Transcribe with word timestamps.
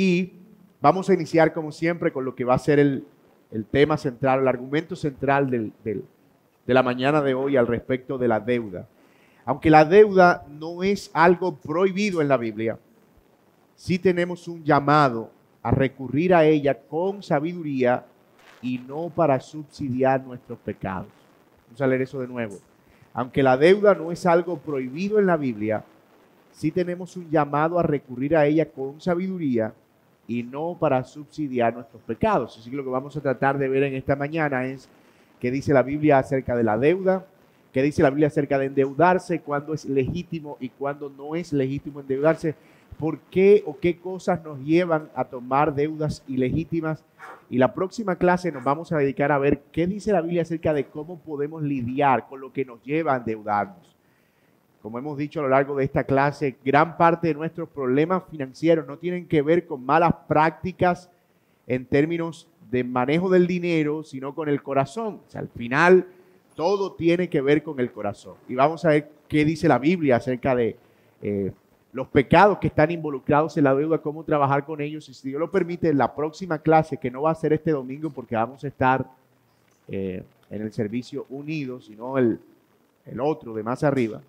Y 0.00 0.32
vamos 0.80 1.10
a 1.10 1.14
iniciar, 1.14 1.52
como 1.52 1.72
siempre, 1.72 2.12
con 2.12 2.24
lo 2.24 2.36
que 2.36 2.44
va 2.44 2.54
a 2.54 2.58
ser 2.60 2.78
el, 2.78 3.04
tema 3.72 3.96
central, 3.96 4.42
el 4.42 4.46
argumento 4.46 4.94
central 4.94 5.50
de 5.50 6.04
la 6.66 6.84
mañana 6.84 7.20
de 7.20 7.34
hoy 7.34 7.56
al 7.56 7.66
respecto 7.66 8.16
de 8.16 8.28
la 8.28 8.38
deuda. 8.38 8.86
Aunque 9.44 9.70
la 9.70 9.84
deuda 9.84 10.46
no 10.48 10.84
es 10.84 11.10
algo 11.14 11.56
prohibido 11.56 12.22
en 12.22 12.28
la 12.28 12.36
Biblia, 12.36 12.78
sí 13.74 13.98
tenemos 13.98 14.46
un 14.46 14.62
llamado 14.62 15.32
a 15.64 15.72
recurrir 15.72 16.32
a 16.32 16.44
ella 16.44 16.78
con 16.78 17.20
sabiduría 17.20 18.06
y 18.62 18.78
no 18.78 19.10
para 19.10 19.40
subsidiar 19.40 20.22
nuestros 20.22 20.60
pecados. 20.60 21.08
Vamos 21.66 21.80
a 21.80 21.86
leer 21.88 22.02
eso 22.02 22.20
de 22.20 22.28
nuevo. 22.28 22.56
Aunque 23.12 23.42
la 23.42 23.56
deuda 23.56 23.96
no 23.96 24.12
es 24.12 24.26
algo 24.26 24.58
prohibido 24.58 25.18
en 25.18 25.26
la 25.26 25.36
Biblia, 25.36 25.82
sí 26.52 26.70
tenemos 26.70 27.16
un 27.16 27.28
llamado 27.28 27.80
a 27.80 27.82
recurrir 27.82 28.36
a 28.36 28.46
ella 28.46 28.70
con 28.70 29.00
sabiduría 29.00 29.74
y 30.28 30.42
no 30.42 30.76
para 30.78 31.02
subsidiar 31.02 31.74
nuestros 31.74 32.02
pecados. 32.02 32.56
Así 32.56 32.70
que 32.70 32.76
lo 32.76 32.84
que 32.84 32.90
vamos 32.90 33.16
a 33.16 33.20
tratar 33.20 33.58
de 33.58 33.68
ver 33.68 33.82
en 33.82 33.94
esta 33.94 34.14
mañana 34.14 34.66
es 34.66 34.88
qué 35.40 35.50
dice 35.50 35.72
la 35.72 35.82
Biblia 35.82 36.18
acerca 36.18 36.54
de 36.54 36.62
la 36.62 36.76
deuda, 36.76 37.26
qué 37.72 37.82
dice 37.82 38.02
la 38.02 38.10
Biblia 38.10 38.28
acerca 38.28 38.58
de 38.58 38.66
endeudarse, 38.66 39.40
cuándo 39.40 39.72
es 39.72 39.86
legítimo 39.86 40.58
y 40.60 40.68
cuándo 40.68 41.08
no 41.08 41.34
es 41.34 41.54
legítimo 41.54 42.00
endeudarse, 42.00 42.54
por 42.98 43.18
qué 43.30 43.62
o 43.64 43.78
qué 43.78 43.96
cosas 43.96 44.44
nos 44.44 44.60
llevan 44.60 45.08
a 45.14 45.24
tomar 45.24 45.74
deudas 45.74 46.22
ilegítimas. 46.28 47.02
Y 47.48 47.56
la 47.56 47.72
próxima 47.72 48.16
clase 48.16 48.52
nos 48.52 48.62
vamos 48.62 48.92
a 48.92 48.98
dedicar 48.98 49.32
a 49.32 49.38
ver 49.38 49.62
qué 49.72 49.86
dice 49.86 50.12
la 50.12 50.20
Biblia 50.20 50.42
acerca 50.42 50.74
de 50.74 50.84
cómo 50.84 51.18
podemos 51.20 51.62
lidiar 51.62 52.28
con 52.28 52.42
lo 52.42 52.52
que 52.52 52.66
nos 52.66 52.82
lleva 52.82 53.14
a 53.14 53.18
endeudarnos. 53.18 53.97
Como 54.82 54.98
hemos 54.98 55.18
dicho 55.18 55.40
a 55.40 55.42
lo 55.42 55.48
largo 55.48 55.76
de 55.76 55.84
esta 55.84 56.04
clase, 56.04 56.56
gran 56.64 56.96
parte 56.96 57.28
de 57.28 57.34
nuestros 57.34 57.68
problemas 57.68 58.22
financieros 58.30 58.86
no 58.86 58.96
tienen 58.96 59.26
que 59.26 59.42
ver 59.42 59.66
con 59.66 59.84
malas 59.84 60.14
prácticas 60.28 61.10
en 61.66 61.84
términos 61.84 62.48
de 62.70 62.84
manejo 62.84 63.28
del 63.28 63.46
dinero, 63.46 64.04
sino 64.04 64.34
con 64.34 64.48
el 64.48 64.62
corazón. 64.62 65.20
O 65.26 65.30
sea, 65.30 65.40
al 65.40 65.48
final 65.48 66.06
todo 66.54 66.92
tiene 66.92 67.28
que 67.28 67.40
ver 67.40 67.62
con 67.62 67.80
el 67.80 67.90
corazón. 67.90 68.34
Y 68.48 68.54
vamos 68.54 68.84
a 68.84 68.90
ver 68.90 69.10
qué 69.28 69.44
dice 69.44 69.68
la 69.68 69.78
Biblia 69.78 70.16
acerca 70.16 70.54
de 70.54 70.76
eh, 71.22 71.52
los 71.92 72.08
pecados 72.08 72.58
que 72.58 72.68
están 72.68 72.90
involucrados 72.90 73.56
en 73.56 73.64
la 73.64 73.74
deuda, 73.74 73.98
cómo 73.98 74.22
trabajar 74.22 74.64
con 74.64 74.80
ellos. 74.80 75.08
Y 75.08 75.14
si 75.14 75.28
Dios 75.28 75.40
lo 75.40 75.50
permite, 75.50 75.88
en 75.88 75.98
la 75.98 76.14
próxima 76.14 76.58
clase, 76.58 76.98
que 76.98 77.10
no 77.10 77.22
va 77.22 77.32
a 77.32 77.34
ser 77.34 77.52
este 77.52 77.72
domingo 77.72 78.10
porque 78.10 78.36
vamos 78.36 78.62
a 78.62 78.68
estar 78.68 79.10
eh, 79.88 80.22
en 80.50 80.62
el 80.62 80.72
servicio 80.72 81.26
unido, 81.30 81.80
sino 81.80 82.16
el 82.18 82.40
otro 83.20 83.54
de 83.54 83.62
más 83.62 83.82
arriba, 83.84 84.20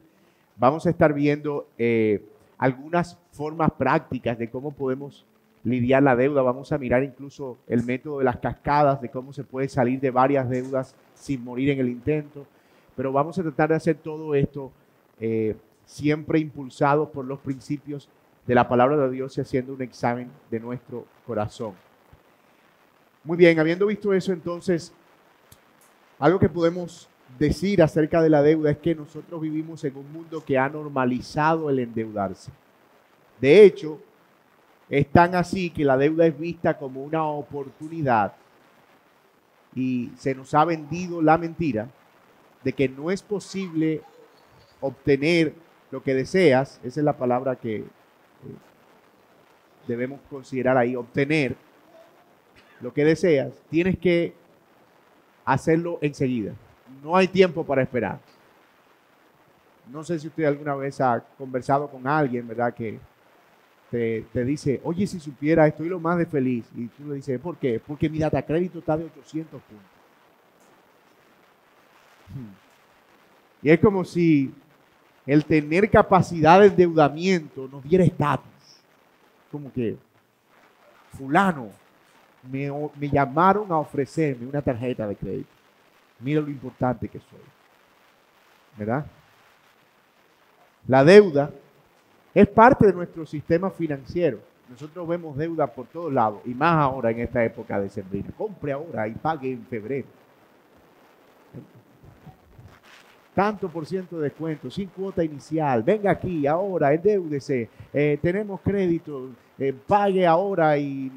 vamos 0.59 0.85
a 0.85 0.89
estar 0.89 1.13
viendo 1.13 1.67
eh, 1.77 2.21
algunas 2.57 3.17
formas 3.31 3.71
prácticas 3.71 4.37
de 4.37 4.49
cómo 4.49 4.71
podemos 4.71 5.25
lidiar 5.63 6.03
la 6.03 6.15
deuda. 6.15 6.41
Vamos 6.41 6.71
a 6.71 6.77
mirar 6.77 7.03
incluso 7.03 7.57
el 7.67 7.83
método 7.83 8.19
de 8.19 8.25
las 8.25 8.37
cascadas, 8.37 9.01
de 9.01 9.09
cómo 9.09 9.33
se 9.33 9.43
puede 9.43 9.69
salir 9.69 9.99
de 9.99 10.11
varias 10.11 10.49
deudas 10.49 10.93
sin 11.13 11.43
morir 11.43 11.69
en 11.69 11.79
el 11.79 11.89
intento. 11.89 12.45
Pero 12.95 13.11
vamos 13.11 13.39
a 13.39 13.43
tratar 13.43 13.69
de 13.69 13.75
hacer 13.75 13.95
todo 13.95 14.35
esto 14.35 14.71
eh, 15.19 15.55
siempre 15.85 16.39
impulsados 16.39 17.09
por 17.09 17.25
los 17.25 17.39
principios 17.39 18.09
de 18.45 18.55
la 18.55 18.67
palabra 18.67 18.97
de 18.97 19.09
Dios 19.09 19.37
y 19.37 19.41
haciendo 19.41 19.73
un 19.73 19.81
examen 19.81 20.29
de 20.51 20.59
nuestro 20.59 21.05
corazón. 21.25 21.73
Muy 23.23 23.37
bien, 23.37 23.59
habiendo 23.59 23.85
visto 23.85 24.13
eso, 24.13 24.33
entonces, 24.33 24.93
algo 26.17 26.39
que 26.39 26.49
podemos 26.49 27.09
decir 27.37 27.81
acerca 27.81 28.21
de 28.21 28.29
la 28.29 28.41
deuda 28.41 28.71
es 28.71 28.77
que 28.77 28.95
nosotros 28.95 29.41
vivimos 29.41 29.83
en 29.83 29.95
un 29.95 30.11
mundo 30.11 30.43
que 30.43 30.57
ha 30.57 30.67
normalizado 30.69 31.69
el 31.69 31.79
endeudarse. 31.79 32.51
De 33.39 33.63
hecho, 33.63 33.99
es 34.89 35.07
tan 35.07 35.35
así 35.35 35.69
que 35.69 35.85
la 35.85 35.97
deuda 35.97 36.25
es 36.25 36.37
vista 36.37 36.77
como 36.77 37.03
una 37.03 37.23
oportunidad 37.25 38.33
y 39.75 40.11
se 40.17 40.33
nos 40.33 40.53
ha 40.53 40.65
vendido 40.65 41.21
la 41.21 41.37
mentira 41.37 41.89
de 42.63 42.73
que 42.73 42.89
no 42.89 43.11
es 43.11 43.21
posible 43.21 44.01
obtener 44.81 45.53
lo 45.91 46.01
que 46.01 46.13
deseas, 46.13 46.79
esa 46.83 46.99
es 46.99 47.03
la 47.03 47.17
palabra 47.17 47.55
que 47.55 47.77
eh, 47.77 47.85
debemos 49.87 50.19
considerar 50.29 50.77
ahí, 50.77 50.95
obtener 50.95 51.55
lo 52.81 52.93
que 52.93 53.05
deseas, 53.05 53.53
tienes 53.69 53.97
que 53.97 54.33
hacerlo 55.45 55.99
enseguida 56.01 56.53
no 57.03 57.15
hay 57.15 57.27
tiempo 57.27 57.65
para 57.65 57.81
esperar. 57.81 58.19
No 59.91 60.03
sé 60.03 60.19
si 60.19 60.27
usted 60.27 60.45
alguna 60.45 60.75
vez 60.75 61.01
ha 61.01 61.19
conversado 61.37 61.89
con 61.89 62.07
alguien, 62.07 62.47
¿verdad? 62.47 62.73
Que 62.73 62.99
te, 63.89 64.45
dice, 64.45 64.79
oye, 64.83 65.07
si 65.07 65.19
supiera, 65.19 65.65
estoy 65.65 65.89
lo 65.89 65.99
más 65.99 66.17
de 66.17 66.25
feliz. 66.25 66.65
Y 66.75 66.87
tú 66.87 67.07
le 67.07 67.15
dices, 67.15 67.39
¿por 67.39 67.57
qué? 67.57 67.81
Porque 67.85 68.09
mi 68.09 68.19
data 68.19 68.41
crédito 68.41 68.79
está 68.79 68.95
de 68.95 69.05
800 69.05 69.61
puntos. 69.61 69.85
Hmm. 72.29 73.65
Y 73.65 73.71
es 73.71 73.79
como 73.79 74.05
si 74.05 74.53
el 75.25 75.43
tener 75.43 75.89
capacidad 75.89 76.59
de 76.59 76.67
endeudamiento 76.67 77.67
nos 77.67 77.83
diera 77.83 78.03
estatus. 78.03 78.45
Como 79.51 79.73
que, 79.73 79.97
fulano, 81.17 81.69
me, 82.43 82.71
me 82.95 83.09
llamaron 83.09 83.71
a 83.71 83.77
ofrecerme 83.79 84.47
una 84.47 84.61
tarjeta 84.61 85.07
de 85.07 85.15
crédito. 85.15 85.58
Mira 86.19 86.41
lo 86.41 86.49
importante 86.49 87.07
que 87.07 87.19
soy. 87.19 87.39
¿Verdad? 88.77 89.05
La 90.87 91.03
deuda 91.03 91.51
es 92.33 92.47
parte 92.47 92.87
de 92.87 92.93
nuestro 92.93 93.25
sistema 93.25 93.69
financiero. 93.69 94.39
Nosotros 94.69 95.07
vemos 95.07 95.35
deuda 95.35 95.67
por 95.67 95.87
todos 95.87 96.13
lados 96.13 96.41
y 96.45 96.53
más 96.53 96.75
ahora 96.75 97.11
en 97.11 97.19
esta 97.19 97.43
época 97.43 97.79
de 97.79 97.89
sembrina. 97.89 98.29
Compre 98.37 98.71
ahora 98.71 99.07
y 99.07 99.13
pague 99.13 99.51
en 99.51 99.65
febrero. 99.65 100.07
Tanto 103.33 103.69
por 103.69 103.85
ciento 103.85 104.17
de 104.17 104.23
descuento, 104.23 104.69
sin 104.69 104.89
cuota 104.89 105.23
inicial. 105.23 105.81
Venga 105.81 106.11
aquí 106.11 106.45
ahora, 106.45 106.93
endeudese. 106.93 107.69
Eh, 107.93 108.19
tenemos 108.21 108.59
crédito, 108.61 109.29
eh, 109.57 109.73
pague 109.87 110.27
ahora 110.27 110.77
y 110.77 111.11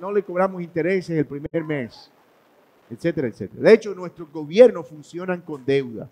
no 0.00 0.12
le 0.12 0.22
cobramos 0.22 0.60
intereses 0.60 1.16
el 1.16 1.26
primer 1.26 1.64
mes 1.64 2.10
etcétera, 2.90 3.28
etcétera. 3.28 3.62
De 3.62 3.72
hecho, 3.72 3.94
nuestros 3.94 4.30
gobiernos 4.32 4.86
funcionan 4.86 5.40
con 5.40 5.64
deuda. 5.64 6.08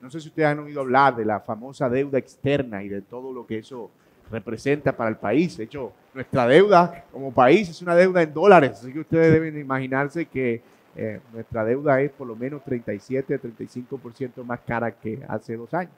No 0.00 0.10
sé 0.10 0.20
si 0.20 0.28
ustedes 0.28 0.48
han 0.48 0.58
oído 0.58 0.80
hablar 0.80 1.16
de 1.16 1.24
la 1.24 1.40
famosa 1.40 1.88
deuda 1.88 2.18
externa 2.18 2.82
y 2.82 2.88
de 2.88 3.02
todo 3.02 3.32
lo 3.32 3.46
que 3.46 3.58
eso 3.58 3.90
representa 4.30 4.96
para 4.96 5.10
el 5.10 5.16
país. 5.16 5.56
De 5.56 5.64
hecho, 5.64 5.92
nuestra 6.12 6.46
deuda 6.46 7.04
como 7.10 7.32
país 7.32 7.68
es 7.68 7.80
una 7.82 7.94
deuda 7.94 8.22
en 8.22 8.32
dólares, 8.32 8.72
así 8.72 8.92
que 8.92 9.00
ustedes 9.00 9.32
deben 9.32 9.58
imaginarse 9.58 10.26
que 10.26 10.62
eh, 10.96 11.20
nuestra 11.32 11.64
deuda 11.64 12.00
es 12.00 12.12
por 12.12 12.26
lo 12.26 12.36
menos 12.36 12.62
37 12.62 13.40
35% 13.40 14.44
más 14.44 14.60
cara 14.60 14.92
que 14.92 15.20
hace 15.28 15.56
dos 15.56 15.72
años. 15.74 15.92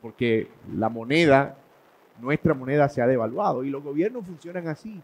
porque 0.00 0.48
la 0.76 0.88
moneda, 0.88 1.56
nuestra 2.20 2.54
moneda 2.54 2.88
se 2.88 3.02
ha 3.02 3.06
devaluado 3.06 3.64
y 3.64 3.70
los 3.70 3.82
gobiernos 3.82 4.26
funcionan 4.26 4.68
así. 4.68 5.00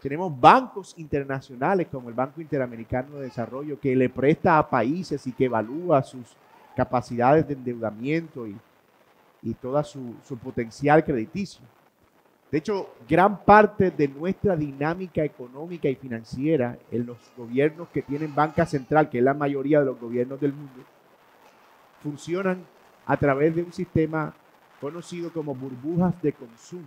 Tenemos 0.00 0.38
bancos 0.38 0.94
internacionales 0.96 1.88
como 1.90 2.08
el 2.08 2.14
Banco 2.14 2.40
Interamericano 2.40 3.16
de 3.16 3.24
Desarrollo 3.24 3.80
que 3.80 3.96
le 3.96 4.08
presta 4.08 4.58
a 4.58 4.68
países 4.68 5.26
y 5.26 5.32
que 5.32 5.46
evalúa 5.46 6.02
sus 6.02 6.36
capacidades 6.76 7.46
de 7.48 7.54
endeudamiento 7.54 8.46
y, 8.46 8.56
y 9.42 9.54
todo 9.54 9.82
su, 9.82 10.14
su 10.24 10.38
potencial 10.38 11.04
crediticio. 11.04 11.64
De 12.50 12.58
hecho, 12.58 12.94
gran 13.06 13.44
parte 13.44 13.90
de 13.90 14.08
nuestra 14.08 14.56
dinámica 14.56 15.22
económica 15.22 15.88
y 15.88 15.96
financiera 15.96 16.78
en 16.90 17.04
los 17.04 17.18
gobiernos 17.36 17.88
que 17.88 18.00
tienen 18.00 18.34
banca 18.34 18.64
central, 18.64 19.10
que 19.10 19.18
es 19.18 19.24
la 19.24 19.34
mayoría 19.34 19.80
de 19.80 19.86
los 19.86 20.00
gobiernos 20.00 20.40
del 20.40 20.54
mundo, 20.54 20.82
funcionan 22.02 22.64
a 23.04 23.16
través 23.16 23.54
de 23.54 23.62
un 23.62 23.72
sistema 23.72 24.32
conocido 24.80 25.32
como 25.32 25.54
burbujas 25.54 26.20
de 26.22 26.32
consumo, 26.32 26.86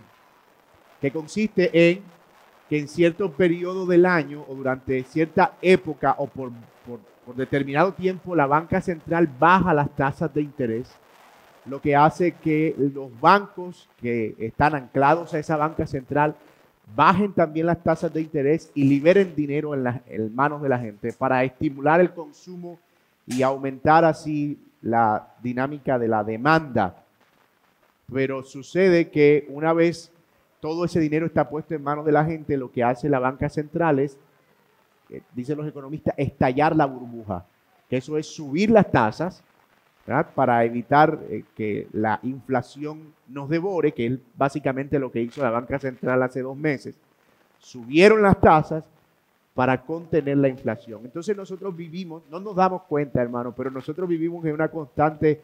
que 1.00 1.12
consiste 1.12 1.70
en 1.90 2.02
que 2.72 2.78
en 2.78 2.88
cierto 2.88 3.30
periodo 3.30 3.84
del 3.84 4.06
año 4.06 4.46
o 4.48 4.54
durante 4.54 5.02
cierta 5.02 5.58
época 5.60 6.14
o 6.16 6.26
por, 6.26 6.52
determinado 7.36 7.92
tiempo 7.92 8.34
la 8.34 8.46
banca 8.46 8.80
central 8.80 9.28
baja 9.38 9.74
las 9.74 9.94
tasas 9.94 10.32
de 10.32 10.40
interés, 10.40 10.90
lo 11.66 11.82
que 11.82 11.94
hace 11.94 12.32
que 12.32 12.74
los 12.78 13.10
bancos 13.20 13.90
que 14.00 14.34
están 14.38 14.74
anclados 14.74 15.34
a 15.34 15.38
esa 15.38 15.58
banca 15.58 15.86
central 15.86 16.34
bajen 16.96 17.34
también 17.34 17.66
las 17.66 17.82
tasas 17.82 18.10
de 18.10 18.22
interés 18.22 18.70
y 18.74 18.84
liberen 18.84 19.36
dinero 19.36 19.74
en, 19.74 19.84
las 19.84 20.00
en 20.06 20.34
manos 20.34 20.62
de 20.62 20.70
la 20.70 20.78
gente 20.78 21.12
para 21.12 21.44
estimular 21.44 22.00
el 22.00 22.14
consumo 22.14 22.78
y 23.26 23.42
aumentar 23.42 24.06
así 24.06 24.58
la 24.80 25.28
dinámica 25.42 25.98
de 25.98 26.08
la 26.08 26.24
demanda. 26.24 27.04
Pero 28.10 28.42
sucede 28.44 29.10
que 29.10 29.46
una 29.50 29.74
vez 29.74 30.10
todo 30.62 30.84
ese 30.84 31.00
dinero 31.00 31.26
está 31.26 31.48
puesto 31.48 31.74
en 31.74 31.82
manos 31.82 32.06
de 32.06 32.12
la 32.12 32.24
gente, 32.24 32.56
lo 32.56 32.70
que 32.70 32.84
hace 32.84 33.08
la 33.08 33.18
banca 33.18 33.48
central 33.48 33.98
es, 33.98 34.16
eh, 35.10 35.20
dicen 35.34 35.58
los 35.58 35.66
economistas, 35.66 36.14
estallar 36.16 36.76
la 36.76 36.86
burbuja. 36.86 37.44
Eso 37.90 38.16
es 38.16 38.28
subir 38.28 38.70
las 38.70 38.88
tasas 38.88 39.42
para 40.36 40.64
evitar 40.64 41.18
eh, 41.28 41.42
que 41.56 41.88
la 41.92 42.20
inflación 42.22 43.12
nos 43.26 43.48
devore, 43.48 43.90
que 43.90 44.06
es 44.06 44.18
básicamente 44.36 45.00
lo 45.00 45.10
que 45.10 45.20
hizo 45.20 45.42
la 45.42 45.50
banca 45.50 45.80
central 45.80 46.22
hace 46.22 46.42
dos 46.42 46.56
meses. 46.56 46.94
Subieron 47.58 48.22
las 48.22 48.40
tasas 48.40 48.84
para 49.54 49.82
contener 49.82 50.36
la 50.36 50.48
inflación. 50.48 51.00
Entonces 51.02 51.36
nosotros 51.36 51.74
vivimos, 51.76 52.22
no 52.30 52.38
nos 52.38 52.54
damos 52.54 52.82
cuenta, 52.82 53.20
hermano, 53.20 53.52
pero 53.52 53.68
nosotros 53.68 54.08
vivimos 54.08 54.44
en 54.44 54.54
una 54.54 54.68
constante 54.68 55.40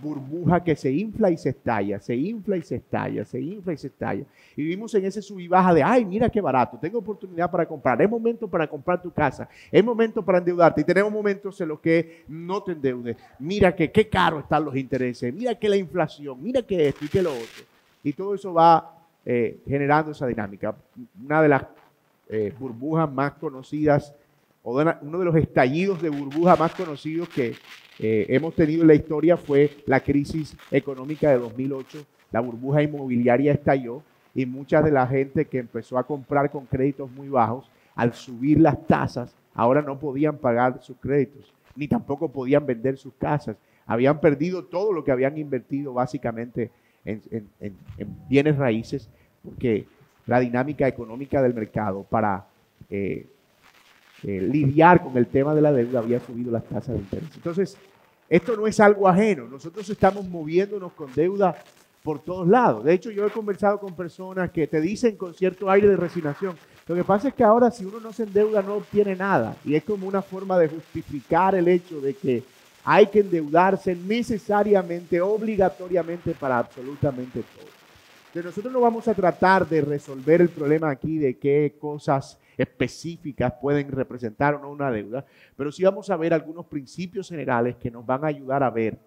burbuja 0.00 0.62
que 0.62 0.76
se 0.76 0.90
infla 0.90 1.30
y 1.30 1.36
se 1.36 1.50
estalla, 1.50 2.00
se 2.00 2.14
infla 2.14 2.56
y 2.56 2.62
se 2.62 2.76
estalla, 2.76 3.24
se 3.24 3.40
infla 3.40 3.72
y 3.72 3.76
se 3.76 3.88
estalla. 3.88 4.24
Y 4.56 4.62
vivimos 4.62 4.94
en 4.94 5.04
ese 5.04 5.22
sub 5.22 5.40
y 5.40 5.48
baja 5.48 5.74
de, 5.74 5.82
ay, 5.82 6.04
mira 6.04 6.28
qué 6.28 6.40
barato, 6.40 6.78
tengo 6.78 6.98
oportunidad 6.98 7.50
para 7.50 7.66
comprar, 7.66 8.00
es 8.00 8.08
momento 8.08 8.48
para 8.48 8.66
comprar 8.66 9.00
tu 9.02 9.10
casa, 9.10 9.48
es 9.70 9.84
momento 9.84 10.24
para 10.24 10.38
endeudarte. 10.38 10.80
Y 10.80 10.84
tenemos 10.84 11.12
momentos 11.12 11.60
en 11.60 11.68
los 11.68 11.80
que 11.80 12.24
no 12.28 12.62
te 12.62 12.72
endeudes. 12.72 13.16
Mira 13.38 13.74
que 13.74 13.90
qué 13.90 14.08
caro 14.08 14.40
están 14.40 14.64
los 14.64 14.76
intereses, 14.76 15.32
mira 15.32 15.54
que 15.54 15.68
la 15.68 15.76
inflación, 15.76 16.42
mira 16.42 16.62
que 16.62 16.88
esto 16.88 17.04
y 17.04 17.08
que 17.08 17.22
lo 17.22 17.32
otro. 17.32 17.64
Y 18.02 18.12
todo 18.12 18.34
eso 18.34 18.52
va 18.52 18.98
eh, 19.24 19.60
generando 19.66 20.12
esa 20.12 20.26
dinámica. 20.26 20.74
Una 21.24 21.42
de 21.42 21.48
las 21.48 21.64
eh, 22.28 22.52
burbujas 22.58 23.10
más 23.10 23.32
conocidas, 23.34 24.14
uno 24.64 25.18
de 25.18 25.24
los 25.24 25.36
estallidos 25.36 26.00
de 26.00 26.08
burbuja 26.08 26.56
más 26.56 26.74
conocidos 26.74 27.28
que 27.28 27.54
eh, 27.98 28.26
hemos 28.28 28.54
tenido 28.54 28.82
en 28.82 28.88
la 28.88 28.94
historia 28.94 29.36
fue 29.36 29.70
la 29.86 30.00
crisis 30.00 30.56
económica 30.70 31.30
de 31.30 31.38
2008. 31.38 32.04
La 32.32 32.40
burbuja 32.40 32.82
inmobiliaria 32.82 33.52
estalló 33.52 34.02
y 34.34 34.46
mucha 34.46 34.82
de 34.82 34.90
la 34.90 35.06
gente 35.06 35.44
que 35.44 35.58
empezó 35.58 35.98
a 35.98 36.04
comprar 36.04 36.50
con 36.50 36.66
créditos 36.66 37.10
muy 37.10 37.28
bajos, 37.28 37.70
al 37.94 38.14
subir 38.14 38.58
las 38.58 38.84
tasas, 38.86 39.36
ahora 39.54 39.80
no 39.82 39.98
podían 40.00 40.38
pagar 40.38 40.82
sus 40.82 40.96
créditos, 40.96 41.52
ni 41.76 41.86
tampoco 41.86 42.28
podían 42.28 42.66
vender 42.66 42.96
sus 42.96 43.14
casas. 43.14 43.56
Habían 43.86 44.18
perdido 44.18 44.64
todo 44.64 44.92
lo 44.92 45.04
que 45.04 45.12
habían 45.12 45.38
invertido 45.38 45.92
básicamente 45.92 46.70
en, 47.04 47.20
bienes 48.28 48.56
raíces, 48.56 49.08
porque 49.44 49.86
la 50.26 50.40
dinámica 50.40 50.88
económica 50.88 51.40
del 51.42 51.54
mercado 51.54 52.02
para 52.02 52.46
eh, 52.90 53.26
eh, 54.26 54.40
lidiar 54.40 55.02
con 55.02 55.16
el 55.18 55.26
tema 55.26 55.54
de 55.54 55.60
la 55.60 55.70
deuda 55.70 55.98
había 55.98 56.18
subido 56.18 56.50
las 56.50 56.64
tasas 56.64 56.94
de 56.94 57.00
interés. 57.00 57.28
Entonces, 57.36 57.76
esto 58.28 58.56
no 58.56 58.66
es 58.66 58.80
algo 58.80 59.06
ajeno. 59.06 59.46
Nosotros 59.46 59.88
estamos 59.90 60.26
moviéndonos 60.26 60.92
con 60.92 61.12
deuda 61.12 61.54
por 62.02 62.20
todos 62.20 62.48
lados. 62.48 62.84
De 62.84 62.94
hecho, 62.94 63.10
yo 63.10 63.26
he 63.26 63.30
conversado 63.30 63.78
con 63.78 63.94
personas 63.94 64.50
que 64.50 64.66
te 64.66 64.80
dicen 64.80 65.16
con 65.16 65.34
cierto 65.34 65.70
aire 65.70 65.88
de 65.88 65.96
resignación, 65.96 66.56
lo 66.86 66.94
que 66.94 67.04
pasa 67.04 67.28
es 67.28 67.34
que 67.34 67.44
ahora 67.44 67.70
si 67.70 67.84
uno 67.84 68.00
no 68.00 68.12
se 68.12 68.24
endeuda 68.24 68.62
no 68.62 68.74
obtiene 68.74 69.14
nada. 69.14 69.56
Y 69.64 69.74
es 69.74 69.84
como 69.84 70.06
una 70.06 70.22
forma 70.22 70.58
de 70.58 70.68
justificar 70.68 71.54
el 71.54 71.68
hecho 71.68 72.00
de 72.00 72.14
que 72.14 72.42
hay 72.84 73.06
que 73.06 73.20
endeudarse 73.20 73.94
necesariamente, 73.94 75.20
obligatoriamente 75.20 76.32
para 76.32 76.58
absolutamente 76.58 77.42
todo. 77.42 77.68
Entonces 78.26 78.44
nosotros 78.44 78.72
no 78.72 78.80
vamos 78.80 79.06
a 79.08 79.14
tratar 79.14 79.66
de 79.66 79.80
resolver 79.80 80.40
el 80.40 80.48
problema 80.48 80.90
aquí 80.90 81.18
de 81.18 81.38
qué 81.38 81.74
cosas 81.80 82.38
específicas 82.56 83.52
pueden 83.60 83.90
representar 83.90 84.54
o 84.54 84.58
no 84.60 84.70
una 84.70 84.90
deuda, 84.90 85.24
pero 85.56 85.72
sí 85.72 85.82
vamos 85.84 86.10
a 86.10 86.16
ver 86.16 86.34
algunos 86.34 86.66
principios 86.66 87.28
generales 87.28 87.76
que 87.76 87.90
nos 87.90 88.04
van 88.04 88.24
a 88.24 88.28
ayudar 88.28 88.62
a 88.62 88.70
ver 88.70 88.98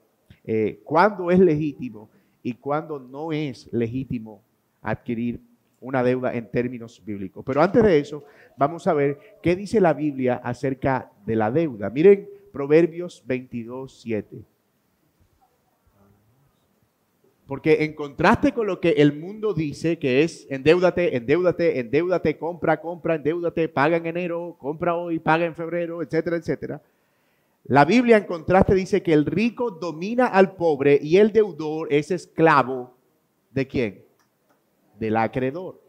eh, 0.44 0.79
cuándo 0.83 1.31
es 1.31 1.39
legítimo 1.39 2.09
y 2.44 2.53
cuándo 2.53 2.99
no 2.99 3.31
es 3.31 3.71
legítimo 3.71 4.41
adquirir 4.81 5.39
una 5.79 6.03
deuda 6.03 6.33
en 6.33 6.49
términos 6.49 7.01
bíblicos. 7.05 7.44
Pero 7.45 7.61
antes 7.61 7.83
de 7.83 7.99
eso, 7.99 8.23
vamos 8.57 8.88
a 8.88 8.94
ver 8.94 9.38
qué 9.41 9.55
dice 9.55 9.79
la 9.79 9.94
Biblia 9.94 10.35
acerca 10.44 11.11
de 11.25 11.35
la 11.35 11.51
deuda. 11.51 11.89
Miren 11.89 12.27
Proverbios 12.51 13.23
22, 13.27 14.01
7. 14.01 14.56
Porque 17.47 17.85
en 17.85 17.94
contraste 17.94 18.51
con 18.51 18.67
lo 18.67 18.81
que 18.81 18.89
el 18.89 19.17
mundo 19.17 19.53
dice, 19.53 19.97
que 19.97 20.23
es 20.23 20.45
endeudate, 20.49 21.15
endeudate, 21.15 21.79
endeudate, 21.79 22.38
compra, 22.38 22.81
compra, 22.81 23.15
endeudate, 23.15 23.69
paga 23.69 23.95
en 23.95 24.05
enero, 24.05 24.57
compra 24.59 24.95
hoy, 24.95 25.19
paga 25.19 25.45
en 25.45 25.55
febrero, 25.55 26.01
etcétera, 26.01 26.35
etcétera. 26.35 26.81
La 27.63 27.85
Biblia 27.85 28.17
en 28.17 28.25
contraste 28.25 28.75
dice 28.75 29.01
que 29.01 29.13
el 29.13 29.25
rico 29.25 29.71
domina 29.71 30.27
al 30.27 30.55
pobre 30.55 30.99
y 31.01 31.17
el 31.17 31.31
deudor 31.31 31.88
es 31.91 32.11
esclavo 32.11 32.95
de 33.51 33.67
quién? 33.67 34.05
Del 34.99 35.15
acreedor. 35.15 35.81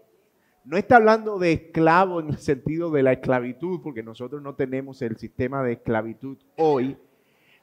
No 0.64 0.76
está 0.76 0.96
hablando 0.96 1.38
de 1.38 1.52
esclavo 1.52 2.20
en 2.20 2.28
el 2.28 2.38
sentido 2.38 2.90
de 2.90 3.02
la 3.02 3.12
esclavitud, 3.12 3.80
porque 3.82 4.02
nosotros 4.02 4.42
no 4.42 4.54
tenemos 4.54 5.02
el 5.02 5.16
sistema 5.16 5.62
de 5.62 5.72
esclavitud 5.72 6.36
hoy, 6.56 6.96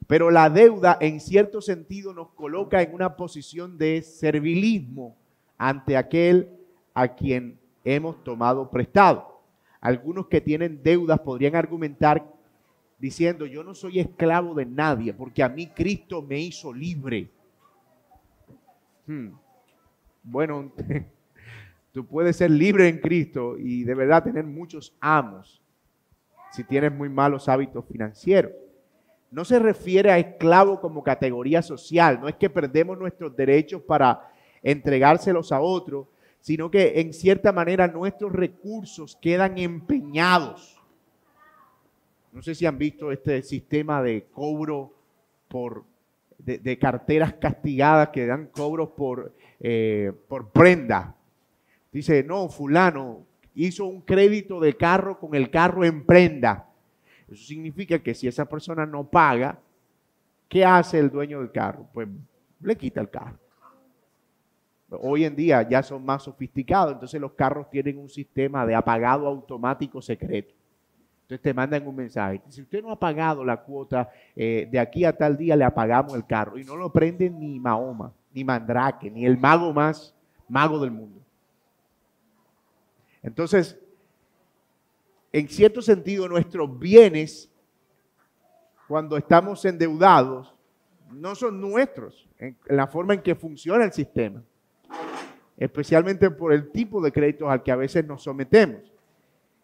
pero 0.08 0.30
la 0.30 0.50
deuda 0.50 0.98
en 1.02 1.20
cierto 1.20 1.62
sentido 1.62 2.14
nos 2.14 2.30
coloca 2.30 2.82
en 2.82 2.94
una 2.94 3.16
posición 3.16 3.78
de 3.78 4.02
servilismo 4.02 5.16
ante 5.58 5.98
aquel 5.98 6.50
a 6.94 7.08
quien 7.10 7.60
hemos 7.84 8.24
tomado 8.24 8.70
prestado. 8.70 9.42
Algunos 9.82 10.28
que 10.28 10.42
tienen 10.42 10.82
deudas 10.84 11.20
podrían 11.20 11.56
argumentar 11.56 12.26
diciendo, 13.00 13.46
yo 13.46 13.64
no 13.64 13.74
soy 13.74 14.00
esclavo 14.00 14.54
de 14.54 14.66
nadie 14.66 15.14
porque 15.14 15.44
a 15.44 15.50
mí 15.50 15.68
Cristo 15.68 16.22
me 16.22 16.40
hizo 16.40 16.74
libre. 16.74 17.30
Hmm. 19.08 19.30
Bueno, 20.24 20.72
tú 21.92 22.06
puedes 22.06 22.36
ser 22.38 22.52
libre 22.52 22.88
en 22.88 23.00
Cristo 23.00 23.58
y 23.58 23.84
de 23.84 23.96
verdad 23.96 24.24
tener 24.24 24.46
muchos 24.46 24.96
amos 25.00 25.62
si 26.52 26.64
tienes 26.64 26.92
muy 26.92 27.10
malos 27.10 27.50
hábitos 27.50 27.86
financieros 27.86 28.52
no 29.32 29.44
se 29.44 29.60
refiere 29.60 30.12
a 30.12 30.18
esclavo 30.18 30.80
como 30.80 31.04
categoría 31.04 31.62
social, 31.62 32.20
no 32.22 32.28
es 32.28 32.36
que 32.36 32.50
perdemos 32.50 32.98
nuestros 32.98 33.36
derechos 33.36 33.82
para 33.82 34.32
entregárselos 34.64 35.52
a 35.52 35.60
otros, 35.60 36.08
sino 36.40 36.70
que 36.70 37.00
en 37.00 37.14
cierta 37.14 37.52
manera 37.52 37.88
nuestros 37.88 38.32
recursos 38.32 39.18
quedan 39.22 39.58
empeñados. 39.58 40.80
No 42.32 42.42
sé 42.42 42.54
si 42.54 42.66
han 42.66 42.78
visto 42.78 43.12
este 43.12 43.42
sistema 43.42 44.02
de 44.02 44.26
cobro 44.26 44.94
por, 45.48 45.86
de, 46.38 46.78
carteras 46.78 47.34
castigadas 47.34 48.10
que 48.10 48.26
dan 48.26 48.48
cobros 48.48 48.90
por, 48.90 49.34
eh, 49.60 50.12
por 50.28 50.50
prenda. 50.50 51.16
Dice, 51.92 52.24
no, 52.24 52.50
fulano 52.50 53.26
hizo 53.56 53.86
un 53.86 54.02
crédito 54.02 54.60
de 54.60 54.76
carro 54.76 55.18
con 55.18 55.34
el 55.34 55.50
carro 55.50 55.86
en 55.86 56.06
prenda 56.06 56.65
eso 57.28 57.44
significa 57.44 58.00
que 58.00 58.14
si 58.14 58.28
esa 58.28 58.46
persona 58.46 58.86
no 58.86 59.04
paga, 59.08 59.60
¿qué 60.48 60.64
hace 60.64 61.00
el 61.00 61.10
dueño 61.10 61.40
del 61.40 61.52
carro? 61.52 61.88
Pues 61.94 62.08
le 62.62 62.76
quita 62.76 63.02
el 63.02 63.10
carro. 63.10 63.38
Hoy 64.90 65.26
en 65.26 65.36
día 65.36 65.68
ya 65.68 65.82
son 65.82 66.06
más 66.06 66.24
sofisticados, 66.24 66.94
entonces 66.94 67.20
los 67.20 67.34
carros 67.34 67.70
tienen 67.70 67.98
un 67.98 68.10
sistema 68.10 68.66
de 68.66 68.76
apagado 68.76 69.28
automático 69.28 70.02
secreto. 70.02 70.54
Entonces 71.24 71.42
te 71.42 71.54
mandan 71.56 71.88
un 71.88 71.96
mensaje. 71.96 72.40
Si 72.50 72.62
usted 72.62 72.84
no 72.84 72.92
ha 72.92 73.00
pagado 73.00 73.44
la 73.44 73.58
cuota, 73.58 74.12
eh, 74.36 74.70
de 74.72 74.78
aquí 74.78 75.06
a 75.06 75.18
tal 75.18 75.36
día 75.36 75.56
le 75.56 75.64
apagamos 75.64 76.14
el 76.14 76.24
carro. 76.26 76.60
Y 76.60 76.64
no 76.64 76.76
lo 76.76 76.94
prenden 76.94 77.40
ni 77.40 77.60
Mahoma, 77.60 78.14
ni 78.32 78.44
Mandrake, 78.44 79.10
ni 79.10 79.26
el 79.26 79.36
mago 79.36 79.74
más 79.74 80.14
mago 80.48 80.80
del 80.80 80.92
mundo. 80.92 81.20
Entonces, 83.24 83.80
en 85.38 85.50
cierto 85.50 85.82
sentido, 85.82 86.30
nuestros 86.30 86.80
bienes, 86.80 87.52
cuando 88.88 89.18
estamos 89.18 89.66
endeudados, 89.66 90.56
no 91.12 91.36
son 91.36 91.60
nuestros 91.60 92.26
en 92.40 92.56
la 92.68 92.88
forma 92.88 93.16
en 93.16 93.22
que 93.22 93.36
funciona 93.36 93.84
el 93.84 93.92
sistema, 93.92 94.42
especialmente 95.58 96.32
por 96.32 96.54
el 96.54 96.72
tipo 96.72 97.02
de 97.02 97.12
créditos 97.12 97.50
al 97.50 97.64
que 97.64 97.72
a 97.74 97.76
veces 97.76 98.06
nos 98.06 98.24
sometemos. 98.24 98.80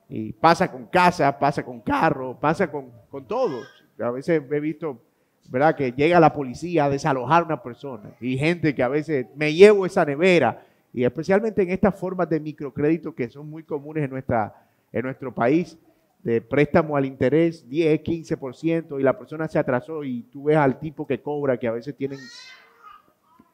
Y 0.09 0.33
pasa 0.33 0.69
con 0.69 0.87
casa, 0.87 1.39
pasa 1.39 1.63
con 1.63 1.79
carro, 1.79 2.37
pasa 2.37 2.69
con, 2.69 2.91
con 3.09 3.25
todo. 3.25 3.61
A 3.97 4.11
veces 4.11 4.43
he 4.51 4.59
visto, 4.59 5.01
¿verdad?, 5.47 5.73
que 5.73 5.93
llega 5.93 6.19
la 6.19 6.33
policía 6.33 6.83
a 6.83 6.89
desalojar 6.89 7.43
a 7.43 7.45
una 7.45 7.63
persona 7.63 8.11
y 8.19 8.37
gente 8.37 8.75
que 8.75 8.83
a 8.83 8.89
veces 8.89 9.25
me 9.37 9.53
llevo 9.53 9.85
esa 9.85 10.03
nevera, 10.03 10.65
y 10.91 11.05
especialmente 11.05 11.61
en 11.61 11.69
estas 11.69 11.97
formas 11.97 12.27
de 12.27 12.41
microcrédito 12.41 13.15
que 13.15 13.29
son 13.29 13.49
muy 13.49 13.63
comunes 13.63 14.03
en 14.03 14.09
nuestra 14.09 14.67
en 14.91 15.03
nuestro 15.03 15.33
país 15.33 15.77
de 16.23 16.41
préstamo 16.41 16.95
al 16.95 17.05
interés 17.05 17.67
10, 17.67 18.01
15% 18.01 18.99
y 18.99 19.03
la 19.03 19.17
persona 19.17 19.47
se 19.47 19.57
atrasó 19.57 20.03
y 20.03 20.23
tú 20.23 20.43
ves 20.43 20.57
al 20.57 20.79
tipo 20.79 21.07
que 21.07 21.21
cobra 21.21 21.57
que 21.57 21.67
a 21.67 21.71
veces 21.71 21.95
tienen, 21.95 22.19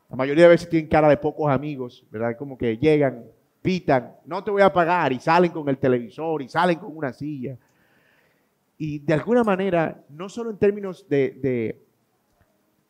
la 0.09 0.15
mayoría 0.15 0.43
de 0.43 0.49
veces 0.49 0.69
tienen 0.69 0.89
cara 0.89 1.07
de 1.07 1.17
pocos 1.17 1.49
amigos, 1.49 2.05
¿verdad? 2.11 2.35
Como 2.37 2.57
que 2.57 2.77
llegan, 2.77 3.23
pitan, 3.61 4.15
no 4.25 4.43
te 4.43 4.51
voy 4.51 4.61
a 4.61 4.73
pagar 4.73 5.13
y 5.13 5.19
salen 5.19 5.51
con 5.51 5.67
el 5.69 5.77
televisor 5.77 6.41
y 6.41 6.49
salen 6.49 6.79
con 6.79 6.95
una 6.95 7.13
silla. 7.13 7.57
Y 8.77 8.99
de 8.99 9.13
alguna 9.13 9.43
manera, 9.43 10.03
no 10.09 10.29
solo 10.29 10.51
en 10.51 10.57
términos 10.57 11.07
de, 11.07 11.81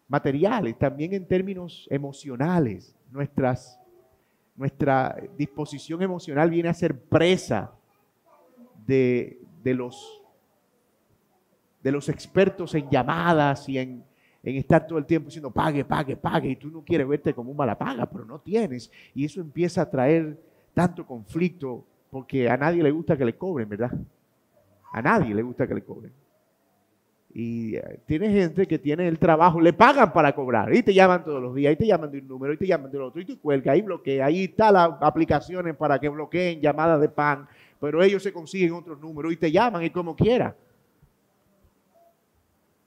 materiales, 0.08 0.78
también 0.78 1.14
en 1.14 1.28
términos 1.28 1.88
emocionales, 1.90 2.96
nuestra 4.56 5.16
disposición 5.38 6.02
emocional 6.02 6.50
viene 6.50 6.70
a 6.70 6.74
ser 6.74 7.00
presa 7.00 7.77
de, 8.88 9.40
los, 9.64 10.22
de 11.84 11.92
los 11.92 12.10
expertos 12.10 12.74
en 12.74 12.90
llamadas 12.90 13.68
y 13.70 13.78
en, 13.78 14.04
en 14.44 14.56
estar 14.56 14.88
todo 14.88 14.98
el 14.98 15.06
tiempo 15.06 15.28
diciendo 15.28 15.52
pague, 15.52 15.84
pague, 15.84 16.16
pague, 16.16 16.50
y 16.50 16.56
tú 16.56 16.70
no 16.70 16.82
quieres 16.84 17.08
verte 17.08 17.34
como 17.34 17.52
un 17.52 17.58
mala 17.58 17.78
paga, 17.78 18.06
pero 18.06 18.26
no 18.26 18.40
tienes. 18.40 18.90
Y 19.14 19.26
eso 19.26 19.42
empieza 19.42 19.82
a 19.82 19.90
traer 19.90 20.42
tanto 20.74 21.06
conflicto 21.06 21.86
porque 22.10 22.50
a 22.50 22.56
nadie 22.56 22.82
le 22.82 22.92
gusta 22.92 23.18
que 23.18 23.26
le 23.26 23.36
cobren, 23.36 23.68
¿verdad? 23.68 23.92
A 24.92 25.02
nadie 25.02 25.36
le 25.36 25.42
gusta 25.42 25.68
que 25.68 25.76
le 25.76 25.84
cobren. 25.84 26.14
Y 27.34 27.76
eh, 27.76 28.00
tiene 28.06 28.32
gente 28.32 28.66
que 28.66 28.80
tiene 28.80 29.08
el 29.08 29.20
trabajo, 29.20 29.60
le 29.62 29.74
pagan 29.74 30.12
para 30.12 30.34
cobrar, 30.34 30.74
y 30.74 30.82
te 30.82 30.94
llaman 30.94 31.24
todos 31.24 31.42
los 31.42 31.54
días, 31.54 31.74
y 31.74 31.76
te 31.76 31.86
llaman 31.86 32.10
de 32.10 32.20
un 32.20 32.28
número, 32.28 32.54
y 32.54 32.58
te 32.58 32.66
llaman 32.66 32.90
del 32.90 33.02
otro, 33.02 33.22
y 33.22 33.26
tú 33.26 33.40
cuelgas, 33.40 33.74
ahí 33.74 33.82
bloquea, 33.82 34.26
ahí 34.26 34.46
están 34.46 34.74
las 34.74 34.92
aplicaciones 35.02 35.76
para 35.76 36.00
que 36.00 36.10
bloqueen 36.10 36.62
llamadas 36.62 37.00
de 37.02 37.10
pan, 37.10 37.48
pero 37.80 38.02
ellos 38.04 38.24
se 38.24 38.34
consiguen 38.34 38.74
otros 38.74 39.00
números 39.00 39.34
y 39.34 39.38
te 39.38 39.52
llaman 39.52 39.84
y 39.84 39.90
como 39.90 40.16
quiera. 40.16 40.56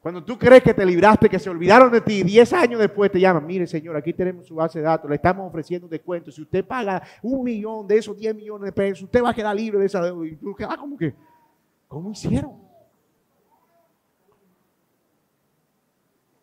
Cuando 0.00 0.24
tú 0.24 0.38
crees 0.38 0.62
que 0.62 0.72
te 0.72 0.86
libraste, 0.86 1.28
que 1.28 1.38
se 1.38 1.50
olvidaron 1.50 1.92
de 1.92 2.00
ti, 2.00 2.22
10 2.22 2.52
años 2.54 2.80
después 2.80 3.12
te 3.12 3.20
llaman, 3.20 3.46
mire 3.46 3.66
señor, 3.66 3.96
aquí 3.96 4.14
tenemos 4.14 4.46
su 4.46 4.54
base 4.54 4.78
de 4.78 4.86
datos, 4.86 5.10
le 5.10 5.16
estamos 5.16 5.46
ofreciendo 5.46 5.86
un 5.86 5.90
descuento. 5.90 6.30
Si 6.30 6.40
usted 6.40 6.64
paga 6.64 7.02
un 7.22 7.44
millón 7.44 7.86
de 7.86 7.98
esos 7.98 8.16
10 8.16 8.34
millones 8.34 8.64
de 8.64 8.72
pesos, 8.72 9.02
usted 9.02 9.22
va 9.22 9.30
a 9.30 9.34
quedar 9.34 9.54
libre 9.54 9.78
de 9.78 9.86
esa 9.86 10.00
deuda. 10.00 10.26
Y 10.26 10.36
tú 10.36 10.54
quedas 10.54 10.78
como 10.78 10.96
que, 10.96 11.14
¿cómo 11.86 12.10
hicieron? 12.12 12.52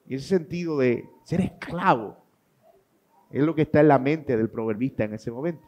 Y 0.06 0.16
ese 0.16 0.28
sentido 0.28 0.78
de 0.78 1.10
ser 1.24 1.42
esclavo 1.42 2.16
es 3.32 3.44
lo 3.44 3.56
que 3.56 3.64
está 3.64 3.82
en 3.82 3.88
la 3.88 3.98
mente 3.98 4.38
del 4.38 4.50
proverbista 4.50 5.04
en 5.04 5.16
ese 5.16 5.32
momento. 5.32 5.68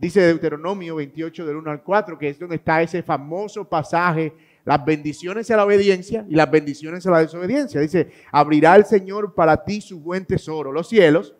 Dice 0.00 0.22
Deuteronomio 0.22 0.96
28 0.96 1.44
del 1.44 1.56
1 1.56 1.70
al 1.70 1.82
4, 1.82 2.16
que 2.16 2.30
es 2.30 2.38
donde 2.38 2.56
está 2.56 2.80
ese 2.80 3.02
famoso 3.02 3.68
pasaje 3.68 4.32
las 4.64 4.82
bendiciones 4.82 5.50
a 5.50 5.58
la 5.58 5.66
obediencia 5.66 6.24
y 6.26 6.36
las 6.36 6.50
bendiciones 6.50 7.06
a 7.06 7.10
la 7.10 7.18
desobediencia. 7.18 7.82
Dice, 7.82 8.10
abrirá 8.32 8.76
el 8.76 8.86
Señor 8.86 9.34
para 9.34 9.62
ti 9.62 9.82
su 9.82 10.00
buen 10.00 10.24
tesoro, 10.24 10.72
los 10.72 10.88
cielos, 10.88 11.34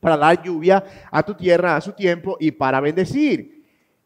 para 0.00 0.16
dar 0.16 0.42
lluvia 0.42 0.82
a 1.10 1.22
tu 1.22 1.34
tierra 1.34 1.76
a 1.76 1.82
su 1.82 1.92
tiempo 1.92 2.38
y 2.40 2.50
para 2.52 2.80
bendecir. 2.80 3.62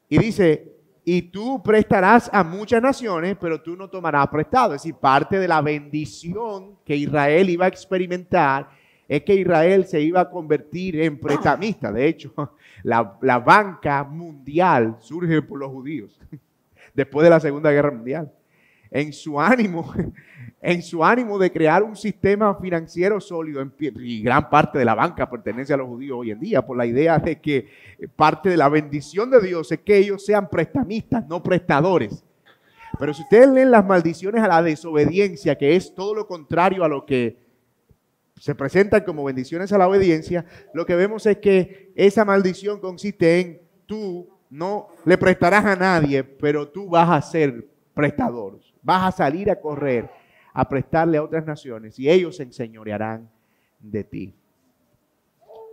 Y 0.09 0.19
dice, 0.19 0.75
y 1.05 1.23
tú 1.23 1.62
prestarás 1.62 2.28
a 2.33 2.43
muchas 2.43 2.83
naciones, 2.83 3.37
pero 3.40 3.62
tú 3.62 3.76
no 3.76 3.88
tomarás 3.88 4.26
prestado. 4.26 4.75
Es 4.75 4.83
decir, 4.83 4.97
parte 4.97 5.38
de 5.38 5.47
la 5.47 5.62
bendición 5.62 6.76
que 6.85 6.97
Israel 6.97 7.49
iba 7.49 7.66
a 7.66 7.69
experimentar 7.69 8.69
es 9.08 9.22
que 9.22 9.34
Israel 9.34 9.86
se 9.86 10.00
iba 10.00 10.20
a 10.20 10.30
convertir 10.30 11.00
en 11.00 11.18
prestamista. 11.18 11.92
De 11.92 12.06
hecho, 12.06 12.32
la, 12.82 13.16
la 13.20 13.38
banca 13.38 14.04
mundial 14.04 14.96
surge 15.00 15.42
por 15.42 15.58
los 15.58 15.70
judíos 15.70 16.20
después 16.94 17.25
de 17.25 17.30
la 17.30 17.40
Segunda 17.40 17.70
Guerra 17.70 17.90
Mundial. 17.90 18.32
En 18.90 19.12
su 19.12 19.40
ánimo, 19.40 19.92
en 20.60 20.82
su 20.82 21.04
ánimo 21.04 21.38
de 21.38 21.52
crear 21.52 21.82
un 21.82 21.96
sistema 21.96 22.54
financiero 22.56 23.20
sólido, 23.20 23.64
y 23.78 24.22
gran 24.22 24.48
parte 24.48 24.78
de 24.78 24.84
la 24.84 24.94
banca 24.94 25.28
pertenece 25.28 25.75
a 25.75 25.76
los 25.76 25.86
judíos 25.86 26.18
hoy 26.20 26.30
en 26.30 26.40
día, 26.40 26.64
por 26.64 26.76
la 26.76 26.86
idea 26.86 27.18
de 27.18 27.40
que 27.40 27.68
parte 28.14 28.48
de 28.48 28.56
la 28.56 28.68
bendición 28.68 29.30
de 29.30 29.40
Dios 29.40 29.70
es 29.72 29.80
que 29.80 29.98
ellos 29.98 30.25
sean 30.25 30.48
prestamistas, 30.48 31.26
no 31.28 31.42
prestadores. 31.42 32.25
Pero 32.98 33.12
si 33.12 33.22
ustedes 33.22 33.48
leen 33.50 33.70
las 33.70 33.84
maldiciones 33.84 34.42
a 34.42 34.48
la 34.48 34.62
desobediencia, 34.62 35.58
que 35.58 35.76
es 35.76 35.94
todo 35.94 36.14
lo 36.14 36.26
contrario 36.26 36.82
a 36.82 36.88
lo 36.88 37.04
que 37.04 37.45
se 38.38 38.55
presentan 38.55 39.05
como 39.05 39.25
bendiciones 39.25 39.73
a 39.73 39.78
la 39.78 39.88
obediencia, 39.88 40.45
lo 40.75 40.85
que 40.85 40.95
vemos 40.95 41.26
es 41.26 41.38
que 41.38 41.93
esa 41.95 42.25
maldición 42.25 42.81
consiste 42.81 43.40
en 43.40 43.61
tú 43.87 44.28
no 44.50 44.88
le 45.05 45.19
prestarás 45.19 45.64
a 45.64 45.76
nadie, 45.76 46.23
pero 46.23 46.69
tú 46.69 46.88
vas 46.88 47.11
a 47.11 47.23
ser 47.23 47.66
prestador. 47.95 48.61
Vas 48.83 49.09
a 49.09 49.16
salir 49.16 49.50
a 49.50 49.61
correr, 49.61 50.09
a 50.52 50.69
prestarle 50.69 51.19
a 51.19 51.23
otras 51.23 51.47
naciones 51.47 51.99
y 51.99 52.09
ellos 52.09 52.37
se 52.37 52.45
enseñorearán 52.45 53.28
de 53.81 54.05
ti. 54.05 54.35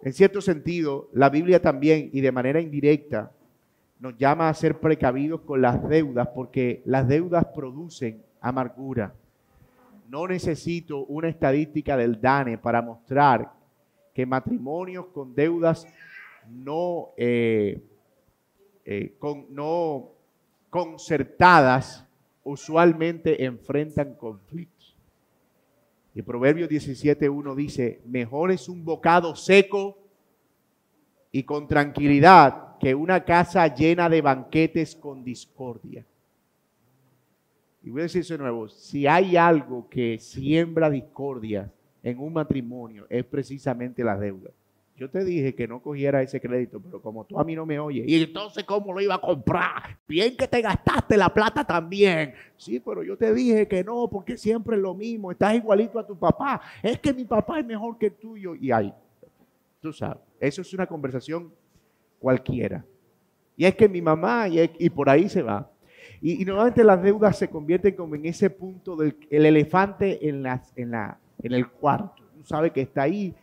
En 0.02 0.14
cierto 0.14 0.42
sentido, 0.42 1.10
la 1.14 1.30
Biblia 1.30 1.62
también 1.62 2.10
y 2.12 2.22
de 2.22 2.32
manera 2.32 2.60
indirecta 2.60 3.32
nos 4.00 4.18
llama 4.18 4.50
a 4.50 4.54
ser 4.54 4.80
precavidos 4.80 5.42
con 5.42 5.62
las 5.62 5.88
deudas 5.88 6.28
porque 6.36 6.82
las 6.86 7.08
deudas 7.08 7.46
producen 7.56 8.22
amargura. 8.42 9.14
No 10.08 10.28
necesito 10.28 11.06
una 11.06 11.30
estadística 11.30 11.98
del 11.98 12.20
DANE 12.20 12.58
para 12.58 12.82
mostrar 12.82 13.52
que 14.14 14.26
matrimonios 14.26 15.08
con 15.08 15.34
deudas 15.34 15.88
no 16.50 17.10
eh, 17.18 17.82
eh, 18.86 19.16
con, 19.18 19.46
no 19.50 20.12
concertadas 20.70 22.06
usualmente 22.44 23.46
enfrentan 23.46 24.16
conflictos. 24.16 24.98
Y 26.14 26.22
Proverbios 26.22 26.70
17.1 26.70 27.56
dice, 27.56 28.02
mejor 28.06 28.52
es 28.52 28.68
un 28.68 28.84
bocado 28.84 29.36
seco 29.36 29.98
y 31.32 31.44
con 31.44 31.68
tranquilidad 31.68 32.78
que 32.78 32.94
una 32.94 33.24
casa 33.24 33.74
llena 33.74 34.10
de 34.10 34.22
banquetes 34.22 34.96
con 34.96 35.24
discordia. 35.24 36.06
Y 37.84 37.90
voy 37.90 38.02
a 38.02 38.04
decir 38.04 38.22
eso 38.22 38.34
de 38.36 38.40
nuevo, 38.40 38.70
si 38.70 39.06
hay 39.08 39.36
algo 39.36 39.88
que 39.90 40.18
siembra 40.18 40.90
discordia 40.90 41.72
en 42.02 42.18
un 42.20 42.34
matrimonio 42.34 43.06
es 43.10 43.26
precisamente 43.26 44.04
la 44.04 44.18
deuda. 44.18 44.52
Yo 44.96 45.10
te 45.10 45.26
dije 45.26 45.56
que 45.56 45.68
no 45.68 45.82
cogiera 45.82 46.22
ese 46.22 46.40
crédito, 46.40 46.80
pero 46.80 47.02
como 47.02 47.26
tú 47.26 47.40
a 47.40 47.44
mí 47.44 47.56
no 47.56 47.66
me 47.66 47.80
oyes, 47.80 48.08
y 48.08 48.24
entonces 48.24 48.64
¿cómo 48.64 48.94
lo 48.94 49.02
iba 49.02 49.16
a 49.16 49.22
comprar? 49.22 49.98
Bien 50.08 50.38
que 50.38 50.48
te 50.48 50.62
gastaste 50.62 51.18
la 51.18 51.34
plata 51.34 51.66
también. 51.66 52.34
Sí, 52.56 52.80
pero 52.80 53.04
yo 53.04 53.18
te 53.18 53.34
dije 53.34 53.68
que 53.68 53.84
no, 53.84 54.08
porque 54.08 54.38
siempre 54.38 54.76
es 54.76 54.82
lo 54.82 54.94
mismo, 54.94 55.32
estás 55.32 55.56
igualito 55.56 55.98
a 55.98 56.06
tu 56.06 56.18
papá. 56.18 56.62
Es 56.82 57.00
que 57.00 57.12
mi 57.12 57.26
papá 57.26 57.60
es 57.60 57.66
mejor 57.66 57.98
que 57.98 58.06
el 58.08 58.14
tuyo. 58.14 58.54
Y 58.54 58.72
ahí, 58.72 58.94
tú 59.82 59.92
sabes, 59.92 60.22
eso 60.40 60.62
es 60.62 60.74
una 60.74 60.86
conversación 60.86 61.52
cualquiera. 62.20 62.86
Y 63.58 63.66
es 63.66 63.76
que 63.76 63.90
mi 63.90 64.02
mamá, 64.02 64.48
y, 64.48 64.90
por 64.90 65.10
ahí 65.10 65.28
se 65.28 65.42
va. 65.42 65.70
Y, 66.24 66.44
nuevamente 66.46 66.84
las 66.84 67.04
deudas 67.04 67.38
se 67.38 67.50
convierten 67.50 67.96
como 67.96 68.16
en 68.16 68.26
ese 68.26 68.50
punto 68.50 68.96
del 68.96 69.16
el 69.30 69.46
elefante 69.46 70.28
en, 70.28 70.42
las, 70.42 70.74
en, 70.76 70.92
la, 70.92 71.20
en 71.44 71.52
el 71.52 71.68
cuarto. 71.68 72.24
Tú 72.34 72.44
sabes 72.46 72.72
que 72.72 72.82
está 72.82 73.04
ahí 73.04 73.36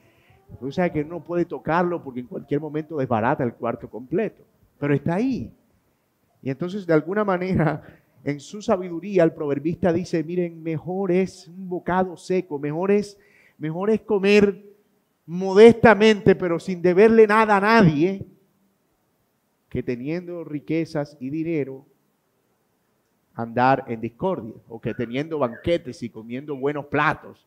Tú 0.59 0.73
sabes 0.73 0.93
que 0.93 1.05
no 1.05 1.23
puede 1.23 1.45
tocarlo 1.45 2.03
porque 2.03 2.21
en 2.21 2.27
cualquier 2.27 2.61
momento 2.61 2.97
desbarata 2.97 3.45
el 3.45 3.55
cuarto 3.55 3.89
completo, 3.89 4.43
pero 4.79 4.95
está 4.95 5.15
ahí. 5.15 5.53
Y 6.43 6.51
entonces, 6.51 6.87
de 6.87 6.95
alguna 6.95 7.25
manera, 7.25 7.83
en 8.25 8.41
su 8.41 8.61
sabiduría, 8.61 9.23
el 9.23 9.33
proverbista 9.33 9.93
dice, 9.93 10.25
miren, 10.25 10.63
mejor 10.63 11.13
es 11.13 11.49
un 11.49 11.69
bocado 11.69 12.17
seco, 12.17 12.59
mejor 12.59 12.91
es, 12.91 13.19
mejor 13.59 13.91
es 13.91 14.01
comer 14.01 14.65
modestamente, 15.27 16.35
pero 16.35 16.59
sin 16.59 16.83
deberle 16.83 17.27
nada 17.27 17.59
a 17.59 17.61
nadie, 17.61 18.27
que 19.69 19.83
teniendo 19.83 20.43
riquezas 20.43 21.17
y 21.21 21.31
dinero, 21.31 21.87
andar 23.35 23.85
en 23.89 24.01
discordia, 24.01 24.55
o 24.69 24.81
que 24.81 24.95
teniendo 24.95 25.39
banquetes 25.39 26.03
y 26.03 26.11
comiendo 26.11 26.57
buenos 26.57 26.87
platos, 26.87 27.47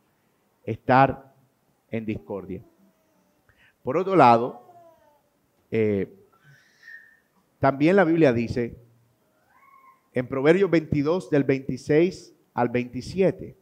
estar 0.66 1.34
en 1.90 2.06
discordia. 2.06 2.62
Por 3.84 3.98
otro 3.98 4.16
lado, 4.16 4.64
eh, 5.70 6.12
también 7.60 7.96
la 7.96 8.04
Biblia 8.04 8.34
dice 8.34 8.76
en 10.14 10.28
Proverbios 10.28 10.70
22 10.70 11.30
del 11.30 11.44
26 11.44 12.34
al 12.54 12.70
27, 12.70 13.56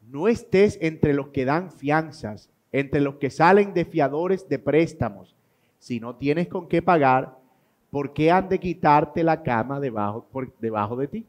no 0.00 0.28
estés 0.28 0.78
entre 0.80 1.12
los 1.12 1.28
que 1.28 1.44
dan 1.44 1.70
fianzas, 1.70 2.50
entre 2.72 3.00
los 3.00 3.16
que 3.16 3.30
salen 3.30 3.74
de 3.74 3.84
fiadores 3.84 4.48
de 4.48 4.58
préstamos. 4.58 5.36
Si 5.78 6.00
no 6.00 6.16
tienes 6.16 6.48
con 6.48 6.68
qué 6.68 6.82
pagar, 6.82 7.36
¿por 7.90 8.12
qué 8.14 8.30
han 8.30 8.48
de 8.48 8.58
quitarte 8.58 9.22
la 9.22 9.42
cama 9.42 9.80
debajo, 9.80 10.26
por, 10.32 10.56
debajo 10.58 10.96
de 10.96 11.08
ti? 11.08 11.26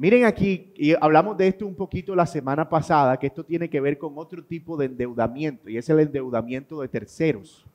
Miren 0.00 0.24
aquí, 0.24 0.72
y 0.76 0.94
hablamos 0.98 1.36
de 1.36 1.48
esto 1.48 1.66
un 1.66 1.74
poquito 1.74 2.14
la 2.16 2.24
semana 2.24 2.66
pasada, 2.66 3.18
que 3.18 3.26
esto 3.26 3.44
tiene 3.44 3.68
que 3.68 3.82
ver 3.82 3.98
con 3.98 4.14
otro 4.16 4.42
tipo 4.42 4.74
de 4.74 4.86
endeudamiento, 4.86 5.68
y 5.68 5.76
es 5.76 5.90
el 5.90 6.00
endeudamiento 6.00 6.80
de 6.80 6.88
terceros. 6.88 7.66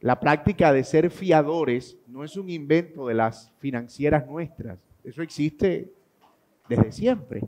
La 0.00 0.20
práctica 0.20 0.70
de 0.70 0.84
ser 0.84 1.08
fiadores 1.08 1.96
no 2.06 2.22
es 2.22 2.36
un 2.36 2.50
invento 2.50 3.06
de 3.06 3.14
las 3.14 3.50
financieras 3.58 4.26
nuestras, 4.26 4.78
eso 5.02 5.22
existe 5.22 5.90
desde 6.68 6.92
siempre. 6.92 7.40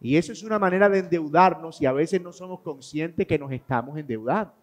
Y 0.00 0.16
eso 0.16 0.32
es 0.32 0.42
una 0.42 0.58
manera 0.58 0.88
de 0.88 0.98
endeudarnos 0.98 1.80
y 1.80 1.86
a 1.86 1.92
veces 1.92 2.20
no 2.20 2.32
somos 2.32 2.62
conscientes 2.62 3.28
que 3.28 3.38
nos 3.38 3.52
estamos 3.52 3.96
endeudando. 3.96 4.54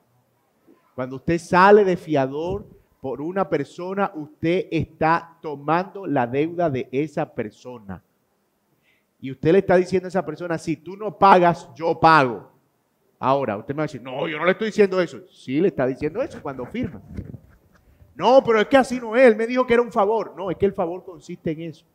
Cuando 0.94 1.16
usted 1.16 1.38
sale 1.38 1.86
de 1.86 1.96
fiador, 1.96 2.68
por 3.06 3.22
una 3.22 3.48
persona, 3.48 4.12
usted 4.16 4.66
está 4.72 5.38
tomando 5.40 6.08
la 6.08 6.26
deuda 6.26 6.72
de 6.72 6.90
esa 6.92 7.32
persona. 7.32 8.04
Y 9.22 9.30
usted 9.30 9.52
le 9.52 9.60
está 9.60 9.76
diciendo 9.76 10.08
a 10.08 10.10
esa 10.10 10.26
persona, 10.26 10.58
si 10.58 10.78
tú 10.78 10.98
no 10.98 11.16
pagas, 11.16 11.70
yo 11.76 12.00
pago. 12.00 12.52
Ahora, 13.20 13.58
usted 13.58 13.76
me 13.76 13.78
va 13.78 13.84
a 13.84 13.86
decir, 13.86 14.02
no, 14.02 14.28
yo 14.28 14.40
no 14.40 14.46
le 14.46 14.54
estoy 14.54 14.70
diciendo 14.70 15.00
eso. 15.00 15.20
Sí, 15.28 15.62
le 15.62 15.68
está 15.68 15.86
diciendo 15.86 16.20
eso 16.20 16.42
cuando 16.42 16.66
firma. 16.66 17.00
No, 18.16 18.44
pero 18.44 18.60
es 18.60 18.66
que 18.66 18.78
así 18.78 19.00
no 19.00 19.16
es. 19.16 19.28
Él 19.28 19.36
me 19.36 19.46
dijo 19.46 19.68
que 19.68 19.76
era 19.76 19.84
un 19.84 19.92
favor. 19.92 20.34
No, 20.36 20.50
es 20.50 20.58
que 20.58 20.66
el 20.66 20.74
favor 20.74 21.06
consiste 21.06 21.52
en 21.52 21.62
eso. 21.62 21.86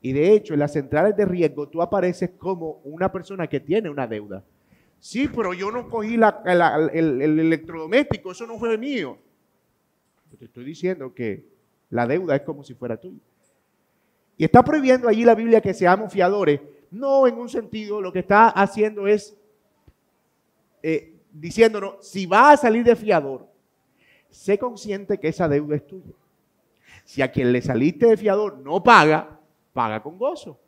Y 0.00 0.14
de 0.14 0.32
hecho, 0.32 0.54
en 0.54 0.60
las 0.60 0.72
centrales 0.72 1.14
de 1.14 1.26
riesgo 1.26 1.68
tú 1.68 1.82
apareces 1.82 2.30
como 2.38 2.80
una 2.84 3.12
persona 3.12 3.46
que 3.48 3.60
tiene 3.60 3.90
una 3.90 4.06
deuda. 4.06 4.42
Sí, 4.98 5.28
pero 5.28 5.52
yo 5.52 5.70
no 5.70 5.90
cogí 5.90 6.14
el, 6.14 7.20
electrodoméstico, 7.20 8.32
eso 8.32 8.46
no 8.46 8.58
fue 8.58 8.78
mío. 8.78 9.18
Yo 10.30 10.38
te 10.38 10.46
estoy 10.46 10.64
diciendo 10.64 11.14
que 11.14 11.46
la 11.90 12.06
deuda 12.06 12.36
es 12.36 12.42
como 12.42 12.64
si 12.64 12.74
fuera 12.74 12.96
tuya. 12.96 13.20
Y 14.36 14.44
está 14.44 14.62
prohibiendo 14.62 15.08
allí 15.08 15.24
la 15.24 15.34
Biblia 15.34 15.60
que 15.60 15.72
seamos 15.72 16.12
fiadores. 16.12 16.60
No 16.90 17.26
en 17.26 17.36
un 17.38 17.48
sentido, 17.48 18.00
lo 18.00 18.12
que 18.12 18.20
está 18.20 18.48
haciendo 18.48 19.06
es 19.06 19.36
eh, 20.82 21.14
diciéndonos, 21.32 22.06
si 22.06 22.26
vas 22.26 22.54
a 22.54 22.62
salir 22.62 22.84
de 22.84 22.96
fiador, 22.96 23.46
sé 24.30 24.58
consciente 24.58 25.18
que 25.18 25.28
esa 25.28 25.48
deuda 25.48 25.76
es 25.76 25.86
tuya. 25.86 26.12
Si 27.04 27.22
a 27.22 27.30
quien 27.30 27.52
le 27.52 27.62
saliste 27.62 28.06
de 28.06 28.16
fiador 28.16 28.58
no 28.58 28.82
paga, 28.82 29.38
paga 29.72 30.02
con 30.02 30.18
gozo. 30.18 30.58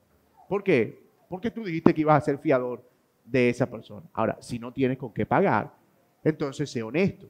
¿Por 0.48 0.62
qué? 0.62 1.02
Porque 1.28 1.50
tú 1.50 1.64
dijiste 1.64 1.92
que 1.92 2.00
ibas 2.00 2.22
a 2.22 2.24
ser 2.24 2.38
fiador 2.38 2.82
de 3.24 3.50
esa 3.50 3.68
persona. 3.68 4.06
Ahora, 4.12 4.38
si 4.40 4.58
no 4.58 4.72
tienes 4.72 4.98
con 4.98 5.12
qué 5.12 5.26
pagar, 5.26 5.72
entonces 6.24 6.70
sé 6.70 6.82
honesto. 6.82 7.28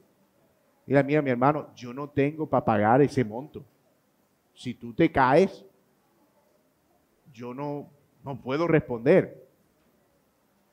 Mira, 0.88 1.02
mira, 1.02 1.20
mi 1.20 1.28
hermano, 1.28 1.68
yo 1.76 1.92
no 1.92 2.08
tengo 2.08 2.46
para 2.46 2.64
pagar 2.64 3.02
ese 3.02 3.22
monto. 3.22 3.62
Si 4.54 4.72
tú 4.72 4.94
te 4.94 5.12
caes, 5.12 5.62
yo 7.30 7.52
no, 7.52 7.90
no 8.24 8.40
puedo 8.40 8.66
responder. 8.66 9.46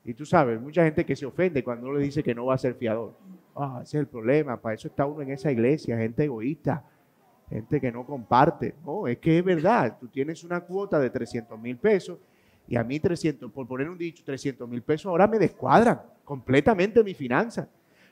Y 0.06 0.14
tú 0.14 0.24
sabes, 0.24 0.58
mucha 0.58 0.84
gente 0.84 1.04
que 1.04 1.14
se 1.14 1.26
ofende 1.26 1.62
cuando 1.62 1.88
uno 1.88 1.98
le 1.98 2.04
dice 2.04 2.22
que 2.22 2.34
no 2.34 2.46
va 2.46 2.54
a 2.54 2.58
ser 2.58 2.76
fiador. 2.76 3.12
Ah, 3.54 3.80
ese 3.82 3.98
es 3.98 4.00
el 4.00 4.06
problema, 4.06 4.56
para 4.58 4.74
eso 4.74 4.88
está 4.88 5.04
uno 5.04 5.20
en 5.20 5.32
esa 5.32 5.52
iglesia, 5.52 5.98
gente 5.98 6.24
egoísta, 6.24 6.82
gente 7.50 7.78
que 7.78 7.92
no 7.92 8.06
comparte. 8.06 8.74
No, 8.86 9.06
es 9.06 9.18
que 9.18 9.40
es 9.40 9.44
verdad, 9.44 9.98
tú 10.00 10.08
tienes 10.08 10.42
una 10.44 10.60
cuota 10.62 10.98
de 10.98 11.10
300 11.10 11.60
mil 11.60 11.76
pesos 11.76 12.18
y 12.66 12.76
a 12.76 12.82
mí 12.82 12.98
300, 12.98 13.52
por 13.52 13.68
poner 13.68 13.90
un 13.90 13.98
dicho, 13.98 14.24
300 14.24 14.66
mil 14.66 14.80
pesos 14.80 15.10
ahora 15.10 15.26
me 15.26 15.38
descuadran 15.38 16.00
completamente 16.24 17.04
mi 17.04 17.12
finanza. 17.12 17.68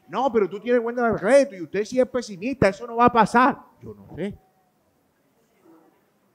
No, 0.08 0.30
pero 0.32 0.49
tú 0.49 0.61
tienes 0.61 0.82
buena 0.82 1.14
crédito 1.16 1.56
y 1.56 1.62
usted 1.62 1.84
sí 1.84 1.99
es 1.99 2.06
pesimista, 2.06 2.68
eso 2.68 2.87
no 2.87 2.96
va 2.96 3.06
a 3.06 3.12
pasar. 3.12 3.58
Yo 3.80 3.94
no 3.94 4.14
sé. 4.14 4.37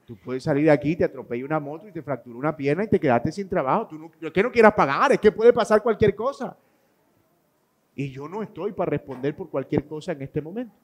Tú 0.04 0.16
puedes 0.16 0.42
salir 0.42 0.64
de 0.64 0.72
aquí, 0.72 0.96
te 0.96 1.04
atropella 1.04 1.44
una 1.44 1.60
moto 1.60 1.86
y 1.86 1.92
te 1.92 2.02
fractura 2.02 2.36
una 2.36 2.56
pierna 2.56 2.82
y 2.82 2.88
te 2.88 2.98
quedaste 2.98 3.30
sin 3.30 3.48
trabajo. 3.48 3.86
Tú 3.86 3.96
no, 3.96 4.10
es 4.20 4.32
que 4.32 4.42
no 4.42 4.50
quieras 4.50 4.74
pagar, 4.74 5.12
es 5.12 5.20
que 5.20 5.30
puede 5.30 5.52
pasar 5.52 5.82
cualquier 5.82 6.16
cosa. 6.16 6.56
Y 7.94 8.10
yo 8.10 8.28
no 8.28 8.42
estoy 8.42 8.72
para 8.72 8.90
responder 8.90 9.36
por 9.36 9.48
cualquier 9.48 9.86
cosa 9.86 10.12
en 10.12 10.22
este 10.22 10.40
momento. 10.40 10.74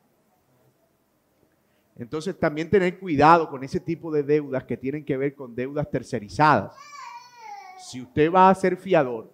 Entonces 1.96 2.38
también 2.38 2.70
tener 2.70 2.98
cuidado 3.00 3.48
con 3.48 3.64
ese 3.64 3.80
tipo 3.80 4.12
de 4.12 4.22
deudas 4.22 4.62
que 4.64 4.76
tienen 4.76 5.04
que 5.04 5.16
ver 5.16 5.34
con 5.34 5.56
deudas 5.56 5.90
tercerizadas. 5.90 6.76
Si 7.78 8.02
usted 8.02 8.30
va 8.30 8.50
a 8.50 8.54
ser 8.54 8.76
fiador, 8.76 9.32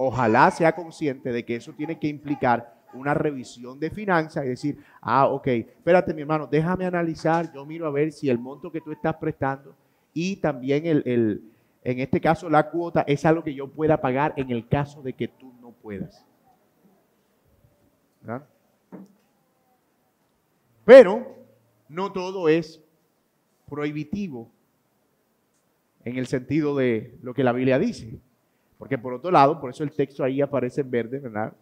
ojalá 0.00 0.48
sea 0.52 0.76
consciente 0.76 1.32
de 1.32 1.44
que 1.44 1.56
eso 1.56 1.72
tiene 1.72 1.98
que 1.98 2.06
implicar 2.06 2.72
una 2.94 3.14
revisión 3.14 3.80
de 3.80 3.90
finanzas 3.90 4.44
y 4.44 4.50
decir, 4.50 4.78
ah, 5.00 5.26
ok, 5.26 5.46
espérate 5.48 6.14
mi 6.14 6.22
hermano, 6.22 6.46
déjame 6.46 6.86
analizar, 6.86 7.52
yo 7.52 7.66
miro 7.66 7.84
a 7.84 7.90
ver 7.90 8.12
si 8.12 8.30
el 8.30 8.38
monto 8.38 8.70
que 8.70 8.80
tú 8.80 8.92
estás 8.92 9.16
prestando 9.16 9.74
y 10.14 10.36
también 10.36 10.86
el, 10.86 11.42
en 11.82 11.98
este 11.98 12.20
caso 12.20 12.48
la 12.48 12.70
cuota 12.70 13.02
es 13.08 13.24
algo 13.24 13.42
que 13.42 13.52
yo 13.52 13.66
pueda 13.66 14.00
pagar 14.00 14.34
en 14.36 14.52
el 14.52 14.68
caso 14.68 15.02
de 15.02 15.14
que 15.14 15.26
tú 15.26 15.52
no 15.60 15.72
puedas. 15.72 16.24
Pero 20.84 21.36
no 21.88 22.12
todo 22.12 22.48
es 22.48 22.80
prohibitivo 23.68 24.48
en 26.04 26.16
el 26.18 26.28
sentido 26.28 26.76
de 26.76 27.18
lo 27.20 27.34
que 27.34 27.42
la 27.42 27.52
Biblia 27.52 27.80
dice. 27.80 28.20
Porque 28.78 28.96
por 28.96 29.12
otro 29.12 29.30
lado, 29.30 29.60
por 29.60 29.70
eso 29.70 29.82
el 29.82 29.90
texto 29.90 30.22
ahí 30.22 30.40
aparece 30.40 30.80
en 30.82 30.90
verde, 30.90 31.18
¿verdad? 31.18 31.52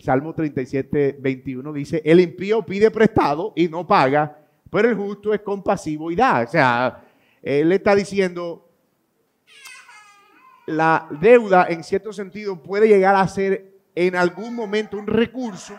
Salmo 0.00 0.34
37, 0.34 1.18
21 1.20 1.72
dice, 1.72 2.02
el 2.04 2.20
impío 2.20 2.62
pide 2.62 2.90
prestado 2.90 3.52
y 3.54 3.68
no 3.68 3.86
paga, 3.86 4.38
pero 4.70 4.88
el 4.88 4.96
justo 4.96 5.32
es 5.32 5.40
compasivo 5.40 6.10
y 6.10 6.16
da. 6.16 6.42
O 6.42 6.50
sea, 6.50 7.04
él 7.42 7.70
está 7.70 7.94
diciendo, 7.94 8.68
la 10.66 11.06
deuda 11.20 11.66
en 11.68 11.84
cierto 11.84 12.12
sentido 12.12 12.60
puede 12.60 12.88
llegar 12.88 13.14
a 13.14 13.28
ser 13.28 13.72
en 13.94 14.16
algún 14.16 14.54
momento 14.54 14.96
un 14.96 15.06
recurso. 15.06 15.78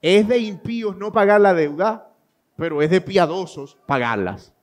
Es 0.00 0.28
de 0.28 0.38
impíos 0.38 0.96
no 0.96 1.10
pagar 1.10 1.40
la 1.40 1.54
deuda, 1.54 2.12
pero 2.56 2.82
es 2.82 2.90
de 2.90 3.00
piadosos 3.00 3.78
pagarlas. 3.86 4.54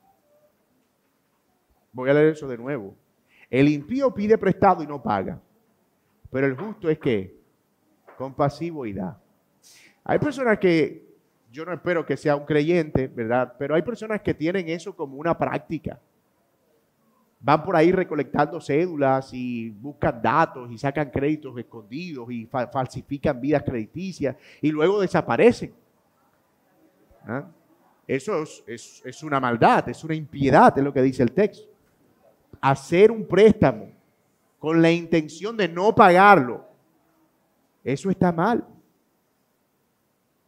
Voy 1.92 2.08
a 2.08 2.14
leer 2.14 2.28
eso 2.28 2.48
de 2.48 2.56
nuevo. 2.56 2.94
El 3.52 3.68
impío 3.68 4.14
pide 4.14 4.38
prestado 4.38 4.82
y 4.82 4.86
no 4.86 5.02
paga, 5.02 5.38
pero 6.30 6.46
el 6.46 6.56
justo 6.56 6.88
es 6.88 6.98
que 6.98 7.36
compasivo 8.16 8.86
y 8.86 8.94
da. 8.94 9.20
Hay 10.04 10.18
personas 10.18 10.58
que, 10.58 11.06
yo 11.52 11.66
no 11.66 11.74
espero 11.74 12.06
que 12.06 12.16
sea 12.16 12.34
un 12.34 12.46
creyente, 12.46 13.08
¿verdad? 13.08 13.54
Pero 13.58 13.74
hay 13.74 13.82
personas 13.82 14.22
que 14.22 14.32
tienen 14.32 14.70
eso 14.70 14.96
como 14.96 15.18
una 15.18 15.36
práctica. 15.36 16.00
Van 17.40 17.62
por 17.62 17.76
ahí 17.76 17.92
recolectando 17.92 18.58
cédulas 18.58 19.34
y 19.34 19.68
buscan 19.68 20.22
datos 20.22 20.70
y 20.70 20.78
sacan 20.78 21.10
créditos 21.10 21.54
escondidos 21.58 22.32
y 22.32 22.46
falsifican 22.46 23.38
vidas 23.38 23.64
crediticias 23.64 24.34
y 24.62 24.70
luego 24.70 24.98
desaparecen. 24.98 25.74
¿Ah? 27.26 27.50
Eso 28.08 28.44
es, 28.66 29.02
es 29.04 29.22
una 29.22 29.38
maldad, 29.38 29.90
es 29.90 30.02
una 30.04 30.14
impiedad, 30.14 30.72
es 30.78 30.82
lo 30.82 30.90
que 30.90 31.02
dice 31.02 31.22
el 31.22 31.32
texto. 31.32 31.71
Hacer 32.62 33.10
un 33.10 33.26
préstamo 33.26 33.92
con 34.58 34.80
la 34.80 34.90
intención 34.90 35.54
de 35.58 35.68
no 35.68 35.94
pagarlo 35.94 36.72
eso 37.84 38.10
está 38.10 38.32
mal. 38.32 38.64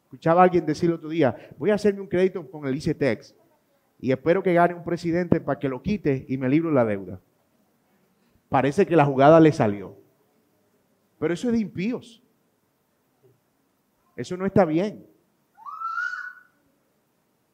Escuchaba 0.05 0.43
a 0.43 0.45
alguien 0.45 0.65
decir 0.65 0.89
el 0.89 0.97
otro 0.97 1.09
día, 1.09 1.37
voy 1.59 1.71
a 1.71 1.75
hacerme 1.75 2.01
un 2.01 2.07
crédito 2.07 2.49
con 2.49 2.67
el 2.67 2.77
ICETEX 2.77 3.35
y 3.99 4.13
espero 4.13 4.43
que 4.43 4.55
gane 4.55 4.75
un 4.75 4.85
presidente 4.85 5.41
para 5.41 5.59
que 5.59 5.69
lo 5.69 5.83
quite 5.83 6.25
y 6.29 6.39
me 6.39 6.49
libro 6.49 6.71
la 6.71 6.85
deuda. 6.85 7.21
Parece 8.49 8.87
que 8.87 8.95
la 8.95 9.05
jugada 9.05 9.41
le 9.41 9.51
salió. 9.51 9.97
Pero 11.19 11.35
eso 11.35 11.49
es 11.49 11.55
de 11.55 11.61
impíos. 11.61 12.23
Eso 14.15 14.37
no 14.37 14.47
está 14.47 14.65
bien. 14.65 15.05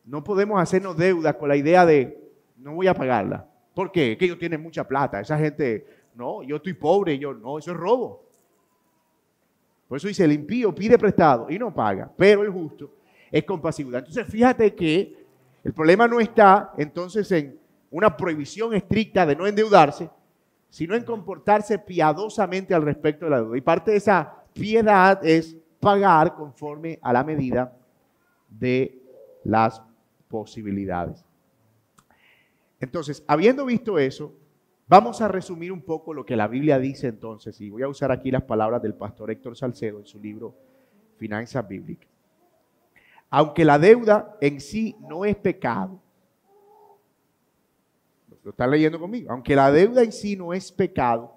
No 0.04 0.22
podemos 0.22 0.60
hacernos 0.60 0.96
deudas 0.96 1.36
con 1.36 1.48
la 1.48 1.56
idea 1.56 1.86
de 1.86 2.20
no 2.56 2.74
voy 2.74 2.88
a 2.88 2.94
pagarla. 2.94 3.48
¿Por 3.80 3.90
qué? 3.90 4.14
Que 4.18 4.26
ellos 4.26 4.38
tienen 4.38 4.62
mucha 4.62 4.86
plata. 4.86 5.20
Esa 5.20 5.38
gente, 5.38 5.86
no, 6.14 6.42
yo 6.42 6.56
estoy 6.56 6.74
pobre, 6.74 7.18
yo 7.18 7.32
no, 7.32 7.56
eso 7.56 7.70
es 7.70 7.76
robo. 7.78 8.26
Por 9.88 9.96
eso 9.96 10.06
dice, 10.06 10.22
el 10.22 10.32
impío 10.32 10.74
pide 10.74 10.98
prestado 10.98 11.46
y 11.48 11.58
no 11.58 11.72
paga, 11.72 12.12
pero 12.14 12.42
el 12.42 12.50
justo 12.50 12.92
es 13.30 13.42
compasivo. 13.44 13.96
Entonces, 13.96 14.26
fíjate 14.26 14.74
que 14.74 15.24
el 15.64 15.72
problema 15.72 16.06
no 16.06 16.20
está 16.20 16.74
entonces 16.76 17.32
en 17.32 17.58
una 17.90 18.14
prohibición 18.14 18.74
estricta 18.74 19.24
de 19.24 19.34
no 19.34 19.46
endeudarse, 19.46 20.10
sino 20.68 20.94
en 20.94 21.02
comportarse 21.02 21.78
piadosamente 21.78 22.74
al 22.74 22.82
respecto 22.82 23.24
de 23.24 23.30
la 23.30 23.38
deuda. 23.38 23.56
Y 23.56 23.62
parte 23.62 23.92
de 23.92 23.96
esa 23.96 24.44
piedad 24.52 25.24
es 25.24 25.56
pagar 25.80 26.34
conforme 26.34 26.98
a 27.00 27.14
la 27.14 27.24
medida 27.24 27.74
de 28.46 29.00
las 29.42 29.80
posibilidades. 30.28 31.24
Entonces, 32.80 33.22
habiendo 33.26 33.64
visto 33.66 33.98
eso, 33.98 34.34
Vamos 34.90 35.20
a 35.20 35.28
resumir 35.28 35.70
un 35.70 35.82
poco 35.82 36.12
lo 36.12 36.26
que 36.26 36.34
la 36.34 36.48
Biblia 36.48 36.76
dice 36.80 37.06
entonces, 37.06 37.60
y 37.60 37.70
voy 37.70 37.84
a 37.84 37.88
usar 37.88 38.10
aquí 38.10 38.32
las 38.32 38.42
palabras 38.42 38.82
del 38.82 38.94
pastor 38.94 39.30
Héctor 39.30 39.56
Salcedo 39.56 40.00
en 40.00 40.04
su 40.04 40.18
libro 40.18 40.52
Finanzas 41.16 41.68
Bíblicas. 41.68 42.08
Aunque 43.30 43.64
la 43.64 43.78
deuda 43.78 44.36
en 44.40 44.60
sí 44.60 44.96
no 44.98 45.24
es 45.24 45.36
pecado, 45.36 46.00
lo 48.42 48.50
están 48.50 48.68
leyendo 48.68 48.98
conmigo, 48.98 49.30
aunque 49.30 49.54
la 49.54 49.70
deuda 49.70 50.02
en 50.02 50.10
sí 50.10 50.34
no 50.34 50.52
es 50.52 50.72
pecado, 50.72 51.36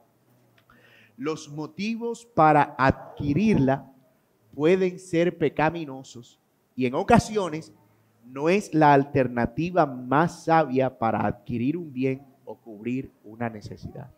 los 1.16 1.48
motivos 1.48 2.26
para 2.26 2.74
adquirirla 2.76 3.88
pueden 4.56 4.98
ser 4.98 5.38
pecaminosos 5.38 6.40
y 6.76 6.88
en 6.88 6.96
ocasiones 6.96 7.72
no 8.26 8.50
es 8.50 8.74
la 8.74 8.94
alternativa 8.94 9.86
más 9.86 10.46
sabia 10.46 10.98
para 10.98 11.26
adquirir 11.26 11.78
un 11.78 11.92
bien 11.92 12.26
o 12.46 12.56
cubrir 12.56 13.12
una 13.24 13.50
necesidad. 13.50 14.10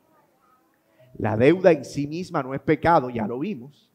La 1.17 1.37
deuda 1.37 1.71
en 1.71 1.85
sí 1.85 2.07
misma 2.07 2.43
no 2.43 2.53
es 2.53 2.61
pecado, 2.61 3.09
ya 3.09 3.27
lo 3.27 3.39
vimos, 3.39 3.89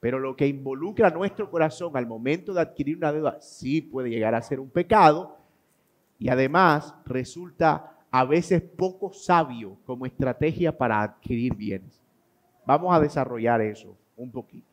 pero 0.00 0.18
lo 0.18 0.34
que 0.34 0.46
involucra 0.46 1.10
nuestro 1.10 1.50
corazón 1.50 1.96
al 1.96 2.06
momento 2.06 2.52
de 2.52 2.60
adquirir 2.60 2.96
una 2.96 3.12
deuda 3.12 3.40
sí 3.40 3.82
puede 3.82 4.10
llegar 4.10 4.34
a 4.34 4.42
ser 4.42 4.58
un 4.58 4.70
pecado 4.70 5.36
y 6.18 6.28
además 6.28 6.94
resulta 7.04 7.98
a 8.10 8.24
veces 8.24 8.62
poco 8.62 9.12
sabio 9.12 9.76
como 9.84 10.06
estrategia 10.06 10.76
para 10.76 11.02
adquirir 11.02 11.54
bienes. 11.54 12.02
Vamos 12.66 12.94
a 12.94 13.00
desarrollar 13.00 13.60
eso 13.60 13.96
un 14.16 14.30
poquito. 14.30 14.69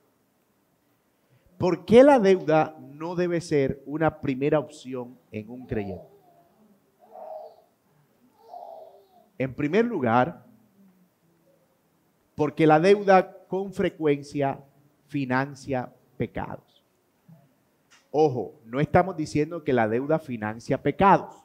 ¿Por 1.58 1.86
qué 1.86 2.04
la 2.04 2.20
deuda 2.20 2.78
no 2.80 3.16
debe 3.16 3.42
ser 3.42 3.82
una 3.86 4.22
primera 4.22 4.60
opción 4.60 5.18
en 5.32 5.50
un 5.50 5.66
creyente? 5.66 6.06
En 9.40 9.54
primer 9.54 9.86
lugar, 9.86 10.46
porque 12.36 12.68
la 12.68 12.80
deuda 12.80 13.46
con 13.48 13.74
frecuencia 13.74 14.60
financia 15.08 15.92
pecados. 16.18 16.84
Ojo, 18.12 18.54
no 18.66 18.80
estamos 18.80 19.18
diciendo 19.18 19.64
que 19.64 19.74
la 19.74 19.88
deuda 19.88 20.20
financia 20.20 20.82
pecados. 20.82 21.36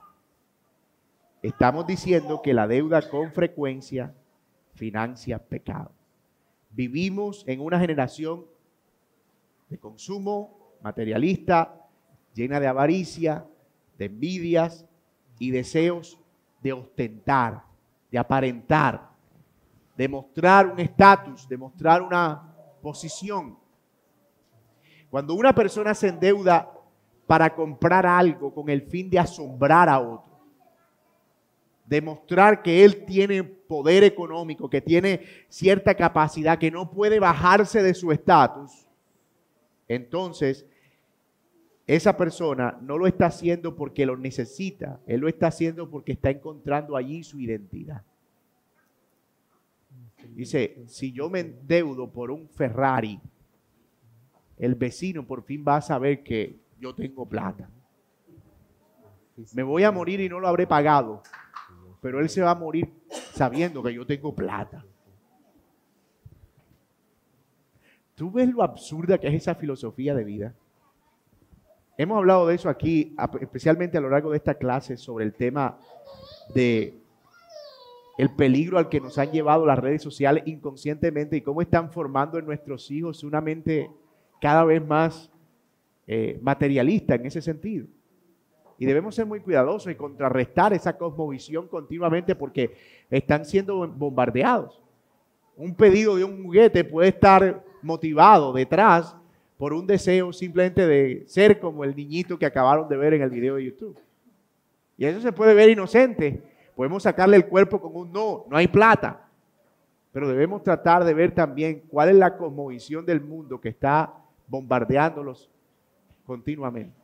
Estamos 1.43 1.87
diciendo 1.87 2.41
que 2.43 2.55
la 2.55 2.67
deuda 2.67 3.09
con 3.09 3.33
frecuencia 3.33 4.15
financia 4.75 5.39
pecados. 5.39 5.93
Vivimos 6.71 7.45
en 7.47 7.61
una 7.61 7.79
generación 7.79 8.45
de 9.73 9.79
consumo 9.79 10.77
materialista, 10.83 11.75
llena 12.35 12.61
de 12.61 12.67
avaricia, 12.67 13.47
de 13.97 14.05
envidias 14.05 14.85
y 15.39 15.51
deseos 15.51 16.19
de 16.63 16.75
ostentar, 16.75 17.65
de 18.11 18.19
aparentar, 18.19 19.09
de 19.97 20.09
mostrar 20.09 20.67
un 20.67 20.79
estatus, 20.79 21.49
de 21.49 21.57
mostrar 21.57 22.03
una 22.03 22.55
posición. 22.83 23.59
Cuando 25.09 25.35
una 25.35 25.55
persona 25.55 25.95
se 25.95 26.09
endeuda 26.09 26.71
para 27.27 27.55
comprar 27.55 28.05
algo 28.05 28.53
con 28.53 28.69
el 28.69 28.83
fin 28.83 29.09
de 29.09 29.19
asombrar 29.19 29.89
a 29.89 29.99
otro, 29.99 30.39
demostrar 31.87 32.63
que 32.63 32.85
él 32.85 33.07
tiene 33.07 33.43
poder 33.43 34.05
económico, 34.05 34.69
que 34.69 34.83
tiene 34.83 35.23
cierta 35.49 35.95
capacidad, 35.95 36.59
que 36.59 36.71
no 36.71 36.91
puede 36.91 37.19
bajarse 37.19 37.83
de 37.83 37.95
su 37.95 38.13
estatus, 38.13 38.87
entonces 39.89 40.67
esa 41.87 42.17
persona 42.17 42.79
no 42.81 42.97
lo 42.97 43.07
está 43.07 43.27
haciendo 43.27 43.75
porque 43.75 44.07
lo 44.07 44.17
necesita, 44.17 45.01
él 45.07 45.21
lo 45.21 45.29
está 45.29 45.49
haciendo 45.49 45.91
porque 45.91 46.13
está 46.13 46.31
encontrando 46.31 46.97
allí 46.97 47.25
su 47.25 47.41
identidad. 47.41 48.03
Dice, 50.31 50.85
si 50.87 51.13
yo 51.13 51.29
me 51.29 51.41
endeudo 51.41 52.11
por 52.11 52.31
un 52.31 52.49
Ferrari, 52.49 53.21
el 54.59 54.75
vecino 54.75 55.27
por 55.27 55.43
fin 55.43 55.65
va 55.67 55.77
a 55.77 55.81
saber 55.81 56.23
que 56.23 56.61
yo 56.79 56.95
tengo 56.95 57.27
plata. 57.27 57.69
Me 59.53 59.63
voy 59.63 59.83
a 59.83 59.91
morir 59.91 60.21
y 60.21 60.29
no 60.29 60.39
lo 60.39 60.47
habré 60.47 60.67
pagado, 60.67 61.23
pero 62.01 62.21
él 62.21 62.29
se 62.29 62.43
va 62.43 62.53
a 62.53 62.55
morir 62.55 62.89
sabiendo 63.33 63.83
que 63.83 63.93
yo 63.93 64.07
tengo 64.07 64.35
plata. 64.35 64.85
¿Tú 68.23 68.31
ves 68.31 68.49
lo 68.49 68.63
absurda 68.63 69.19
que 69.19 69.27
es 69.27 69.35
esa 69.35 69.57
filosofía 69.57 70.15
de 70.15 70.23
vida? 70.23 70.55
Hemos 71.99 72.19
hablado 72.19 72.47
de 72.47 72.55
eso 72.55 72.69
aquí, 72.69 73.17
especialmente 73.41 73.99
a 73.99 74.01
lo 74.01 74.11
largo 74.11 74.31
de 74.31 74.37
esta 74.37 74.55
clase, 74.55 74.97
sobre 74.97 75.25
el 75.25 75.33
tema 75.35 75.77
de 76.55 77.01
el 78.19 78.31
peligro 78.37 78.79
al 78.79 78.89
que 78.89 79.01
nos 79.01 79.19
han 79.19 79.33
llevado 79.33 79.67
las 79.67 79.77
redes 79.77 80.03
sociales 80.03 80.45
inconscientemente 80.47 81.37
y 81.37 81.41
cómo 81.41 81.63
están 81.63 81.91
formando 81.91 82.39
en 82.39 82.47
nuestros 82.47 82.89
hijos 82.93 83.25
una 83.25 83.41
mente 83.41 83.91
cada 84.41 84.63
vez 84.63 84.87
más 84.87 85.29
eh, 86.07 86.39
materialista 86.41 87.17
en 87.17 87.27
ese 87.27 87.43
sentido. 87.43 87.89
Y 88.79 88.87
debemos 88.87 89.17
ser 89.17 89.27
muy 89.27 89.41
cuidadosos 89.41 89.91
y 89.91 89.97
contrarrestar 89.97 90.73
esa 90.73 90.97
cosmovisión 90.97 91.67
continuamente 91.67 92.37
porque 92.37 92.73
están 93.11 93.45
siendo 93.45 93.89
bombardeados. 93.89 94.81
Un 95.57 95.75
pedido 95.75 96.15
de 96.15 96.23
un 96.23 96.45
juguete 96.45 96.85
puede 96.85 97.09
estar 97.09 97.72
motivado 97.83 98.53
detrás 98.53 99.17
por 99.59 99.73
un 99.73 99.87
deseo 99.87 100.33
simplemente 100.33 100.87
de 100.87 101.25
ser 101.27 101.61
como 101.61 101.85
el 101.85 101.95
niñito 101.95 102.39
que 102.39 102.47
acabaron 102.47 102.89
de 102.89 102.97
ver 102.97 103.15
en 103.15 103.23
el 103.23 103.31
video 103.31 103.57
de 103.57 103.65
YouTube. 103.67 103.99
Y 104.97 105.05
eso 105.05 105.21
se 105.21 105.33
puede 105.33 105.55
ver 105.55 105.71
inocente. 105.71 106.43
Podemos 106.75 107.03
sacarle 107.03 107.37
el 107.37 107.47
cuerpo 107.47 107.81
con 107.81 107.95
un 107.95 108.13
no, 108.13 108.45
no 108.49 108.57
hay 108.57 108.69
plata. 108.69 109.29
Pero 110.13 110.29
debemos 110.29 110.63
tratar 110.63 111.05
de 111.05 111.15
ver 111.15 111.33
también 111.33 111.83
cuál 111.89 112.11
es 112.11 112.17
la 112.17 112.37
cosmovisión 112.37 113.07
del 113.07 113.21
mundo 113.21 113.61
que 113.61 113.71
está 113.71 114.13
bombardeándolos 114.47 115.49
continuamente. 116.27 117.01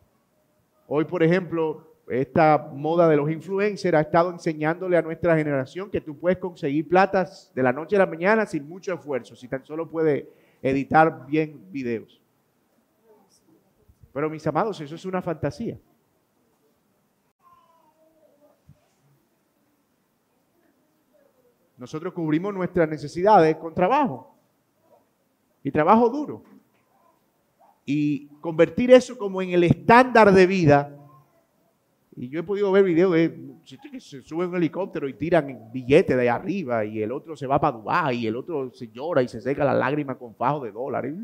Hoy, 0.86 1.04
por 1.04 1.22
ejemplo, 1.22 1.88
esta 2.08 2.70
moda 2.72 3.08
de 3.08 3.16
los 3.16 3.30
influencers 3.30 3.96
ha 3.96 4.00
estado 4.00 4.30
enseñándole 4.30 4.96
a 4.96 5.02
nuestra 5.02 5.36
generación 5.36 5.90
que 5.90 6.00
tú 6.00 6.16
puedes 6.16 6.38
conseguir 6.38 6.88
platas 6.88 7.52
de 7.54 7.62
la 7.62 7.72
noche 7.72 7.96
a 7.96 8.00
la 8.00 8.06
mañana 8.06 8.46
sin 8.46 8.66
mucho 8.66 8.94
esfuerzo, 8.94 9.36
si 9.36 9.48
tan 9.48 9.64
solo 9.64 9.88
puedes 9.88 10.24
editar 10.62 11.26
bien 11.26 11.60
videos. 11.70 12.20
Pero 14.12 14.28
mis 14.28 14.46
amados, 14.46 14.80
eso 14.80 14.94
es 14.94 15.04
una 15.04 15.22
fantasía. 15.22 15.78
Nosotros 21.76 22.12
cubrimos 22.12 22.52
nuestras 22.52 22.88
necesidades 22.88 23.56
con 23.56 23.72
trabajo 23.72 24.34
y 25.62 25.70
trabajo 25.70 26.08
duro. 26.08 26.42
Y 27.86 28.26
convertir 28.40 28.90
eso 28.90 29.16
como 29.16 29.40
en 29.40 29.50
el 29.50 29.62
estándar 29.62 30.32
de 30.32 30.46
vida. 30.46 30.97
Y 32.20 32.28
yo 32.28 32.40
he 32.40 32.42
podido 32.42 32.72
ver 32.72 32.82
videos 32.82 33.12
de 33.12 33.32
que 33.92 34.00
se 34.00 34.22
sube 34.22 34.44
un 34.44 34.56
helicóptero 34.56 35.08
y 35.08 35.14
tiran 35.14 35.70
billetes 35.72 36.16
de 36.16 36.28
arriba 36.28 36.84
y 36.84 37.00
el 37.00 37.12
otro 37.12 37.36
se 37.36 37.46
va 37.46 37.60
para 37.60 37.76
Dubái 37.76 38.18
y 38.18 38.26
el 38.26 38.34
otro 38.34 38.72
se 38.72 38.88
llora 38.88 39.22
y 39.22 39.28
se 39.28 39.40
seca 39.40 39.64
la 39.64 39.72
lágrima 39.72 40.18
con 40.18 40.34
fajo 40.34 40.64
de 40.64 40.72
dólares. 40.72 41.14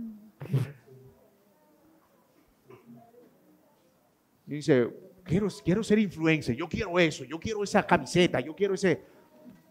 Y 4.47 4.55
dice, 4.55 4.89
quiero, 5.25 5.49
quiero 5.65 5.83
ser 5.83 5.99
influencer, 5.99 6.55
yo 6.55 6.69
quiero 6.69 6.97
eso, 7.01 7.25
yo 7.25 7.41
quiero 7.41 7.65
esa 7.65 7.85
camiseta, 7.85 8.39
yo 8.39 8.55
quiero 8.55 8.75
ese... 8.75 9.03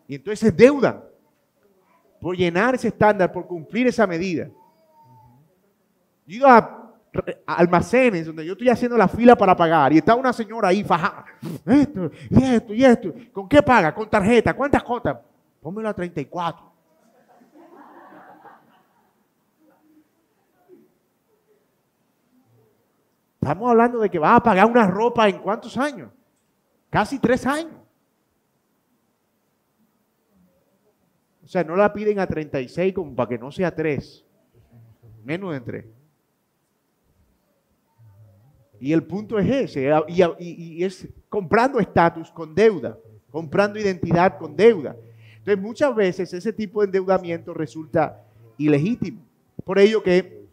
Y 0.06 0.16
entonces 0.16 0.50
es 0.50 0.58
deuda 0.58 1.10
por 2.20 2.36
llenar 2.36 2.76
ese 2.76 2.90
estándar, 2.90 3.32
por 3.32 3.48
cumplir 3.48 3.88
esa 3.88 4.06
medida. 4.06 4.50
Yo 6.26 6.36
iba 6.36 6.58
a, 6.58 6.83
almacenes 7.46 8.26
donde 8.26 8.46
yo 8.46 8.54
estoy 8.54 8.70
haciendo 8.70 8.98
la 8.98 9.08
fila 9.08 9.36
para 9.36 9.56
pagar 9.56 9.94
y 9.94 9.98
está 9.98 10.16
una 10.16 10.34
señora 10.34 10.70
ahí 10.70 10.84
fajada. 10.84 11.26
Esto, 11.66 12.12
y 12.30 12.44
esto, 12.44 12.74
y 12.74 12.84
esto. 12.84 13.14
¿Con 13.32 13.48
qué 13.48 13.62
paga? 13.62 13.94
Con 13.94 14.10
tarjeta. 14.10 14.54
¿Cuántas 14.54 14.84
cotas? 14.84 15.18
Pónmelo 15.62 15.90
a 15.90 15.94
34. 15.94 16.74
Estamos 23.42 23.70
hablando 23.70 24.00
de 24.00 24.10
que 24.10 24.20
vas 24.20 24.38
a 24.38 24.44
pagar 24.44 24.66
una 24.66 24.88
ropa 24.88 25.28
en 25.28 25.40
cuántos 25.40 25.78
años? 25.78 26.10
Casi 26.90 27.20
tres 27.20 27.46
años. 27.46 27.74
O 31.44 31.48
sea, 31.48 31.64
no 31.64 31.76
la 31.76 31.92
piden 31.92 32.20
a 32.20 32.26
36 32.26 32.94
como 32.94 33.14
para 33.14 33.30
que 33.30 33.38
no 33.38 33.52
sea 33.52 33.76
tres. 33.76 34.26
Menos 35.26 35.52
de 35.52 35.60
tres. 35.60 35.86
Y 38.84 38.92
el 38.92 39.02
punto 39.02 39.40
es 39.40 39.50
ese. 39.50 39.90
Y, 40.10 40.84
es 40.84 41.08
comprando 41.30 41.80
estatus 41.80 42.30
con 42.32 42.54
deuda. 42.54 42.98
Comprando 43.32 43.80
identidad 43.80 44.38
con 44.38 44.58
deuda. 44.58 44.94
Entonces 45.38 45.58
muchas 45.58 45.96
veces 45.96 46.34
ese 46.34 46.52
tipo 46.52 46.82
de 46.82 46.88
endeudamiento 46.88 47.54
resulta 47.54 48.22
ilegítimo. 48.58 49.22
Por 49.64 49.80
ello 49.80 50.04
que 50.04 50.44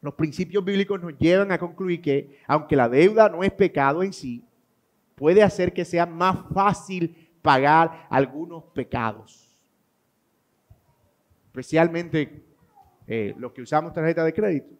los 0.00 0.14
principios 0.14 0.64
bíblicos 0.64 0.98
nos 0.98 1.18
llevan 1.18 1.52
a 1.52 1.58
concluir 1.58 2.00
que, 2.00 2.38
aunque 2.46 2.74
la 2.74 2.88
deuda 2.88 3.28
no 3.28 3.44
es 3.44 3.52
pecado 3.52 4.02
en 4.02 4.14
sí, 4.14 4.42
puede 5.14 5.42
hacer 5.42 5.74
que 5.74 5.84
sea 5.84 6.06
más 6.06 6.38
fácil 6.54 7.14
pagar 7.42 8.06
algunos 8.08 8.64
pecados. 8.72 9.58
Especialmente 11.48 12.46
eh, 13.06 13.34
los 13.36 13.52
que 13.52 13.60
usamos 13.60 13.92
tarjeta 13.92 14.24
de 14.24 14.32
crédito. 14.32 14.74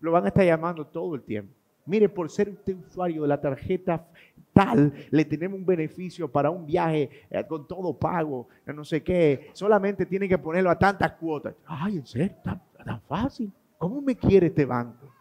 Lo 0.00 0.10
van 0.10 0.24
a 0.24 0.28
estar 0.28 0.44
llamando 0.44 0.84
todo 0.84 1.14
el 1.14 1.22
tiempo. 1.22 1.54
Mire, 1.86 2.08
por 2.08 2.30
ser 2.30 2.48
usted 2.48 2.76
usuario 2.76 3.22
de 3.22 3.28
la 3.28 3.40
tarjeta 3.40 4.06
tal, 4.52 4.92
le 5.10 5.24
tenemos 5.24 5.58
un 5.58 5.66
beneficio 5.66 6.30
para 6.30 6.50
un 6.50 6.64
viaje 6.64 7.10
eh, 7.28 7.44
con 7.46 7.66
todo 7.66 7.98
pago, 7.98 8.48
no 8.66 8.84
sé 8.84 9.02
qué. 9.02 9.50
Solamente 9.52 10.06
tiene 10.06 10.28
que 10.28 10.38
ponerlo 10.38 10.70
a 10.70 10.78
tantas 10.78 11.12
cuotas. 11.12 11.54
Ay, 11.66 11.96
en 11.96 12.06
serio, 12.06 12.36
tan 12.42 13.00
fácil. 13.02 13.52
¿Cómo 13.76 14.00
me 14.00 14.16
quiere 14.16 14.46
este 14.46 14.64
banco? 14.64 15.12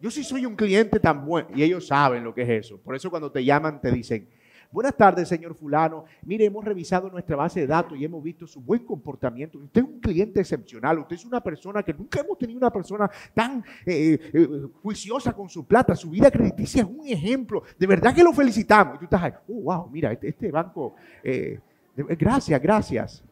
Yo 0.00 0.10
sí 0.10 0.24
soy 0.24 0.46
un 0.46 0.56
cliente 0.56 0.98
tan 0.98 1.26
bueno. 1.26 1.48
Y 1.54 1.62
ellos 1.62 1.86
saben 1.86 2.24
lo 2.24 2.34
que 2.34 2.42
es 2.42 2.48
eso. 2.48 2.78
Por 2.78 2.94
eso 2.94 3.10
cuando 3.10 3.30
te 3.30 3.44
llaman 3.44 3.80
te 3.80 3.92
dicen, 3.92 4.28
buenas 4.70 4.96
tardes, 4.96 5.28
señor 5.28 5.54
fulano. 5.54 6.04
Mire, 6.22 6.44
hemos 6.44 6.64
revisado 6.64 7.10
nuestra 7.10 7.36
base 7.36 7.60
de 7.60 7.66
datos 7.66 7.98
y 7.98 8.04
hemos 8.04 8.22
visto 8.22 8.46
su 8.46 8.60
buen 8.60 8.84
comportamiento. 8.84 9.58
Usted 9.58 9.80
es 9.80 9.86
un 9.86 10.00
cliente 10.00 10.40
excepcional. 10.40 10.98
Usted 11.00 11.16
es 11.16 11.24
una 11.24 11.40
persona 11.40 11.82
que 11.82 11.94
nunca 11.94 12.20
hemos 12.20 12.38
tenido 12.38 12.58
una 12.58 12.70
persona 12.70 13.10
tan 13.34 13.64
eh, 13.84 14.18
eh, 14.32 14.48
juiciosa 14.82 15.32
con 15.32 15.48
su 15.48 15.66
plata. 15.66 15.94
Su 15.94 16.10
vida 16.10 16.30
crediticia 16.30 16.82
es 16.82 16.88
un 16.88 17.06
ejemplo. 17.06 17.62
De 17.78 17.86
verdad 17.86 18.14
que 18.14 18.22
lo 18.22 18.32
felicitamos. 18.32 18.96
Y 18.96 18.98
tú 18.98 19.04
estás 19.04 19.22
ahí, 19.22 19.32
oh, 19.48 19.62
wow, 19.62 19.88
mira, 19.90 20.12
este, 20.12 20.28
este 20.28 20.50
banco, 20.50 20.94
eh, 21.22 21.58
gracias, 21.96 22.60
gracias. 22.60 23.24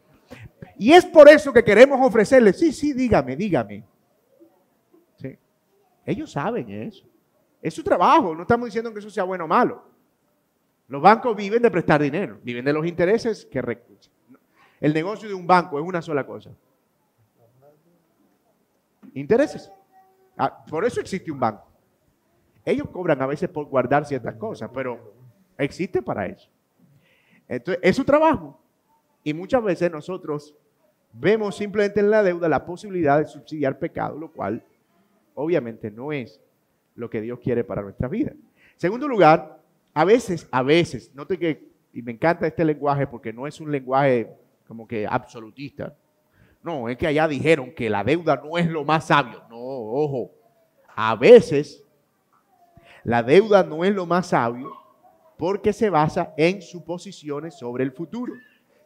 Y 0.78 0.92
es 0.92 1.04
por 1.04 1.28
eso 1.28 1.52
que 1.52 1.64
queremos 1.64 1.98
ofrecerles, 2.00 2.58
sí, 2.58 2.72
sí, 2.72 2.92
dígame, 2.92 3.36
dígame. 3.36 3.84
Ellos 6.08 6.32
saben 6.32 6.70
eso. 6.70 7.06
Es 7.60 7.74
su 7.74 7.82
trabajo, 7.82 8.34
no 8.34 8.42
estamos 8.42 8.66
diciendo 8.66 8.90
que 8.92 8.98
eso 8.98 9.10
sea 9.10 9.24
bueno 9.24 9.44
o 9.44 9.48
malo. 9.48 9.84
Los 10.88 11.02
bancos 11.02 11.36
viven 11.36 11.62
de 11.62 11.70
prestar 11.70 12.00
dinero, 12.00 12.38
viven 12.42 12.64
de 12.64 12.72
los 12.72 12.86
intereses 12.86 13.46
que 13.46 13.60
recursos. 13.60 14.10
El 14.80 14.94
negocio 14.94 15.28
de 15.28 15.34
un 15.34 15.46
banco 15.46 15.78
es 15.78 15.84
una 15.84 16.00
sola 16.00 16.26
cosa. 16.26 16.50
Intereses. 19.14 19.70
Ah, 20.36 20.64
por 20.64 20.84
eso 20.84 21.00
existe 21.00 21.30
un 21.30 21.38
banco. 21.38 21.66
Ellos 22.64 22.88
cobran 22.90 23.20
a 23.20 23.26
veces 23.26 23.48
por 23.48 23.66
guardar 23.66 24.06
ciertas 24.06 24.34
cosas, 24.36 24.70
pero 24.72 25.14
existe 25.58 26.00
para 26.00 26.26
eso. 26.26 26.48
Entonces, 27.48 27.82
es 27.82 27.96
su 27.96 28.04
trabajo. 28.04 28.58
Y 29.24 29.34
muchas 29.34 29.62
veces 29.62 29.90
nosotros 29.90 30.54
vemos 31.12 31.56
simplemente 31.56 32.00
en 32.00 32.10
la 32.10 32.22
deuda 32.22 32.48
la 32.48 32.64
posibilidad 32.64 33.18
de 33.18 33.26
subsidiar 33.26 33.78
pecado, 33.78 34.18
lo 34.18 34.30
cual 34.30 34.64
obviamente 35.34 35.90
no 35.90 36.12
es 36.12 36.40
lo 36.94 37.10
que 37.10 37.20
Dios 37.20 37.40
quiere 37.40 37.64
para 37.64 37.82
nuestra 37.82 38.08
vida. 38.08 38.32
Segundo 38.76 39.08
lugar, 39.08 39.57
a 39.98 40.04
veces, 40.04 40.46
a 40.52 40.62
veces, 40.62 41.12
note 41.12 41.36
que, 41.36 41.72
y 41.92 42.02
me 42.02 42.12
encanta 42.12 42.46
este 42.46 42.64
lenguaje 42.64 43.04
porque 43.04 43.32
no 43.32 43.48
es 43.48 43.60
un 43.60 43.72
lenguaje 43.72 44.32
como 44.68 44.86
que 44.86 45.04
absolutista. 45.04 45.92
No, 46.62 46.88
es 46.88 46.96
que 46.96 47.08
allá 47.08 47.26
dijeron 47.26 47.72
que 47.74 47.90
la 47.90 48.04
deuda 48.04 48.36
no 48.36 48.56
es 48.56 48.68
lo 48.68 48.84
más 48.84 49.08
sabio. 49.08 49.42
No, 49.50 49.56
ojo. 49.58 50.30
A 50.94 51.16
veces 51.16 51.84
la 53.02 53.24
deuda 53.24 53.64
no 53.64 53.84
es 53.84 53.92
lo 53.92 54.06
más 54.06 54.28
sabio 54.28 54.72
porque 55.36 55.72
se 55.72 55.90
basa 55.90 56.32
en 56.36 56.62
suposiciones 56.62 57.58
sobre 57.58 57.82
el 57.82 57.90
futuro. 57.90 58.34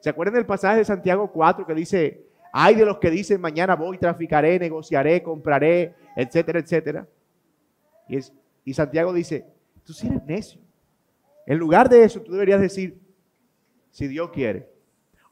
¿Se 0.00 0.08
acuerdan 0.08 0.36
del 0.36 0.46
pasaje 0.46 0.78
de 0.78 0.86
Santiago 0.86 1.30
4 1.30 1.66
que 1.66 1.74
dice, 1.74 2.24
hay 2.54 2.74
de 2.74 2.86
los 2.86 2.96
que 2.96 3.10
dicen 3.10 3.38
mañana 3.38 3.76
voy, 3.76 3.98
traficaré, 3.98 4.58
negociaré, 4.58 5.22
compraré, 5.22 5.94
etcétera, 6.16 6.60
etcétera? 6.60 7.06
Y, 8.64 8.72
Santiago 8.72 9.12
dice, 9.12 9.44
tú 9.84 9.92
sí 9.92 10.06
eres 10.06 10.24
necio. 10.24 10.71
En 11.46 11.58
lugar 11.58 11.88
de 11.88 12.04
eso, 12.04 12.20
tú 12.20 12.32
deberías 12.32 12.60
decir, 12.60 12.98
si 13.90 14.08
Dios 14.08 14.30
quiere. 14.30 14.68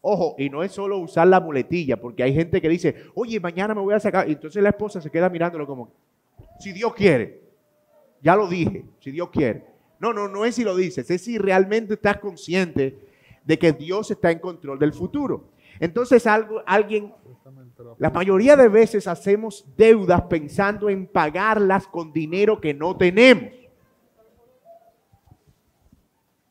Ojo, 0.03 0.35
y 0.39 0.49
no 0.49 0.63
es 0.63 0.73
solo 0.73 0.99
usar 0.99 1.27
la 1.27 1.41
muletilla, 1.41 2.01
porque 2.01 2.23
hay 2.23 2.35
gente 2.35 2.61
que 2.61 2.69
dice, 2.69 2.95
oye, 3.15 3.39
mañana 3.39 3.75
me 3.75 3.81
voy 3.81 3.95
a 3.95 4.01
sacar. 4.01 4.29
Y 4.29 4.33
entonces 4.33 4.63
la 4.63 4.71
esposa 4.71 5.01
se 5.01 5.11
queda 5.11 5.29
mirándolo 5.29 5.67
como, 5.67 5.93
si 6.59 6.73
Dios 6.73 6.95
quiere. 6.95 7.41
Ya 8.23 8.37
lo 8.37 8.49
dije, 8.49 8.85
si 9.01 9.11
Dios 9.11 9.31
quiere. 9.31 9.65
No, 9.99 10.13
no, 10.13 10.29
no 10.29 10.45
es 10.45 10.55
si 10.55 10.65
lo 10.65 10.75
dices, 10.75 11.11
es 11.11 11.23
si 11.23 11.37
realmente 11.37 11.95
estás 11.95 12.19
consciente 12.19 12.99
de 13.45 13.59
que 13.59 13.73
Dios 13.73 14.11
está 14.11 14.31
en 14.31 14.39
control 14.39 14.79
del 14.79 14.93
futuro. 14.93 15.51
Entonces 15.79 16.27
algo, 16.27 16.63
alguien, 16.67 17.13
la 17.99 18.11
mayoría 18.11 18.57
de 18.57 18.69
veces 18.69 19.07
hacemos 19.07 19.67
deudas 19.77 20.23
pensando 20.23 20.89
en 20.89 21.07
pagarlas 21.07 21.87
con 21.87 22.13
dinero 22.13 22.61
que 22.61 22.73
no 22.73 22.97
tenemos. 22.97 23.60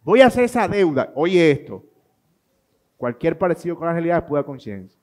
Voy 0.09 0.21
a 0.21 0.25
hacer 0.25 0.45
esa 0.45 0.67
deuda. 0.67 1.11
Oye 1.13 1.51
esto. 1.51 1.83
Cualquier 2.97 3.37
parecido 3.37 3.75
con 3.75 3.85
la 3.85 3.93
realidad 3.93 4.17
es 4.17 4.23
pura 4.23 4.41
conciencia. 4.41 4.99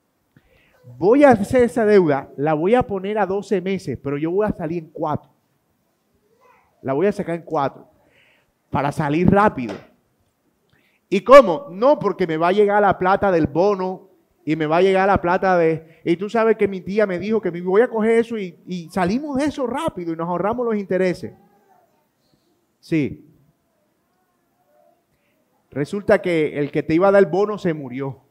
Voy 0.98 1.22
a 1.22 1.30
hacer 1.30 1.62
esa 1.62 1.86
deuda, 1.86 2.28
la 2.36 2.54
voy 2.54 2.74
a 2.74 2.82
poner 2.82 3.16
a 3.16 3.24
12 3.24 3.60
meses, 3.60 3.96
pero 4.02 4.18
yo 4.18 4.32
voy 4.32 4.48
a 4.48 4.50
salir 4.50 4.82
en 4.82 4.90
4. 4.90 5.30
La 6.82 6.92
voy 6.92 7.06
a 7.06 7.12
sacar 7.12 7.36
en 7.36 7.42
4 7.42 7.88
para 8.68 8.90
salir 8.90 9.30
rápido. 9.30 9.76
¿Y 11.08 11.20
cómo? 11.20 11.68
No 11.70 12.00
porque 12.00 12.26
me 12.26 12.36
va 12.36 12.48
a 12.48 12.52
llegar 12.52 12.82
la 12.82 12.98
plata 12.98 13.30
del 13.30 13.46
bono 13.46 14.08
y 14.44 14.56
me 14.56 14.66
va 14.66 14.78
a 14.78 14.82
llegar 14.82 15.06
la 15.06 15.20
plata 15.20 15.56
de... 15.56 16.00
Y 16.04 16.16
tú 16.16 16.28
sabes 16.28 16.56
que 16.56 16.66
mi 16.66 16.80
tía 16.80 17.06
me 17.06 17.20
dijo 17.20 17.40
que 17.40 17.52
me 17.52 17.60
voy 17.60 17.82
a 17.82 17.88
coger 17.88 18.18
eso 18.18 18.36
y, 18.36 18.58
y 18.66 18.88
salimos 18.90 19.36
de 19.36 19.44
eso 19.44 19.68
rápido 19.68 20.12
y 20.12 20.16
nos 20.16 20.28
ahorramos 20.28 20.66
los 20.66 20.74
intereses. 20.74 21.32
Sí, 22.80 23.25
Resulta 25.76 26.22
que 26.22 26.58
el 26.58 26.70
que 26.70 26.82
te 26.82 26.94
iba 26.94 27.08
a 27.08 27.12
dar 27.12 27.30
bono 27.30 27.58
se 27.58 27.74
murió. 27.74 28.22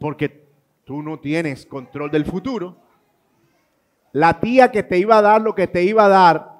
Porque 0.00 0.48
tú 0.82 1.02
no 1.02 1.20
tienes 1.20 1.66
control 1.66 2.10
del 2.10 2.24
futuro. 2.24 2.78
La 4.12 4.40
tía 4.40 4.72
que 4.72 4.82
te 4.82 4.96
iba 4.96 5.18
a 5.18 5.20
dar 5.20 5.42
lo 5.42 5.54
que 5.54 5.66
te 5.66 5.84
iba 5.84 6.06
a 6.06 6.08
dar, 6.08 6.52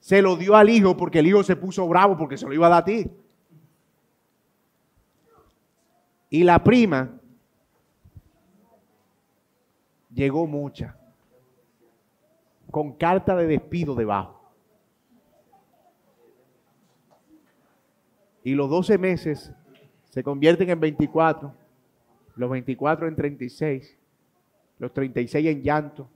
se 0.00 0.22
lo 0.22 0.36
dio 0.36 0.56
al 0.56 0.70
hijo 0.70 0.96
porque 0.96 1.18
el 1.18 1.26
hijo 1.26 1.42
se 1.42 1.54
puso 1.54 1.86
bravo 1.86 2.16
porque 2.16 2.38
se 2.38 2.46
lo 2.46 2.54
iba 2.54 2.66
a 2.66 2.70
dar 2.70 2.80
a 2.80 2.84
ti. 2.86 3.10
Y 6.30 6.42
la 6.42 6.64
prima 6.64 7.20
llegó 10.14 10.46
mucha, 10.46 10.96
con 12.70 12.94
carta 12.94 13.36
de 13.36 13.48
despido 13.48 13.94
debajo. 13.94 14.33
Y 18.44 18.54
los 18.54 18.68
12 18.68 18.98
meses 18.98 19.52
se 20.10 20.22
convierten 20.22 20.68
en 20.68 20.78
24, 20.78 21.52
los 22.36 22.50
24 22.50 23.08
en 23.08 23.16
36, 23.16 23.98
los 24.78 24.92
36 24.92 25.46
en 25.46 25.62
llanto, 25.62 26.08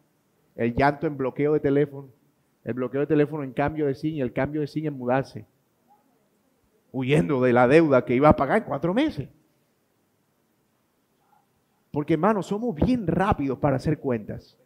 el 0.54 0.74
llanto 0.74 1.06
en 1.06 1.16
bloqueo 1.16 1.54
de 1.54 1.60
teléfono, 1.60 2.08
el 2.64 2.74
bloqueo 2.74 3.00
de 3.00 3.06
teléfono 3.06 3.42
en 3.42 3.52
cambio 3.54 3.86
de 3.86 3.94
SIN 3.94 4.16
y 4.16 4.20
el 4.20 4.34
cambio 4.34 4.60
de 4.60 4.66
SIN 4.66 4.86
en 4.86 4.98
mudarse, 4.98 5.46
huyendo 6.92 7.40
de 7.40 7.54
la 7.54 7.66
deuda 7.66 8.04
que 8.04 8.14
iba 8.14 8.28
a 8.28 8.36
pagar 8.36 8.58
en 8.58 8.64
cuatro 8.64 8.92
meses. 8.92 9.30
Porque 11.90 12.12
hermanos, 12.12 12.46
somos 12.46 12.74
bien 12.74 13.06
rápidos 13.06 13.58
para 13.58 13.76
hacer 13.76 13.98
cuentas. 13.98 14.58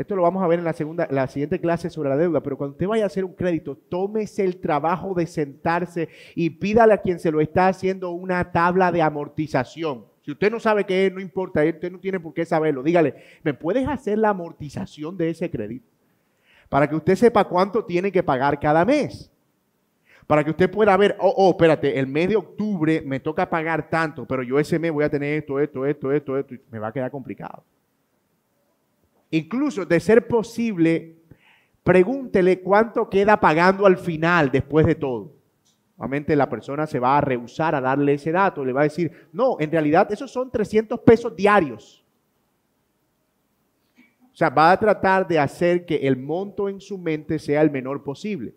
Esto 0.00 0.16
lo 0.16 0.22
vamos 0.22 0.42
a 0.42 0.46
ver 0.46 0.60
en 0.60 0.64
la, 0.64 0.72
segunda, 0.72 1.06
la 1.10 1.26
siguiente 1.26 1.60
clase 1.60 1.90
sobre 1.90 2.08
la 2.08 2.16
deuda, 2.16 2.42
pero 2.42 2.56
cuando 2.56 2.72
usted 2.72 2.86
vaya 2.86 3.04
a 3.04 3.08
hacer 3.08 3.22
un 3.22 3.34
crédito, 3.34 3.76
tómese 3.76 4.42
el 4.42 4.56
trabajo 4.56 5.12
de 5.12 5.26
sentarse 5.26 6.08
y 6.34 6.48
pídale 6.48 6.94
a 6.94 7.02
quien 7.02 7.18
se 7.18 7.30
lo 7.30 7.38
está 7.42 7.68
haciendo 7.68 8.10
una 8.12 8.50
tabla 8.50 8.90
de 8.92 9.02
amortización. 9.02 10.06
Si 10.22 10.30
usted 10.30 10.50
no 10.50 10.58
sabe 10.58 10.84
qué 10.84 11.04
es, 11.04 11.12
no 11.12 11.20
importa, 11.20 11.62
usted 11.62 11.92
no 11.92 11.98
tiene 11.98 12.18
por 12.18 12.32
qué 12.32 12.46
saberlo. 12.46 12.82
Dígale, 12.82 13.14
¿me 13.42 13.52
puedes 13.52 13.86
hacer 13.86 14.16
la 14.16 14.30
amortización 14.30 15.18
de 15.18 15.28
ese 15.28 15.50
crédito? 15.50 15.86
Para 16.70 16.88
que 16.88 16.96
usted 16.96 17.14
sepa 17.16 17.44
cuánto 17.44 17.84
tiene 17.84 18.10
que 18.10 18.22
pagar 18.22 18.58
cada 18.58 18.86
mes. 18.86 19.30
Para 20.26 20.42
que 20.42 20.50
usted 20.50 20.70
pueda 20.70 20.96
ver, 20.96 21.14
oh, 21.20 21.34
oh, 21.36 21.50
espérate, 21.50 21.98
el 21.98 22.06
mes 22.06 22.30
de 22.30 22.36
octubre 22.36 23.02
me 23.04 23.20
toca 23.20 23.50
pagar 23.50 23.90
tanto, 23.90 24.24
pero 24.24 24.42
yo 24.42 24.58
ese 24.58 24.78
mes 24.78 24.92
voy 24.92 25.04
a 25.04 25.10
tener 25.10 25.40
esto, 25.40 25.60
esto, 25.60 25.84
esto, 25.84 26.10
esto, 26.10 26.38
esto, 26.38 26.54
y 26.54 26.60
me 26.70 26.78
va 26.78 26.88
a 26.88 26.92
quedar 26.92 27.10
complicado. 27.10 27.62
Incluso, 29.30 29.84
de 29.84 30.00
ser 30.00 30.26
posible, 30.26 31.16
pregúntele 31.82 32.60
cuánto 32.60 33.08
queda 33.08 33.38
pagando 33.38 33.86
al 33.86 33.96
final 33.96 34.50
después 34.50 34.86
de 34.86 34.94
todo. 34.94 35.32
Obviamente 35.96 36.34
la 36.34 36.48
persona 36.48 36.86
se 36.86 36.98
va 36.98 37.18
a 37.18 37.20
rehusar 37.20 37.74
a 37.74 37.80
darle 37.80 38.14
ese 38.14 38.32
dato, 38.32 38.64
le 38.64 38.72
va 38.72 38.80
a 38.80 38.84
decir, 38.84 39.28
no, 39.32 39.56
en 39.60 39.70
realidad 39.70 40.10
esos 40.10 40.32
son 40.32 40.50
300 40.50 40.98
pesos 41.00 41.36
diarios. 41.36 42.04
O 44.32 44.36
sea, 44.36 44.48
va 44.48 44.72
a 44.72 44.80
tratar 44.80 45.28
de 45.28 45.38
hacer 45.38 45.84
que 45.84 45.96
el 45.96 46.16
monto 46.16 46.68
en 46.68 46.80
su 46.80 46.96
mente 46.96 47.38
sea 47.38 47.60
el 47.60 47.70
menor 47.70 48.02
posible. 48.02 48.54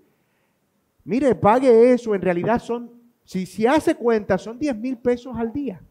Mire, 1.04 1.36
pague 1.36 1.92
eso, 1.92 2.16
en 2.16 2.22
realidad 2.22 2.60
son, 2.60 2.90
si 3.26 3.46
se 3.46 3.68
hace 3.68 3.96
cuenta, 3.96 4.38
son 4.38 4.58
10 4.58 4.78
mil 4.78 4.98
pesos 4.98 5.36
al 5.36 5.52
día. 5.52 5.82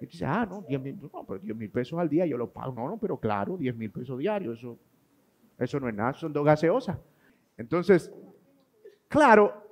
Y 0.00 0.06
dice, 0.06 0.24
ah, 0.24 0.46
no, 0.48 0.62
10 0.62 0.80
mil, 0.80 0.98
no, 1.00 1.24
pero 1.26 1.38
10 1.40 1.56
mil 1.56 1.70
pesos 1.70 1.98
al 1.98 2.08
día 2.08 2.26
yo 2.26 2.36
lo 2.36 2.50
pago. 2.50 2.72
No, 2.72 2.88
no, 2.88 2.98
pero 2.98 3.18
claro, 3.18 3.56
10 3.56 3.74
mil 3.76 3.90
pesos 3.90 4.18
diarios, 4.18 4.58
eso, 4.58 4.78
eso 5.58 5.80
no 5.80 5.88
es 5.88 5.94
nada, 5.94 6.14
son 6.14 6.32
dos 6.32 6.44
gaseosas. 6.44 6.98
Entonces, 7.56 8.12
claro, 9.08 9.68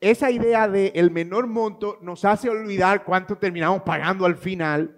esa 0.00 0.30
idea 0.30 0.68
de 0.68 0.92
menor 1.10 1.46
monto 1.46 1.98
nos 2.02 2.24
hace 2.24 2.48
olvidar 2.48 3.04
cuánto 3.04 3.36
terminamos 3.36 3.82
pagando 3.82 4.26
al 4.26 4.36
final 4.36 4.94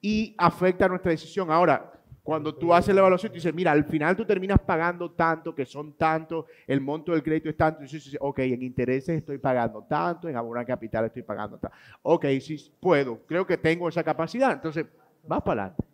y 0.00 0.34
afecta 0.36 0.88
nuestra 0.88 1.10
decisión. 1.10 1.50
Ahora, 1.50 1.99
cuando 2.30 2.54
tú 2.54 2.72
haces 2.72 2.94
la 2.94 3.00
evaluación, 3.00 3.32
tú 3.32 3.34
dices, 3.34 3.52
mira, 3.52 3.72
al 3.72 3.82
final 3.82 4.14
tú 4.14 4.24
terminas 4.24 4.60
pagando 4.60 5.10
tanto, 5.10 5.52
que 5.52 5.66
son 5.66 5.94
tanto, 5.94 6.46
el 6.64 6.80
monto 6.80 7.10
del 7.10 7.24
crédito 7.24 7.48
es 7.48 7.56
tanto. 7.56 7.80
Y 7.82 7.88
dices, 7.88 8.16
ok, 8.20 8.38
en 8.38 8.62
intereses 8.62 9.18
estoy 9.18 9.38
pagando 9.38 9.82
tanto, 9.82 10.28
en 10.28 10.36
abonar 10.36 10.64
capital 10.64 11.06
estoy 11.06 11.24
pagando 11.24 11.58
tanto. 11.58 11.76
Ok, 12.02 12.26
sí 12.40 12.72
puedo, 12.78 13.18
creo 13.26 13.44
que 13.44 13.58
tengo 13.58 13.88
esa 13.88 14.04
capacidad. 14.04 14.52
Entonces, 14.52 14.86
vas 15.26 15.42
para 15.42 15.62
adelante. 15.62 15.84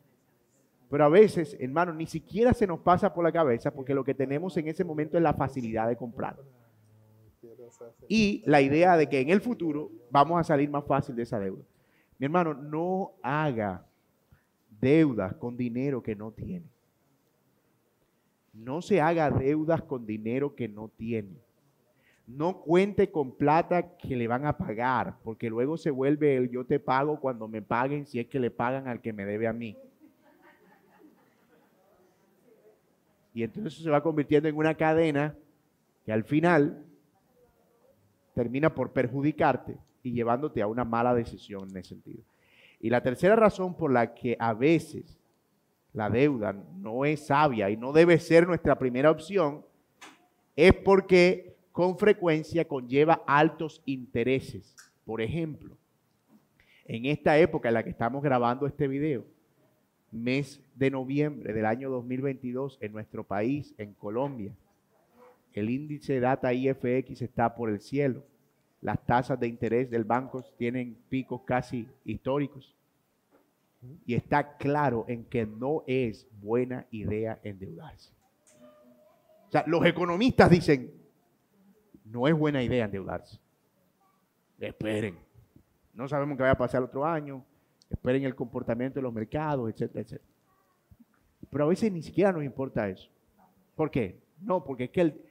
Pero 0.90 1.05
a 1.07 1.09
veces, 1.09 1.57
hermano, 1.59 1.94
ni 1.94 2.05
siquiera 2.05 2.53
se 2.53 2.66
nos 2.66 2.81
pasa 2.81 3.14
por 3.14 3.25
la 3.25 3.33
cabeza 3.33 3.70
porque 3.70 3.94
lo 3.94 4.05
que 4.05 4.12
tenemos 4.12 4.55
en 4.59 4.68
ese 4.68 4.85
momento 4.85 5.16
es 5.16 5.22
la 5.22 5.33
facilidad 5.33 5.88
de 5.88 5.96
comprar. 5.96 6.37
Y 8.09 8.42
la 8.44 8.61
idea 8.61 8.99
de 8.99 9.09
que 9.09 9.20
en 9.20 9.31
el 9.31 9.40
futuro 9.40 9.90
vamos 10.11 10.38
a 10.38 10.44
salir 10.44 10.68
más 10.68 10.85
fácil 10.85 11.16
de 11.16 11.22
esa 11.22 11.40
deuda. 11.40 11.64
Mi 12.18 12.27
hermano, 12.27 12.53
no 12.53 13.12
haga 13.22 13.87
deudas 14.80 15.34
con 15.34 15.56
dinero 15.56 16.02
que 16.02 16.14
no 16.14 16.32
tiene. 16.32 16.66
No 18.52 18.80
se 18.80 19.00
haga 19.00 19.30
deudas 19.30 19.82
con 19.82 20.06
dinero 20.06 20.54
que 20.54 20.68
no 20.68 20.88
tiene. 20.88 21.36
No 22.26 22.60
cuente 22.62 23.10
con 23.10 23.36
plata 23.36 23.96
que 23.96 24.16
le 24.16 24.26
van 24.26 24.46
a 24.46 24.56
pagar, 24.56 25.18
porque 25.22 25.48
luego 25.48 25.76
se 25.76 25.90
vuelve 25.90 26.36
el 26.36 26.50
yo 26.50 26.64
te 26.64 26.80
pago 26.80 27.20
cuando 27.20 27.46
me 27.46 27.62
paguen, 27.62 28.06
si 28.06 28.18
es 28.18 28.26
que 28.26 28.40
le 28.40 28.50
pagan 28.50 28.88
al 28.88 29.00
que 29.00 29.12
me 29.12 29.24
debe 29.24 29.46
a 29.46 29.52
mí. 29.52 29.76
Y 33.32 33.42
entonces 33.42 33.74
se 33.74 33.90
va 33.90 34.02
convirtiendo 34.02 34.48
en 34.48 34.56
una 34.56 34.74
cadena 34.74 35.36
que 36.04 36.12
al 36.12 36.24
final 36.24 36.84
termina 38.34 38.74
por 38.74 38.92
perjudicarte 38.92 39.76
y 40.02 40.12
llevándote 40.12 40.62
a 40.62 40.66
una 40.66 40.84
mala 40.84 41.14
decisión 41.14 41.68
en 41.70 41.76
ese 41.76 41.90
sentido. 41.90 42.22
Y 42.80 42.90
la 42.90 43.02
tercera 43.02 43.36
razón 43.36 43.76
por 43.76 43.92
la 43.92 44.14
que 44.14 44.36
a 44.38 44.52
veces 44.54 45.18
la 45.92 46.10
deuda 46.10 46.52
no 46.52 47.04
es 47.04 47.26
sabia 47.26 47.70
y 47.70 47.76
no 47.76 47.92
debe 47.92 48.18
ser 48.18 48.46
nuestra 48.46 48.78
primera 48.78 49.10
opción 49.10 49.64
es 50.54 50.74
porque 50.74 51.56
con 51.72 51.98
frecuencia 51.98 52.66
conlleva 52.66 53.22
altos 53.26 53.82
intereses. 53.86 54.74
Por 55.04 55.20
ejemplo, 55.20 55.76
en 56.84 57.06
esta 57.06 57.38
época 57.38 57.68
en 57.68 57.74
la 57.74 57.82
que 57.82 57.90
estamos 57.90 58.22
grabando 58.22 58.66
este 58.66 58.88
video, 58.88 59.24
mes 60.10 60.62
de 60.74 60.90
noviembre 60.90 61.52
del 61.52 61.66
año 61.66 61.90
2022 61.90 62.78
en 62.80 62.92
nuestro 62.92 63.24
país, 63.24 63.74
en 63.78 63.92
Colombia, 63.94 64.54
el 65.52 65.70
índice 65.70 66.14
de 66.14 66.20
data 66.20 66.52
IFX 66.52 67.22
está 67.22 67.54
por 67.54 67.70
el 67.70 67.80
cielo. 67.80 68.22
Las 68.80 69.04
tasas 69.04 69.38
de 69.40 69.48
interés 69.48 69.90
del 69.90 70.04
banco 70.04 70.44
tienen 70.56 70.96
picos 71.08 71.42
casi 71.42 71.88
históricos. 72.04 72.74
Y 74.04 74.14
está 74.14 74.56
claro 74.56 75.04
en 75.08 75.24
que 75.24 75.46
no 75.46 75.82
es 75.86 76.26
buena 76.40 76.86
idea 76.90 77.40
endeudarse. 77.42 78.12
O 79.48 79.50
sea, 79.50 79.64
los 79.66 79.84
economistas 79.84 80.50
dicen, 80.50 80.92
no 82.04 82.26
es 82.26 82.36
buena 82.36 82.62
idea 82.62 82.84
endeudarse. 82.84 83.38
Esperen. 84.58 85.18
No 85.94 86.08
sabemos 86.08 86.36
qué 86.36 86.42
va 86.42 86.50
a 86.50 86.58
pasar 86.58 86.78
el 86.78 86.84
otro 86.86 87.04
año. 87.04 87.44
Esperen 87.90 88.24
el 88.24 88.34
comportamiento 88.34 88.98
de 88.98 89.02
los 89.02 89.12
mercados, 89.12 89.70
etcétera, 89.70 90.02
etcétera. 90.02 90.30
Pero 91.50 91.64
a 91.64 91.68
veces 91.68 91.92
ni 91.92 92.02
siquiera 92.02 92.32
nos 92.32 92.44
importa 92.44 92.88
eso. 92.88 93.08
¿Por 93.74 93.90
qué? 93.90 94.20
No, 94.40 94.64
porque 94.64 94.84
es 94.84 94.90
que 94.90 95.00
el, 95.00 95.22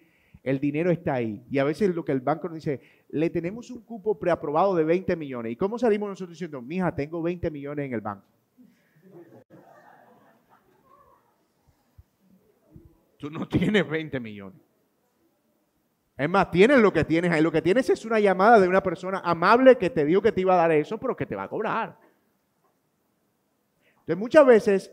el 0.43 0.59
dinero 0.59 0.91
está 0.91 1.15
ahí. 1.15 1.45
Y 1.49 1.59
a 1.59 1.63
veces 1.63 1.93
lo 1.93 2.05
que 2.05 2.11
el 2.11 2.21
banco 2.21 2.47
nos 2.47 2.55
dice, 2.55 2.81
le 3.09 3.29
tenemos 3.29 3.69
un 3.69 3.81
cupo 3.81 4.17
preaprobado 4.17 4.75
de 4.75 4.83
20 4.83 5.15
millones. 5.15 5.51
¿Y 5.51 5.55
cómo 5.55 5.77
salimos 5.77 6.09
nosotros 6.09 6.31
diciendo, 6.31 6.61
mija, 6.61 6.93
tengo 6.93 7.21
20 7.21 7.49
millones 7.51 7.85
en 7.85 7.93
el 7.93 8.01
banco? 8.01 8.25
Tú 13.17 13.29
no 13.29 13.47
tienes 13.47 13.87
20 13.87 14.19
millones. 14.19 14.59
Es 16.17 16.29
más, 16.29 16.49
tienes 16.49 16.79
lo 16.79 16.93
que 16.93 17.03
tienes 17.03 17.31
ahí. 17.31 17.41
Lo 17.41 17.51
que 17.51 17.61
tienes 17.61 17.89
es 17.89 18.05
una 18.05 18.19
llamada 18.19 18.59
de 18.59 18.67
una 18.67 18.81
persona 18.81 19.19
amable 19.19 19.77
que 19.77 19.89
te 19.89 20.05
dijo 20.05 20.21
que 20.21 20.31
te 20.31 20.41
iba 20.41 20.53
a 20.53 20.57
dar 20.57 20.71
eso, 20.71 20.97
pero 20.97 21.15
que 21.15 21.25
te 21.25 21.35
va 21.35 21.43
a 21.43 21.49
cobrar. 21.49 21.97
Entonces, 23.99 24.17
muchas 24.17 24.45
veces 24.45 24.91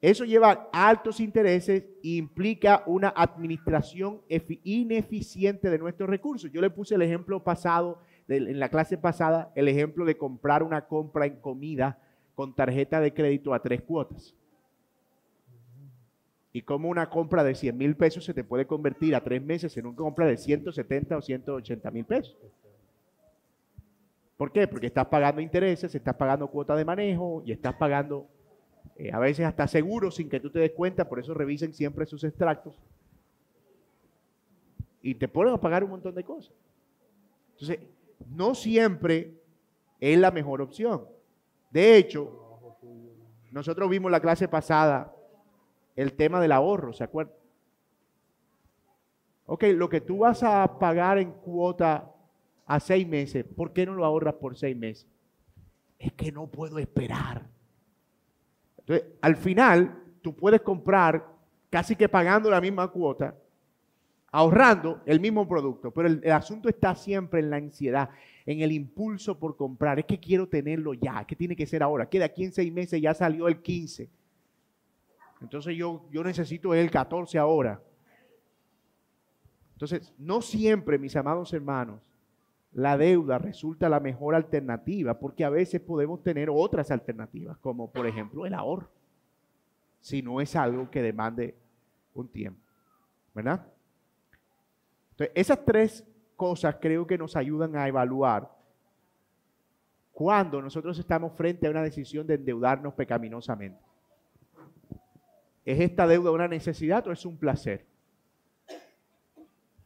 eso 0.00 0.24
lleva 0.24 0.70
altos 0.72 1.20
intereses 1.20 1.82
e 2.02 2.08
implica 2.16 2.82
una 2.86 3.12
administración 3.14 4.22
ineficiente 4.64 5.68
de 5.68 5.78
nuestros 5.78 6.08
recursos. 6.08 6.50
Yo 6.50 6.62
le 6.62 6.70
puse 6.70 6.94
el 6.94 7.02
ejemplo 7.02 7.44
pasado, 7.44 8.00
en 8.26 8.58
la 8.58 8.70
clase 8.70 8.96
pasada, 8.96 9.52
el 9.54 9.68
ejemplo 9.68 10.06
de 10.06 10.16
comprar 10.16 10.62
una 10.62 10.86
compra 10.86 11.26
en 11.26 11.36
comida 11.36 11.98
con 12.34 12.54
tarjeta 12.54 13.00
de 13.00 13.12
crédito 13.12 13.52
a 13.52 13.60
tres 13.60 13.82
cuotas. 13.82 14.34
Y 16.52 16.62
como 16.62 16.88
una 16.88 17.10
compra 17.10 17.44
de 17.44 17.54
100 17.54 17.76
mil 17.76 17.94
pesos 17.94 18.24
se 18.24 18.32
te 18.32 18.42
puede 18.42 18.66
convertir 18.66 19.14
a 19.14 19.22
tres 19.22 19.42
meses 19.42 19.76
en 19.76 19.86
una 19.86 19.96
compra 19.96 20.26
de 20.26 20.38
170 20.38 21.16
o 21.16 21.20
180 21.20 21.90
mil 21.90 22.06
pesos. 22.06 22.36
¿Por 24.38 24.50
qué? 24.50 24.66
Porque 24.66 24.86
estás 24.86 25.06
pagando 25.08 25.42
intereses, 25.42 25.94
estás 25.94 26.16
pagando 26.16 26.48
cuota 26.48 26.74
de 26.74 26.86
manejo 26.86 27.42
y 27.44 27.52
estás 27.52 27.74
pagando 27.74 28.26
eh, 29.00 29.10
a 29.12 29.18
veces 29.18 29.46
hasta 29.46 29.66
seguros 29.66 30.16
sin 30.16 30.28
que 30.28 30.40
tú 30.40 30.50
te 30.50 30.58
des 30.58 30.72
cuenta, 30.72 31.08
por 31.08 31.18
eso 31.18 31.32
revisen 31.32 31.72
siempre 31.72 32.04
sus 32.04 32.22
extractos. 32.22 32.78
Y 35.00 35.14
te 35.14 35.26
ponen 35.26 35.54
a 35.54 35.60
pagar 35.60 35.82
un 35.82 35.90
montón 35.90 36.14
de 36.14 36.22
cosas. 36.22 36.52
Entonces, 37.52 37.78
no 38.28 38.54
siempre 38.54 39.32
es 40.00 40.18
la 40.18 40.30
mejor 40.30 40.60
opción. 40.60 41.06
De 41.70 41.96
hecho, 41.96 42.76
nosotros 43.50 43.88
vimos 43.88 44.10
la 44.10 44.20
clase 44.20 44.48
pasada 44.48 45.14
el 45.96 46.12
tema 46.12 46.38
del 46.38 46.52
ahorro, 46.52 46.92
¿se 46.92 47.04
acuerdan? 47.04 47.34
Ok, 49.46 49.64
lo 49.74 49.88
que 49.88 50.02
tú 50.02 50.18
vas 50.18 50.42
a 50.42 50.78
pagar 50.78 51.18
en 51.18 51.32
cuota 51.32 52.14
a 52.66 52.80
seis 52.80 53.08
meses, 53.08 53.44
¿por 53.44 53.72
qué 53.72 53.86
no 53.86 53.94
lo 53.94 54.04
ahorras 54.04 54.34
por 54.34 54.56
seis 54.58 54.76
meses? 54.76 55.08
Es 55.98 56.12
que 56.12 56.30
no 56.30 56.46
puedo 56.48 56.78
esperar. 56.78 57.48
Entonces, 58.90 59.18
al 59.20 59.36
final, 59.36 60.02
tú 60.20 60.34
puedes 60.34 60.60
comprar 60.62 61.24
casi 61.70 61.94
que 61.94 62.08
pagando 62.08 62.50
la 62.50 62.60
misma 62.60 62.88
cuota, 62.88 63.36
ahorrando 64.32 65.00
el 65.06 65.20
mismo 65.20 65.46
producto, 65.46 65.92
pero 65.92 66.08
el, 66.08 66.32
asunto 66.32 66.68
está 66.68 66.96
siempre 66.96 67.38
en 67.38 67.50
la 67.50 67.56
ansiedad, 67.56 68.10
en 68.44 68.60
el 68.60 68.72
impulso 68.72 69.38
por 69.38 69.56
comprar. 69.56 70.00
Es 70.00 70.06
que 70.06 70.18
quiero 70.18 70.48
tenerlo 70.48 70.94
ya, 70.94 71.24
que 71.24 71.36
tiene 71.36 71.54
que 71.54 71.66
ser 71.66 71.82
ahora, 71.84 72.08
que 72.08 72.18
de 72.18 72.24
aquí 72.24 72.44
en 72.44 72.52
seis 72.52 72.72
meses 72.72 73.00
ya 73.00 73.14
salió 73.14 73.46
el 73.46 73.62
15 73.62 74.08
entonces 75.40 75.76
yo, 75.76 76.06
yo 76.10 76.22
necesito 76.22 76.74
el 76.74 76.90
14 76.90 77.38
ahora. 77.38 77.82
Entonces, 79.72 80.12
no 80.18 80.42
siempre, 80.42 80.98
mis 80.98 81.16
amados 81.16 81.52
hermanos, 81.54 82.09
la 82.72 82.96
deuda 82.96 83.38
resulta 83.38 83.88
la 83.88 84.00
mejor 84.00 84.34
alternativa, 84.34 85.18
porque 85.18 85.44
a 85.44 85.50
veces 85.50 85.80
podemos 85.80 86.22
tener 86.22 86.48
otras 86.50 86.90
alternativas, 86.90 87.58
como 87.58 87.90
por 87.90 88.06
ejemplo 88.06 88.46
el 88.46 88.54
ahorro, 88.54 88.88
si 90.00 90.22
no 90.22 90.40
es 90.40 90.54
algo 90.54 90.90
que 90.90 91.02
demande 91.02 91.54
un 92.14 92.28
tiempo. 92.28 92.60
¿Verdad? 93.34 93.66
Entonces, 95.12 95.32
esas 95.34 95.64
tres 95.64 96.06
cosas 96.36 96.76
creo 96.80 97.06
que 97.06 97.18
nos 97.18 97.36
ayudan 97.36 97.76
a 97.76 97.86
evaluar 97.86 98.50
cuando 100.12 100.60
nosotros 100.60 100.98
estamos 100.98 101.32
frente 101.32 101.66
a 101.66 101.70
una 101.70 101.82
decisión 101.82 102.26
de 102.26 102.34
endeudarnos 102.34 102.94
pecaminosamente. 102.94 103.80
¿Es 105.64 105.80
esta 105.80 106.06
deuda 106.06 106.30
una 106.30 106.48
necesidad 106.48 107.06
o 107.06 107.12
es 107.12 107.24
un 107.24 107.36
placer? 107.36 107.86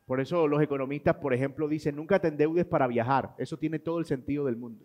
Por 0.06 0.20
eso 0.20 0.46
los 0.46 0.60
economistas, 0.60 1.16
por 1.16 1.32
ejemplo, 1.32 1.66
dicen, 1.66 1.96
nunca 1.96 2.18
te 2.18 2.28
endeudes 2.28 2.66
para 2.66 2.86
viajar. 2.86 3.34
Eso 3.38 3.56
tiene 3.56 3.78
todo 3.78 3.98
el 3.98 4.04
sentido 4.04 4.44
del 4.44 4.56
mundo. 4.56 4.84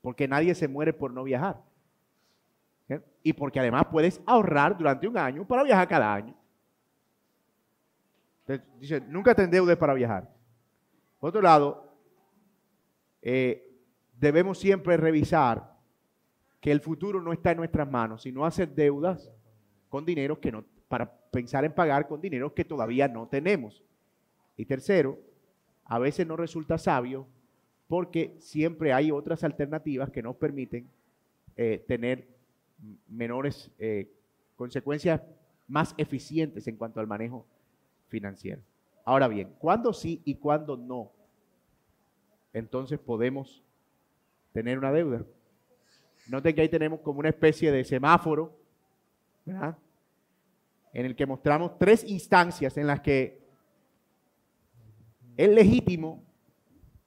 Porque 0.00 0.28
nadie 0.28 0.54
se 0.54 0.68
muere 0.68 0.92
por 0.92 1.12
no 1.12 1.24
viajar. 1.24 1.62
Y 3.22 3.32
porque 3.32 3.60
además 3.60 3.86
puedes 3.90 4.20
ahorrar 4.26 4.76
durante 4.76 5.08
un 5.08 5.16
año 5.16 5.46
para 5.46 5.62
viajar 5.62 5.88
cada 5.88 6.12
año. 6.12 6.34
Entonces, 8.40 8.66
dice, 8.78 9.00
nunca 9.00 9.34
te 9.34 9.44
endeudes 9.44 9.76
para 9.76 9.94
viajar. 9.94 10.28
Por 11.18 11.28
otro 11.28 11.40
lado, 11.40 11.96
eh, 13.22 13.72
debemos 14.18 14.58
siempre 14.58 14.96
revisar 14.96 15.72
que 16.60 16.72
el 16.72 16.80
futuro 16.80 17.22
no 17.22 17.32
está 17.32 17.52
en 17.52 17.58
nuestras 17.58 17.90
manos, 17.90 18.22
sino 18.22 18.44
hacer 18.44 18.74
deudas 18.74 19.32
con 19.88 20.04
dinero 20.04 20.40
que 20.40 20.52
no, 20.52 20.64
para 20.88 21.10
pensar 21.10 21.64
en 21.64 21.72
pagar 21.72 22.06
con 22.06 22.20
dinero 22.20 22.52
que 22.52 22.64
todavía 22.64 23.08
no 23.08 23.26
tenemos. 23.28 23.82
Y 24.56 24.66
tercero, 24.66 25.18
a 25.84 25.98
veces 25.98 26.26
no 26.26 26.36
resulta 26.36 26.78
sabio 26.78 27.26
porque 27.88 28.36
siempre 28.38 28.92
hay 28.92 29.10
otras 29.10 29.44
alternativas 29.44 30.10
que 30.10 30.22
nos 30.22 30.36
permiten 30.36 30.88
eh, 31.56 31.84
tener 31.86 32.26
menores 33.08 33.70
eh, 33.78 34.10
consecuencias 34.56 35.20
más 35.68 35.94
eficientes 35.98 36.66
en 36.66 36.76
cuanto 36.76 37.00
al 37.00 37.06
manejo 37.06 37.46
financiero. 38.08 38.62
Ahora 39.04 39.28
bien, 39.28 39.54
¿cuándo 39.58 39.92
sí 39.92 40.22
y 40.24 40.36
cuándo 40.36 40.76
no? 40.76 41.12
Entonces 42.52 42.98
podemos 42.98 43.62
tener 44.52 44.78
una 44.78 44.92
deuda. 44.92 45.24
Noten 46.28 46.54
que 46.54 46.60
ahí 46.60 46.68
tenemos 46.68 47.00
como 47.00 47.18
una 47.18 47.30
especie 47.30 47.72
de 47.72 47.84
semáforo 47.84 48.56
en 49.44 51.06
el 51.06 51.16
que 51.16 51.26
mostramos 51.26 51.78
tres 51.78 52.04
instancias 52.04 52.76
en 52.76 52.86
las 52.86 53.00
que 53.00 53.41
es 55.36 55.48
legítimo 55.48 56.22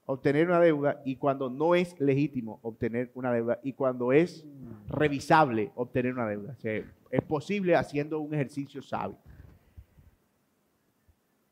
obtener 0.06 0.46
una 0.46 0.60
deuda 0.60 1.02
y 1.04 1.16
cuando 1.16 1.50
no 1.50 1.74
es 1.74 1.98
legítimo 2.00 2.60
obtener 2.62 3.10
una 3.14 3.32
deuda 3.32 3.58
y 3.62 3.72
cuando 3.72 4.12
es 4.12 4.46
revisable 4.88 5.72
obtener 5.74 6.14
una 6.14 6.28
deuda. 6.28 6.56
es 6.62 7.22
posible 7.22 7.74
haciendo 7.74 8.20
un 8.20 8.32
ejercicio 8.34 8.82
sabio. 8.82 9.18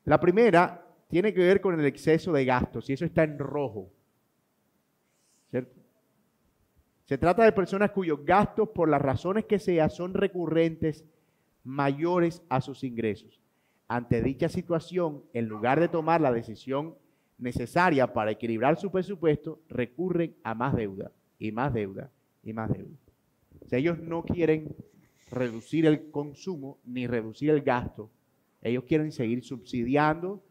La 0.05 0.20
primera 0.20 0.86
tiene 1.09 1.32
que 1.32 1.40
ver 1.40 1.61
con 1.61 1.78
el 1.78 1.86
exceso 1.86 2.32
de 2.32 2.44
gastos 2.44 2.88
y 2.90 2.92
eso 2.92 3.05
está 3.05 3.24
en 3.24 3.38
rojo. 3.38 3.90
¿Cierto? 5.51 5.80
Se 7.05 7.18
trata 7.18 7.44
de 7.44 7.53
personas 7.53 7.90
cuyos 7.90 8.24
gastos, 8.24 8.68
por 8.70 8.88
las 8.88 9.01
razones 9.01 9.44
que 9.44 9.59
sea, 9.59 9.88
son 9.88 10.14
recurrentes 10.14 11.05
mayores 11.62 12.42
a 12.49 12.61
sus 12.61 12.84
ingresos. 12.84 13.43
Ante 13.89 14.22
dicha 14.22 14.49
situación, 14.49 15.24
en 15.32 15.47
lugar 15.47 15.78
de 15.78 15.89
tomar 15.89 16.20
la 16.20 16.32
decisión 16.32 16.95
necesaria 17.39 18.12
para 18.12 18.30
equilibrar 18.30 18.76
su 18.76 18.91
presupuesto, 18.91 19.61
recurren 19.68 20.35
a 20.43 20.55
más 20.55 20.74
deuda 20.74 21.12
y 21.39 21.53
más 21.53 21.72
deuda 21.74 22.11
y 22.43 22.53
más 22.53 22.72
deuda. 22.72 22.97
Si 23.66 23.76
ellos 23.76 23.99
no 23.99 24.22
quieren 24.22 24.74
reducir 25.30 25.87
el 25.87 26.11
consumo 26.11 26.78
ni 26.85 27.07
reducir 27.07 27.51
el 27.51 27.62
gasto, 27.62 28.11
ellos 28.62 28.85
quieren 28.85 29.12
seguir 29.12 29.45
subsidiando 29.45 30.43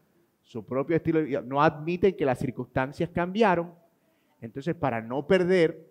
su 0.42 0.64
propio 0.64 0.96
estilo 0.96 1.18
de 1.18 1.24
vida, 1.24 1.42
no 1.42 1.62
admiten 1.62 2.16
que 2.16 2.24
las 2.24 2.38
circunstancias 2.38 3.10
cambiaron, 3.10 3.72
entonces 4.40 4.74
para 4.74 5.00
no 5.00 5.26
perder 5.26 5.90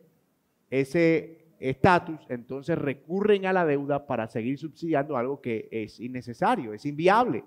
ese 0.70 1.43
estatus, 1.70 2.20
entonces 2.28 2.78
recurren 2.78 3.46
a 3.46 3.54
la 3.54 3.66
deuda 3.66 4.06
para 4.06 4.28
seguir 4.28 4.58
subsidiando 4.58 5.16
algo 5.16 5.40
que 5.40 5.70
es 5.72 6.00
innecesario, 6.00 6.74
es 6.74 6.86
inviable. 6.86 7.46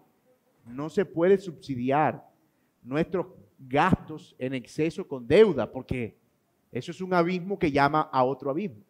No 0.65 0.89
se 0.89 1.05
puede 1.05 1.37
subsidiar 1.37 2.27
nuestros 2.83 3.27
gastos 3.59 4.35
en 4.39 4.55
exceso 4.55 5.07
con 5.07 5.27
deuda, 5.27 5.71
porque 5.71 6.17
eso 6.73 6.93
es 6.93 7.01
un 7.03 7.13
abismo 7.13 7.59
que 7.59 7.71
llama 7.71 8.09
a 8.11 8.25
otro 8.25 8.51
abismo. 8.51 8.83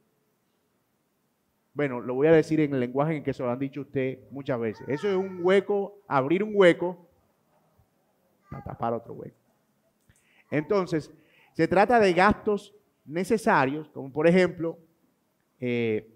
Bueno, 1.74 2.01
lo 2.01 2.14
voy 2.14 2.29
a 2.29 2.33
decir 2.33 2.61
en 2.61 2.72
el 2.72 2.81
lenguaje 2.81 3.16
en 3.16 3.24
que 3.24 3.35
se 3.35 3.43
lo 3.43 3.51
han 3.51 3.59
dicho 3.59 3.81
usted 3.81 4.20
muchas 4.31 4.59
veces. 4.61 4.89
Eso 4.89 5.09
es 5.09 5.16
un 5.16 5.41
hueco, 5.43 6.03
abrir 6.07 6.43
un 6.43 6.53
hueco 6.55 7.07
para 8.49 8.62
tapar 8.62 8.95
otro 8.95 9.12
hueco. 9.14 9.37
Entonces, 10.51 11.12
se 11.53 11.66
trata 11.66 11.99
de 11.99 12.12
gastos 12.12 12.74
necesarios, 13.05 13.89
como 13.91 14.12
por 14.12 14.27
ejemplo, 14.27 14.79
eh, 15.61 16.09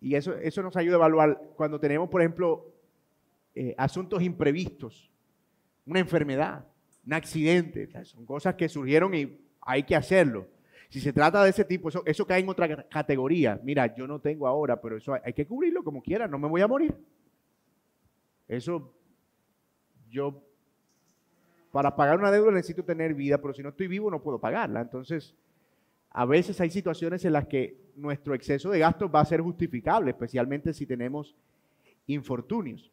y 0.00 0.14
eso, 0.14 0.34
eso 0.36 0.62
nos 0.62 0.76
ayuda 0.76 0.94
a 0.94 0.98
evaluar 0.98 1.40
cuando 1.56 1.80
tenemos, 1.80 2.08
por 2.08 2.20
ejemplo, 2.20 2.72
eh, 3.54 3.74
asuntos 3.76 4.22
imprevistos, 4.22 5.10
una 5.84 5.98
enfermedad, 5.98 6.64
un 7.04 7.12
accidente, 7.12 7.88
son 8.04 8.24
cosas 8.24 8.54
que 8.54 8.68
surgieron 8.68 9.14
y 9.14 9.40
hay 9.60 9.82
que 9.82 9.96
hacerlo. 9.96 10.46
Si 10.88 11.00
se 11.00 11.12
trata 11.12 11.42
de 11.42 11.50
ese 11.50 11.64
tipo, 11.64 11.88
eso, 11.88 12.02
eso 12.06 12.26
cae 12.26 12.40
en 12.40 12.48
otra 12.48 12.84
categoría. 12.88 13.60
Mira, 13.62 13.94
yo 13.94 14.06
no 14.06 14.20
tengo 14.20 14.46
ahora, 14.46 14.80
pero 14.80 14.96
eso 14.96 15.14
hay, 15.22 15.32
que 15.32 15.46
cubrirlo 15.46 15.82
como 15.82 16.02
quiera, 16.02 16.26
no 16.26 16.38
me 16.38 16.48
voy 16.48 16.60
a 16.62 16.68
morir. 16.68 16.94
Eso, 18.46 18.94
yo, 20.08 20.42
para 21.70 21.94
pagar 21.94 22.18
una 22.18 22.30
deuda 22.30 22.52
necesito 22.52 22.84
tener 22.84 23.12
vida, 23.12 23.38
pero 23.38 23.52
si 23.52 23.62
no 23.62 23.68
estoy 23.70 23.88
vivo 23.88 24.10
no 24.10 24.22
puedo 24.22 24.38
pagarla. 24.38 24.80
Entonces, 24.80 25.34
a 26.18 26.24
veces 26.24 26.60
hay 26.60 26.70
situaciones 26.70 27.24
en 27.24 27.32
las 27.32 27.46
que 27.46 27.78
nuestro 27.94 28.34
exceso 28.34 28.70
de 28.70 28.80
gastos 28.80 29.08
va 29.14 29.20
a 29.20 29.24
ser 29.24 29.40
justificable, 29.40 30.10
especialmente 30.10 30.74
si 30.74 30.84
tenemos 30.84 31.36
infortunios. 32.08 32.90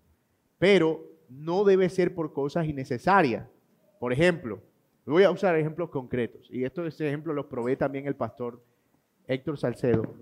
Pero 0.59 1.03
no 1.27 1.63
debe 1.63 1.89
ser 1.89 2.13
por 2.13 2.33
cosas 2.33 2.67
innecesarias. 2.67 3.47
Por 3.99 4.13
ejemplo, 4.13 4.61
Voy 5.05 5.23
a 5.23 5.29
usar 5.29 5.55
ejemplos 5.55 5.89
concretos. 5.89 6.47
Y 6.49 6.63
estos 6.63 6.99
ejemplos 6.99 7.35
los 7.35 7.45
provee 7.45 7.77
también 7.77 8.07
el 8.07 8.15
pastor 8.15 8.61
Héctor 9.27 9.57
Salcedo. 9.57 10.15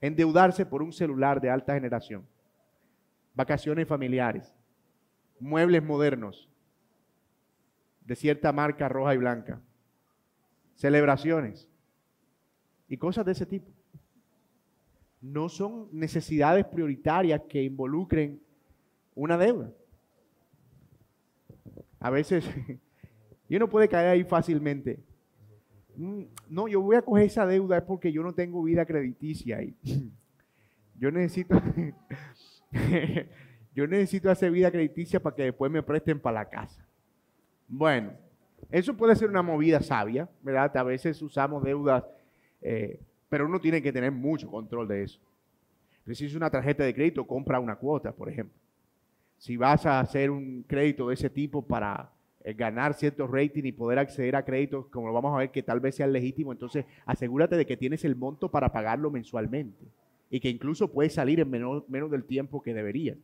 Endeudarse 0.00 0.66
por 0.66 0.82
un 0.82 0.92
celular 0.92 1.40
de 1.40 1.50
alta 1.50 1.74
generación. 1.74 2.26
Vacaciones 3.34 3.88
familiares. 3.88 4.52
Muebles 5.40 5.82
modernos. 5.82 6.47
De 8.08 8.16
cierta 8.16 8.54
marca 8.54 8.88
roja 8.88 9.14
y 9.14 9.18
blanca. 9.18 9.60
Celebraciones. 10.76 11.68
Y 12.88 12.96
cosas 12.96 13.26
de 13.26 13.32
ese 13.32 13.44
tipo. 13.44 13.70
No 15.20 15.50
son 15.50 15.90
necesidades 15.92 16.64
prioritarias 16.64 17.42
que 17.46 17.62
involucren 17.62 18.40
una 19.14 19.36
deuda. 19.36 19.70
A 22.00 22.08
veces, 22.08 22.48
y 23.50 23.56
uno 23.56 23.68
puede 23.68 23.90
caer 23.90 24.08
ahí 24.08 24.24
fácilmente. 24.24 25.00
Mm, 25.94 26.22
no, 26.48 26.66
yo 26.66 26.80
voy 26.80 26.96
a 26.96 27.02
coger 27.02 27.26
esa 27.26 27.44
deuda 27.44 27.76
es 27.76 27.82
porque 27.82 28.10
yo 28.10 28.22
no 28.22 28.32
tengo 28.32 28.62
vida 28.62 28.86
crediticia 28.86 29.58
ahí. 29.58 29.76
Yo 31.00 31.12
necesito, 31.12 31.54
yo 33.72 33.86
necesito 33.86 34.32
hacer 34.32 34.50
vida 34.50 34.68
crediticia 34.68 35.22
para 35.22 35.36
que 35.36 35.44
después 35.44 35.70
me 35.70 35.80
presten 35.80 36.18
para 36.18 36.40
la 36.40 36.48
casa. 36.48 36.87
Bueno, 37.68 38.12
eso 38.70 38.96
puede 38.96 39.14
ser 39.14 39.28
una 39.28 39.42
movida 39.42 39.80
sabia, 39.80 40.28
¿verdad? 40.42 40.76
A 40.76 40.82
veces 40.82 41.20
usamos 41.22 41.62
deudas, 41.62 42.04
eh, 42.62 42.98
pero 43.28 43.46
uno 43.46 43.60
tiene 43.60 43.80
que 43.80 43.92
tener 43.92 44.10
mucho 44.10 44.50
control 44.50 44.88
de 44.88 45.04
eso. 45.04 45.20
Si 46.12 46.34
una 46.34 46.50
tarjeta 46.50 46.82
de 46.84 46.94
crédito, 46.94 47.26
compra 47.26 47.60
una 47.60 47.76
cuota, 47.76 48.12
por 48.12 48.30
ejemplo 48.30 48.58
si 49.38 49.56
vas 49.56 49.86
a 49.86 50.00
hacer 50.00 50.30
un 50.30 50.64
crédito 50.66 51.08
de 51.08 51.14
ese 51.14 51.30
tipo 51.30 51.62
para 51.62 52.10
eh, 52.44 52.52
ganar 52.52 52.94
ciertos 52.94 53.30
rating 53.30 53.64
y 53.64 53.72
poder 53.72 53.98
acceder 53.98 54.36
a 54.36 54.44
créditos, 54.44 54.86
como 54.86 55.06
lo 55.06 55.12
vamos 55.12 55.34
a 55.34 55.38
ver, 55.38 55.50
que 55.50 55.62
tal 55.62 55.80
vez 55.80 55.94
sean 55.94 56.12
legítimos, 56.12 56.54
entonces 56.54 56.84
asegúrate 57.06 57.56
de 57.56 57.64
que 57.64 57.76
tienes 57.76 58.04
el 58.04 58.16
monto 58.16 58.50
para 58.50 58.72
pagarlo 58.72 59.10
mensualmente 59.10 59.84
y 60.30 60.40
que 60.40 60.50
incluso 60.50 60.90
puedes 60.90 61.14
salir 61.14 61.40
en 61.40 61.48
menos, 61.48 61.88
menos 61.88 62.10
del 62.10 62.24
tiempo 62.24 62.60
que 62.60 62.74
deberías. 62.74 63.16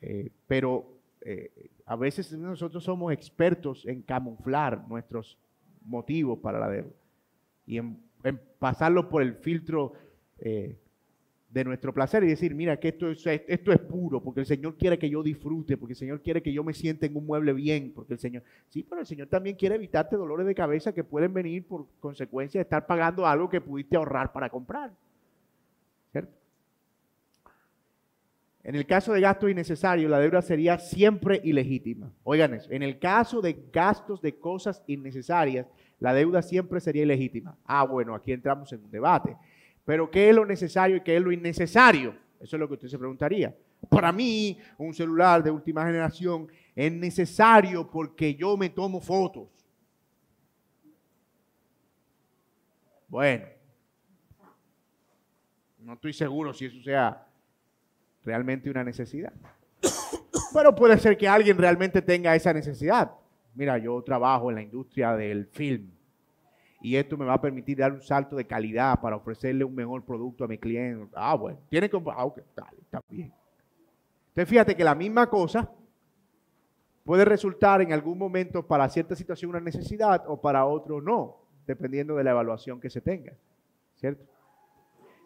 Eh, 0.00 0.30
pero 0.46 0.86
eh, 1.22 1.70
a 1.86 1.96
veces 1.96 2.32
nosotros 2.32 2.84
somos 2.84 3.12
expertos 3.12 3.86
en 3.86 4.02
camuflar 4.02 4.86
nuestros 4.88 5.38
motivos 5.84 6.38
para 6.38 6.58
la 6.58 6.68
deuda 6.68 6.92
y 7.66 7.78
en, 7.78 7.98
pasarlo 8.58 9.08
por 9.08 9.22
el 9.22 9.34
filtro 9.34 9.92
de 11.50 11.64
nuestro 11.64 11.92
placer 11.92 12.22
y 12.22 12.28
decir, 12.28 12.54
mira, 12.54 12.78
que 12.78 12.88
esto 12.88 13.10
es, 13.10 13.26
esto 13.26 13.72
es 13.72 13.78
puro, 13.80 14.22
porque 14.22 14.40
el 14.40 14.46
Señor 14.46 14.76
quiere 14.76 14.98
que 14.98 15.10
yo 15.10 15.20
disfrute, 15.22 15.76
porque 15.76 15.94
el 15.94 15.98
Señor 15.98 16.22
quiere 16.22 16.42
que 16.42 16.52
yo 16.52 16.62
me 16.62 16.72
sienta 16.72 17.06
en 17.06 17.16
un 17.16 17.26
mueble 17.26 17.52
bien, 17.52 17.92
porque 17.92 18.12
el 18.12 18.20
Señor, 18.20 18.44
sí, 18.68 18.84
pero 18.88 19.00
el 19.00 19.06
Señor 19.06 19.26
también 19.26 19.56
quiere 19.56 19.74
evitarte 19.74 20.16
dolores 20.16 20.46
de 20.46 20.54
cabeza 20.54 20.94
que 20.94 21.02
pueden 21.02 21.34
venir 21.34 21.66
por 21.66 21.86
consecuencia 21.98 22.60
de 22.60 22.62
estar 22.62 22.86
pagando 22.86 23.26
algo 23.26 23.48
que 23.48 23.60
pudiste 23.60 23.96
ahorrar 23.96 24.32
para 24.32 24.48
comprar. 24.48 24.92
¿Cierto? 26.12 26.32
En 28.62 28.74
el 28.74 28.86
caso 28.86 29.12
de 29.12 29.20
gastos 29.20 29.50
innecesarios, 29.50 30.10
la 30.10 30.18
deuda 30.18 30.42
sería 30.42 30.78
siempre 30.78 31.40
ilegítima. 31.42 32.12
Oigan 32.24 32.54
eso, 32.54 32.70
en 32.70 32.82
el 32.82 32.98
caso 32.98 33.40
de 33.40 33.56
gastos 33.72 34.20
de 34.20 34.38
cosas 34.38 34.82
innecesarias, 34.86 35.66
la 35.98 36.12
deuda 36.12 36.42
siempre 36.42 36.80
sería 36.80 37.02
ilegítima. 37.02 37.56
Ah, 37.64 37.84
bueno, 37.84 38.14
aquí 38.14 38.32
entramos 38.32 38.70
en 38.72 38.84
un 38.84 38.90
debate. 38.90 39.36
Pero 39.84 40.10
¿qué 40.10 40.28
es 40.28 40.34
lo 40.34 40.44
necesario 40.44 40.96
y 40.96 41.00
qué 41.00 41.16
es 41.16 41.22
lo 41.22 41.32
innecesario? 41.32 42.14
Eso 42.38 42.56
es 42.56 42.60
lo 42.60 42.68
que 42.68 42.74
usted 42.74 42.88
se 42.88 42.98
preguntaría. 42.98 43.56
Para 43.88 44.12
mí, 44.12 44.58
un 44.76 44.92
celular 44.92 45.42
de 45.42 45.50
última 45.50 45.84
generación 45.86 46.48
es 46.74 46.92
necesario 46.92 47.90
porque 47.90 48.34
yo 48.34 48.56
me 48.56 48.68
tomo 48.68 49.00
fotos. 49.00 49.48
Bueno, 53.08 53.46
no 55.78 55.94
estoy 55.94 56.12
seguro 56.12 56.52
si 56.52 56.66
eso 56.66 56.80
sea 56.82 57.26
realmente 58.24 58.70
una 58.70 58.84
necesidad. 58.84 59.32
Pero 60.54 60.74
puede 60.74 60.98
ser 60.98 61.16
que 61.16 61.28
alguien 61.28 61.56
realmente 61.56 62.02
tenga 62.02 62.34
esa 62.34 62.52
necesidad. 62.52 63.12
Mira, 63.54 63.78
yo 63.78 64.00
trabajo 64.02 64.50
en 64.50 64.56
la 64.56 64.62
industria 64.62 65.16
del 65.16 65.46
film 65.46 65.90
y 66.82 66.96
esto 66.96 67.16
me 67.16 67.26
va 67.26 67.34
a 67.34 67.40
permitir 67.40 67.78
dar 67.78 67.92
un 67.92 68.02
salto 68.02 68.36
de 68.36 68.46
calidad 68.46 69.00
para 69.00 69.16
ofrecerle 69.16 69.64
un 69.64 69.74
mejor 69.74 70.04
producto 70.04 70.44
a 70.44 70.48
mi 70.48 70.56
cliente. 70.56 71.12
Ah, 71.14 71.34
bueno, 71.34 71.58
tiene 71.68 71.90
que... 71.90 71.96
Ah, 72.14 72.24
ok, 72.24 72.38
está 72.38 73.02
bien. 73.08 73.32
Entonces 74.28 74.48
fíjate 74.48 74.74
que 74.74 74.84
la 74.84 74.94
misma 74.94 75.28
cosa 75.28 75.70
puede 77.04 77.24
resultar 77.24 77.82
en 77.82 77.92
algún 77.92 78.16
momento 78.16 78.66
para 78.66 78.88
cierta 78.88 79.16
situación 79.16 79.50
una 79.50 79.60
necesidad 79.60 80.24
o 80.26 80.40
para 80.40 80.64
otro 80.64 81.00
no, 81.00 81.38
dependiendo 81.66 82.14
de 82.14 82.24
la 82.24 82.30
evaluación 82.30 82.80
que 82.80 82.88
se 82.88 83.00
tenga, 83.00 83.32
¿cierto? 83.96 84.24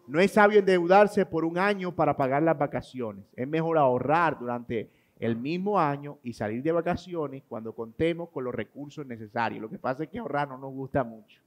No 0.07 0.19
es 0.19 0.31
sabio 0.31 0.59
endeudarse 0.59 1.25
por 1.25 1.45
un 1.45 1.57
año 1.57 1.95
para 1.95 2.15
pagar 2.15 2.43
las 2.43 2.57
vacaciones. 2.57 3.25
Es 3.35 3.47
mejor 3.47 3.77
ahorrar 3.77 4.37
durante 4.37 4.91
el 5.19 5.35
mismo 5.35 5.79
año 5.79 6.19
y 6.23 6.33
salir 6.33 6.61
de 6.61 6.71
vacaciones 6.71 7.43
cuando 7.47 7.73
contemos 7.73 8.29
con 8.29 8.43
los 8.43 8.53
recursos 8.53 9.05
necesarios. 9.05 9.61
Lo 9.61 9.69
que 9.69 9.79
pasa 9.79 10.03
es 10.03 10.09
que 10.09 10.19
ahorrar 10.19 10.47
no 10.47 10.57
nos 10.57 10.71
gusta 10.73 11.03
mucho. 11.03 11.41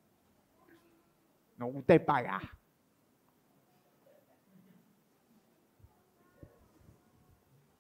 Nos 1.56 1.72
gusta 1.72 2.04
pagar. 2.04 2.42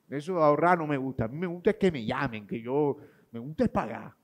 Eso 0.08 0.42
ahorrar 0.42 0.78
no 0.78 0.86
me 0.86 0.96
gusta. 0.96 1.24
A 1.24 1.28
mí 1.28 1.36
me 1.36 1.46
gusta 1.46 1.72
que 1.72 1.90
me 1.90 2.04
llamen, 2.04 2.46
que 2.46 2.60
yo, 2.60 2.96
me 3.30 3.38
gusta 3.38 3.64
es 3.64 3.70
pagar. 3.70 4.14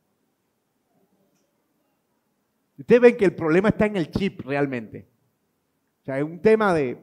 Ustedes 2.78 3.00
ven 3.00 3.16
que 3.16 3.24
el 3.24 3.34
problema 3.34 3.68
está 3.68 3.86
en 3.86 3.96
el 3.96 4.11
chip 4.11 4.40
realmente. 4.40 5.13
O 6.05 6.07
sea, 6.07 6.18
es 6.18 6.24
un 6.24 6.38
tema 6.38 6.74
de, 6.74 7.02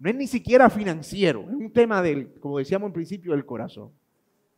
no 0.00 0.10
es 0.10 0.16
ni 0.16 0.26
siquiera 0.26 0.68
financiero, 0.68 1.42
es 1.42 1.54
un 1.54 1.72
tema 1.72 2.02
del, 2.02 2.34
como 2.40 2.58
decíamos 2.58 2.88
en 2.88 2.94
principio, 2.94 3.30
del 3.30 3.46
corazón, 3.46 3.92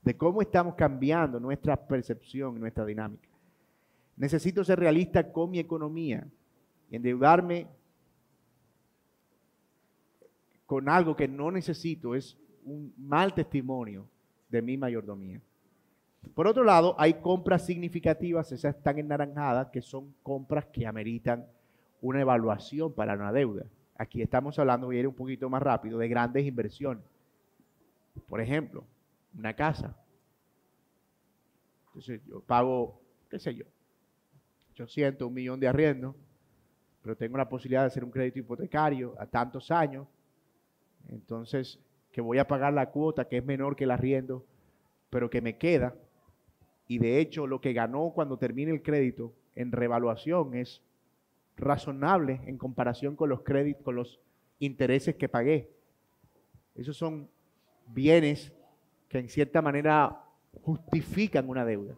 de 0.01 0.17
cómo 0.17 0.41
estamos 0.41 0.75
cambiando 0.77 1.39
nuestra 1.39 1.77
percepción, 1.77 2.59
nuestra 2.59 2.87
dinámica. 2.87 3.29
Necesito 4.17 4.65
ser 4.65 4.79
realista 4.79 5.31
con 5.31 5.51
mi 5.51 5.59
economía 5.59 6.27
endeudarme 6.91 7.67
con 10.65 10.89
algo 10.89 11.15
que 11.15 11.29
no 11.29 11.51
necesito 11.51 12.15
es 12.15 12.39
un 12.65 12.95
mal 12.97 13.35
testimonio 13.35 14.09
de 14.49 14.63
mi 14.63 14.79
mayordomía. 14.79 15.39
Por 16.35 16.47
otro 16.47 16.65
lado, 16.65 16.95
hay 16.99 17.13
compras 17.21 17.67
significativas, 17.67 18.51
esas 18.53 18.77
están 18.77 18.99
ennaranjadas, 18.99 19.69
que 19.69 19.83
son 19.83 20.15
compras 20.23 20.65
que 20.73 20.87
ameritan 20.87 21.47
una 22.05 22.21
evaluación 22.21 22.93
para 22.93 23.15
una 23.15 23.33
deuda. 23.33 23.65
Aquí 23.97 24.21
estamos 24.21 24.59
hablando, 24.59 24.89
voy 24.89 24.99
a 24.99 25.01
ir 25.01 25.09
un 25.09 25.15
poquito 25.15 25.49
más 25.49 25.63
rápido, 25.63 25.99
de 25.99 26.07
grandes 26.07 26.45
inversiones. 26.45 27.03
Por 28.29 28.43
ejemplo, 28.43 28.85
una 29.35 29.55
casa. 29.55 29.97
Entonces 31.87 32.21
yo 32.27 32.43
pago, 32.43 33.01
qué 33.31 33.39
sé 33.39 33.55
yo, 33.55 33.65
800, 34.73 35.27
un 35.27 35.33
millón 35.33 35.59
de 35.59 35.67
arriendo, 35.67 36.15
pero 37.01 37.17
tengo 37.17 37.39
la 37.39 37.49
posibilidad 37.49 37.81
de 37.81 37.87
hacer 37.87 38.05
un 38.05 38.11
crédito 38.11 38.39
hipotecario 38.39 39.15
a 39.19 39.25
tantos 39.25 39.71
años. 39.71 40.07
Entonces, 41.09 41.81
que 42.13 42.21
voy 42.21 42.37
a 42.37 42.47
pagar 42.47 42.75
la 42.75 42.91
cuota 42.91 43.27
que 43.29 43.39
es 43.39 43.45
menor 43.47 43.77
que 43.77 43.85
el 43.85 43.91
arriendo, 43.91 44.45
pero 45.09 45.31
que 45.31 45.41
me 45.41 45.57
queda. 45.57 45.95
Y 46.87 46.99
de 46.99 47.19
hecho, 47.19 47.47
lo 47.47 47.63
que 47.63 47.73
ganó 47.73 48.13
cuando 48.15 48.37
termine 48.37 48.73
el 48.73 48.83
crédito 48.83 49.33
en 49.55 49.73
revaluación 49.73 50.53
es 50.55 50.83
razonable 51.57 52.41
en 52.47 52.59
comparación 52.59 53.17
con 53.17 53.29
los 53.29 53.43
créditos, 53.43 53.83
con 53.83 53.97
los 53.97 54.21
intereses 54.59 55.15
que 55.17 55.29
pagué. 55.29 55.71
Esos 56.75 56.97
son 56.97 57.29
bienes 57.87 58.53
que 59.09 59.19
en 59.19 59.29
cierta 59.29 59.63
manera 59.63 60.25
justifican 60.63 61.49
una 61.49 61.65
deuda. 61.65 61.97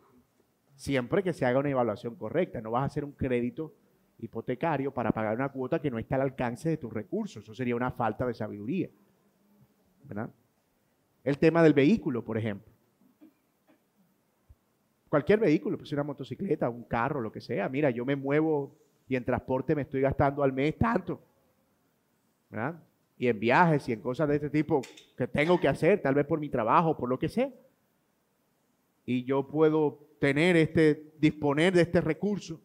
Siempre 0.74 1.22
que 1.22 1.32
se 1.32 1.46
haga 1.46 1.59
una 1.59 1.70
evaluación 1.70 2.16
correcta. 2.16 2.61
No 2.61 2.72
vas 2.72 2.82
a 2.82 2.86
hacer 2.86 3.04
un 3.04 3.12
crédito 3.12 3.74
hipotecario 4.18 4.92
para 4.92 5.11
pagar 5.11 5.34
una 5.34 5.48
cuota 5.48 5.80
que 5.80 5.90
no 5.90 5.98
está 5.98 6.16
al 6.16 6.22
alcance 6.22 6.68
de 6.68 6.76
tus 6.76 6.92
recursos. 6.92 7.42
Eso 7.42 7.54
sería 7.54 7.76
una 7.76 7.90
falta 7.90 8.26
de 8.26 8.34
sabiduría. 8.34 8.90
El 11.24 11.38
tema 11.38 11.62
del 11.62 11.72
vehículo, 11.72 12.22
por 12.24 12.36
ejemplo. 12.36 12.70
Cualquier 15.09 15.38
vehículo, 15.38 15.78
pues 15.78 15.92
una 15.92 16.02
motocicleta, 16.02 16.68
un 16.68 16.84
carro, 16.84 17.20
lo 17.20 17.32
que 17.32 17.40
sea. 17.40 17.68
Mira, 17.68 17.90
yo 17.90 18.04
me 18.04 18.16
muevo 18.16 18.76
y 19.09 19.16
en 19.16 19.24
transporte 19.24 19.74
me 19.74 19.82
estoy 19.82 20.00
gastando 20.00 20.42
al 20.42 20.52
mes 20.52 20.76
tanto. 20.76 21.20
Y 23.18 23.28
en 23.28 23.38
viajes 23.38 23.88
y 23.88 23.92
en 23.92 24.00
cosas 24.00 24.28
de 24.28 24.36
este 24.36 24.50
tipo 24.50 24.82
que 25.16 25.26
tengo 25.26 25.59
que 25.61 25.68
hacer, 25.68 26.02
tal 26.02 26.14
vez 26.14 26.26
por 26.26 26.40
mi 26.40 26.48
trabajo, 26.48 26.96
por 26.96 27.09
lo 27.09 27.18
que 27.18 27.28
sea. 27.28 27.50
Y 29.04 29.24
yo 29.24 29.46
puedo 29.46 30.07
tener 30.18 30.57
este, 30.57 31.12
disponer 31.18 31.72
de 31.72 31.82
este 31.82 32.00
recurso. 32.00 32.61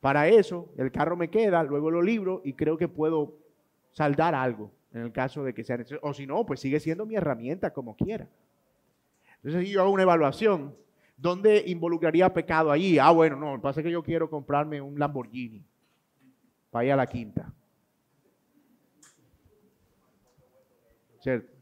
Para 0.00 0.26
eso, 0.28 0.72
el 0.76 0.90
carro 0.90 1.16
me 1.16 1.30
queda, 1.30 1.62
luego 1.62 1.90
lo 1.90 2.02
libro 2.02 2.40
y 2.44 2.54
creo 2.54 2.76
que 2.76 2.88
puedo 2.88 3.36
saldar 3.92 4.34
algo 4.34 4.70
en 4.92 5.02
el 5.02 5.12
caso 5.12 5.44
de 5.44 5.54
que 5.54 5.62
sea 5.62 5.76
necesario. 5.76 6.00
O 6.02 6.12
si 6.12 6.26
no, 6.26 6.44
pues 6.44 6.60
sigue 6.60 6.80
siendo 6.80 7.06
mi 7.06 7.14
herramienta 7.14 7.72
como 7.72 7.96
quiera. 7.96 8.28
Entonces, 9.42 9.68
yo 9.68 9.82
hago 9.82 9.90
una 9.90 10.02
evaluación 10.02 10.74
¿Dónde 11.22 11.62
involucraría 11.68 12.34
pecado 12.34 12.72
allí? 12.72 12.98
Ah, 12.98 13.12
bueno, 13.12 13.36
no, 13.36 13.54
lo 13.54 13.62
pasa 13.62 13.78
es 13.78 13.84
que 13.84 13.92
yo 13.92 14.02
quiero 14.02 14.28
comprarme 14.28 14.80
un 14.80 14.98
Lamborghini 14.98 15.64
para 16.68 16.84
ir 16.84 16.92
a 16.92 16.96
la 16.96 17.06
quinta. 17.06 17.52
¿Cierto? 21.20 21.52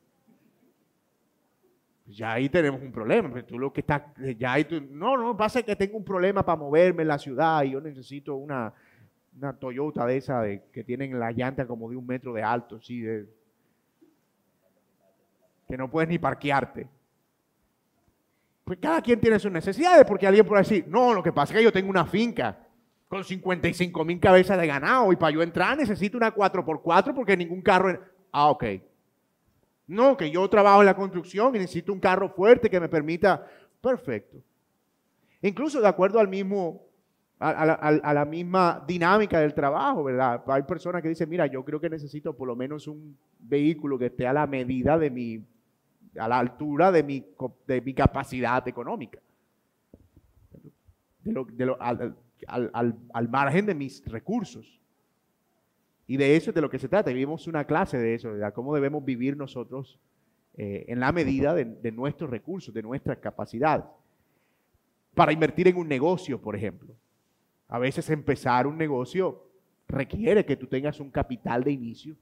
Pues 2.06 2.16
ya 2.16 2.32
ahí 2.32 2.48
tenemos 2.48 2.80
un 2.80 2.90
problema. 2.90 3.30
Pues 3.30 3.46
tú 3.46 3.58
lo 3.58 3.70
que 3.70 3.82
estás, 3.82 4.02
ya 4.38 4.54
ahí 4.54 4.64
tú, 4.64 4.80
no, 4.80 5.18
no, 5.18 5.36
pasa 5.36 5.62
que 5.62 5.76
tengo 5.76 5.98
un 5.98 6.04
problema 6.04 6.42
para 6.42 6.56
moverme 6.56 7.02
en 7.02 7.08
la 7.08 7.18
ciudad 7.18 7.62
y 7.64 7.72
yo 7.72 7.82
necesito 7.82 8.36
una, 8.36 8.72
una 9.36 9.52
Toyota 9.52 10.06
de 10.06 10.16
esa 10.16 10.42
que 10.72 10.84
tienen 10.84 11.20
la 11.20 11.32
llanta 11.32 11.66
como 11.66 11.90
de 11.90 11.96
un 11.96 12.06
metro 12.06 12.32
de 12.32 12.42
alto, 12.42 12.80
sí, 12.80 13.02
de, 13.02 13.28
que 15.68 15.76
no 15.76 15.90
puedes 15.90 16.08
ni 16.08 16.18
parquearte. 16.18 16.88
Pues 18.70 18.78
cada 18.78 19.02
quien 19.02 19.18
tiene 19.18 19.36
sus 19.40 19.50
necesidades, 19.50 20.04
porque 20.04 20.28
alguien 20.28 20.46
puede 20.46 20.62
decir, 20.62 20.84
no, 20.86 21.12
lo 21.12 21.24
que 21.24 21.32
pasa 21.32 21.52
es 21.52 21.58
que 21.58 21.64
yo 21.64 21.72
tengo 21.72 21.90
una 21.90 22.06
finca 22.06 22.56
con 23.08 23.24
55 23.24 24.04
mil 24.04 24.20
cabezas 24.20 24.56
de 24.60 24.64
ganado 24.64 25.12
y 25.12 25.16
para 25.16 25.32
yo 25.32 25.42
entrar 25.42 25.76
necesito 25.76 26.16
una 26.16 26.32
4x4 26.32 27.12
porque 27.12 27.36
ningún 27.36 27.62
carro... 27.62 28.00
Ah, 28.30 28.48
ok. 28.48 28.64
No, 29.88 30.16
que 30.16 30.30
yo 30.30 30.48
trabajo 30.48 30.82
en 30.82 30.86
la 30.86 30.94
construcción 30.94 31.52
y 31.56 31.58
necesito 31.58 31.92
un 31.92 31.98
carro 31.98 32.28
fuerte 32.28 32.70
que 32.70 32.78
me 32.78 32.88
permita... 32.88 33.44
Perfecto. 33.80 34.36
Incluso 35.42 35.80
de 35.80 35.88
acuerdo 35.88 36.20
al 36.20 36.28
mismo, 36.28 36.80
a, 37.40 38.14
la 38.14 38.24
misma 38.24 38.84
dinámica 38.86 39.40
del 39.40 39.52
trabajo, 39.52 40.04
¿verdad? 40.04 40.44
Hay 40.46 40.62
personas 40.62 41.02
que 41.02 41.08
dicen, 41.08 41.28
mira, 41.28 41.48
yo 41.48 41.64
creo 41.64 41.80
que 41.80 41.90
necesito 41.90 42.36
por 42.36 42.46
lo 42.46 42.54
menos 42.54 42.86
un 42.86 43.18
vehículo 43.40 43.98
que 43.98 44.06
esté 44.06 44.28
a 44.28 44.32
la 44.32 44.46
medida 44.46 44.96
de 44.96 45.10
mi 45.10 45.44
a 46.18 46.28
la 46.28 46.38
altura 46.38 46.90
de 46.90 47.02
mi, 47.02 47.24
de 47.66 47.80
mi 47.80 47.94
capacidad 47.94 48.66
económica, 48.66 49.20
al, 52.46 53.28
margen 53.28 53.66
de 53.66 53.74
mis 53.74 54.04
recursos. 54.06 54.80
Y 56.06 56.16
de 56.16 56.36
eso 56.36 56.50
es 56.50 56.54
de 56.54 56.60
lo 56.60 56.70
que 56.70 56.78
se 56.78 56.88
trata. 56.88 57.10
Vivimos 57.10 57.46
una 57.46 57.64
clase 57.64 57.98
de 57.98 58.14
eso, 58.14 58.34
de 58.34 58.52
cómo 58.52 58.74
debemos 58.74 59.04
vivir 59.04 59.36
nosotros 59.36 59.98
eh, 60.56 60.84
en 60.88 60.98
la 60.98 61.12
medida 61.12 61.54
de, 61.54 61.64
de 61.64 61.92
nuestros 61.92 62.30
recursos, 62.30 62.74
de 62.74 62.82
nuestras 62.82 63.18
capacidades. 63.18 63.84
Para 65.14 65.32
invertir 65.32 65.68
en 65.68 65.76
un 65.76 65.86
negocio, 65.86 66.40
por 66.40 66.56
ejemplo. 66.56 66.94
A 67.68 67.78
veces 67.78 68.10
empezar 68.10 68.66
un 68.66 68.76
negocio 68.76 69.46
requiere 69.86 70.44
que 70.44 70.56
tú 70.56 70.66
tengas 70.66 70.98
un 70.98 71.10
capital 71.10 71.62
de 71.62 71.72
inicio 71.72 72.16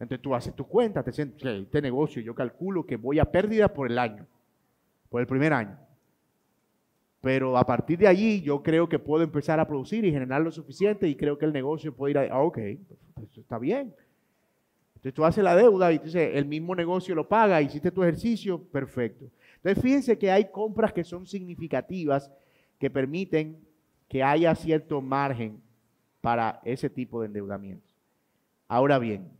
entonces 0.00 0.22
tú 0.22 0.34
haces 0.34 0.54
tu 0.54 0.66
cuenta, 0.66 1.02
te 1.02 1.12
sientes, 1.12 1.44
este 1.44 1.82
negocio 1.82 2.22
yo 2.22 2.34
calculo 2.34 2.86
que 2.86 2.96
voy 2.96 3.18
a 3.18 3.26
pérdida 3.26 3.68
por 3.68 3.90
el 3.90 3.98
año, 3.98 4.26
por 5.10 5.20
el 5.20 5.26
primer 5.26 5.52
año. 5.52 5.78
Pero 7.20 7.58
a 7.58 7.66
partir 7.66 7.98
de 7.98 8.08
allí 8.08 8.40
yo 8.40 8.62
creo 8.62 8.88
que 8.88 8.98
puedo 8.98 9.22
empezar 9.22 9.60
a 9.60 9.68
producir 9.68 10.06
y 10.06 10.10
generar 10.10 10.40
lo 10.40 10.50
suficiente 10.50 11.06
y 11.06 11.16
creo 11.16 11.36
que 11.36 11.44
el 11.44 11.52
negocio 11.52 11.94
puede 11.94 12.12
ir 12.12 12.18
a, 12.18 12.34
ah, 12.34 12.40
ok, 12.40 12.58
pues, 13.14 13.36
está 13.36 13.58
bien. 13.58 13.94
Entonces 14.94 15.12
tú 15.12 15.22
haces 15.22 15.44
la 15.44 15.54
deuda 15.54 15.92
y 15.92 15.96
entonces 15.96 16.30
el 16.34 16.46
mismo 16.46 16.74
negocio 16.74 17.14
lo 17.14 17.28
paga, 17.28 17.60
hiciste 17.60 17.90
tu 17.90 18.02
ejercicio, 18.02 18.62
perfecto. 18.62 19.26
Entonces 19.56 19.82
fíjense 19.82 20.16
que 20.16 20.30
hay 20.30 20.50
compras 20.50 20.94
que 20.94 21.04
son 21.04 21.26
significativas 21.26 22.32
que 22.78 22.88
permiten 22.88 23.58
que 24.08 24.22
haya 24.22 24.54
cierto 24.54 25.02
margen 25.02 25.60
para 26.22 26.60
ese 26.64 26.88
tipo 26.88 27.20
de 27.20 27.26
endeudamiento. 27.26 27.92
Ahora 28.66 28.98
bien, 28.98 29.39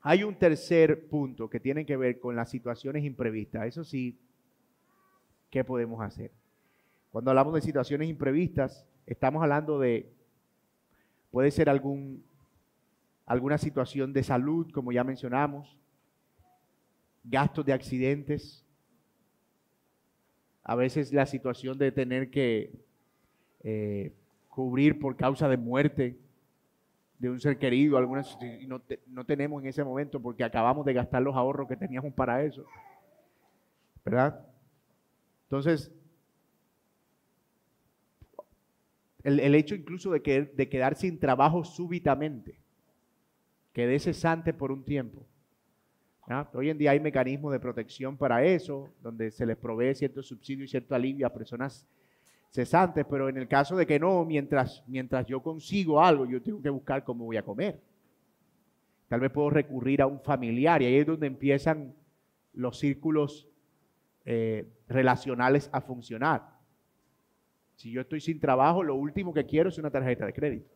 hay 0.00 0.22
un 0.22 0.34
tercer 0.34 1.08
punto 1.08 1.50
que 1.50 1.60
tiene 1.60 1.84
que 1.84 1.96
ver 1.96 2.18
con 2.20 2.36
las 2.36 2.50
situaciones 2.50 3.04
imprevistas. 3.04 3.66
Eso 3.66 3.84
sí, 3.84 4.16
¿qué 5.50 5.64
podemos 5.64 6.00
hacer? 6.00 6.30
Cuando 7.10 7.30
hablamos 7.30 7.54
de 7.54 7.62
situaciones 7.62 8.08
imprevistas, 8.08 8.86
estamos 9.06 9.42
hablando 9.42 9.78
de, 9.78 10.08
puede 11.30 11.50
ser 11.50 11.68
algún, 11.68 12.22
alguna 13.26 13.58
situación 13.58 14.12
de 14.12 14.22
salud, 14.22 14.70
como 14.70 14.92
ya 14.92 15.04
mencionamos, 15.04 15.76
gastos 17.24 17.66
de 17.66 17.72
accidentes, 17.72 18.64
a 20.62 20.74
veces 20.74 21.12
la 21.12 21.26
situación 21.26 21.78
de 21.78 21.90
tener 21.92 22.30
que 22.30 22.70
eh, 23.64 24.12
cubrir 24.48 24.98
por 24.98 25.16
causa 25.16 25.48
de 25.48 25.56
muerte 25.56 26.18
de 27.18 27.30
un 27.30 27.40
ser 27.40 27.58
querido, 27.58 27.98
algunas, 27.98 28.38
y 28.40 28.66
no, 28.66 28.80
no 29.08 29.24
tenemos 29.24 29.62
en 29.62 29.68
ese 29.68 29.82
momento 29.82 30.20
porque 30.20 30.44
acabamos 30.44 30.86
de 30.86 30.92
gastar 30.92 31.22
los 31.22 31.34
ahorros 31.34 31.68
que 31.68 31.76
teníamos 31.76 32.12
para 32.14 32.42
eso. 32.44 32.64
¿Verdad? 34.04 34.46
Entonces, 35.44 35.90
el, 39.24 39.54
hecho 39.54 39.74
incluso 39.74 40.10
de, 40.10 40.22
que, 40.22 40.42
de 40.42 40.68
quedar 40.68 40.94
sin 40.94 41.18
trabajo 41.18 41.64
súbitamente, 41.64 42.60
quedé 43.72 43.98
cesante 43.98 44.54
por 44.54 44.70
un 44.70 44.84
tiempo. 44.84 45.26
Hoy 46.52 46.68
en 46.68 46.76
día 46.76 46.90
hay 46.90 47.00
mecanismos 47.00 47.52
de 47.52 47.58
protección 47.58 48.16
para 48.16 48.44
eso, 48.44 48.90
donde 49.02 49.30
se 49.30 49.46
les 49.46 49.56
provee 49.56 49.94
cierto 49.94 50.22
subsidio 50.22 50.64
y 50.64 50.68
cierto 50.68 50.94
alivio 50.94 51.26
a 51.26 51.32
personas 51.32 51.86
cesantes, 52.50 53.04
pero 53.08 53.28
en 53.28 53.36
el 53.36 53.48
caso 53.48 53.76
de 53.76 53.86
que 53.86 53.98
no, 53.98 54.24
mientras, 54.24 54.82
mientras 54.86 55.26
yo 55.26 55.42
consigo 55.42 56.02
algo, 56.02 56.26
yo 56.26 56.42
tengo 56.42 56.62
que 56.62 56.70
buscar 56.70 57.04
cómo 57.04 57.24
voy 57.24 57.36
a 57.36 57.44
comer. 57.44 57.80
Tal 59.08 59.20
vez 59.20 59.30
puedo 59.30 59.50
recurrir 59.50 60.02
a 60.02 60.06
un 60.06 60.20
familiar 60.20 60.82
y 60.82 60.86
ahí 60.86 60.96
es 60.96 61.06
donde 61.06 61.26
empiezan 61.26 61.94
los 62.52 62.78
círculos 62.78 63.48
eh, 64.24 64.68
relacionales 64.88 65.70
a 65.72 65.80
funcionar. 65.80 66.58
Si 67.76 67.90
yo 67.90 68.00
estoy 68.00 68.20
sin 68.20 68.40
trabajo, 68.40 68.82
lo 68.82 68.96
último 68.96 69.32
que 69.32 69.46
quiero 69.46 69.68
es 69.68 69.78
una 69.78 69.90
tarjeta 69.90 70.26
de 70.26 70.32
crédito. 70.32 70.74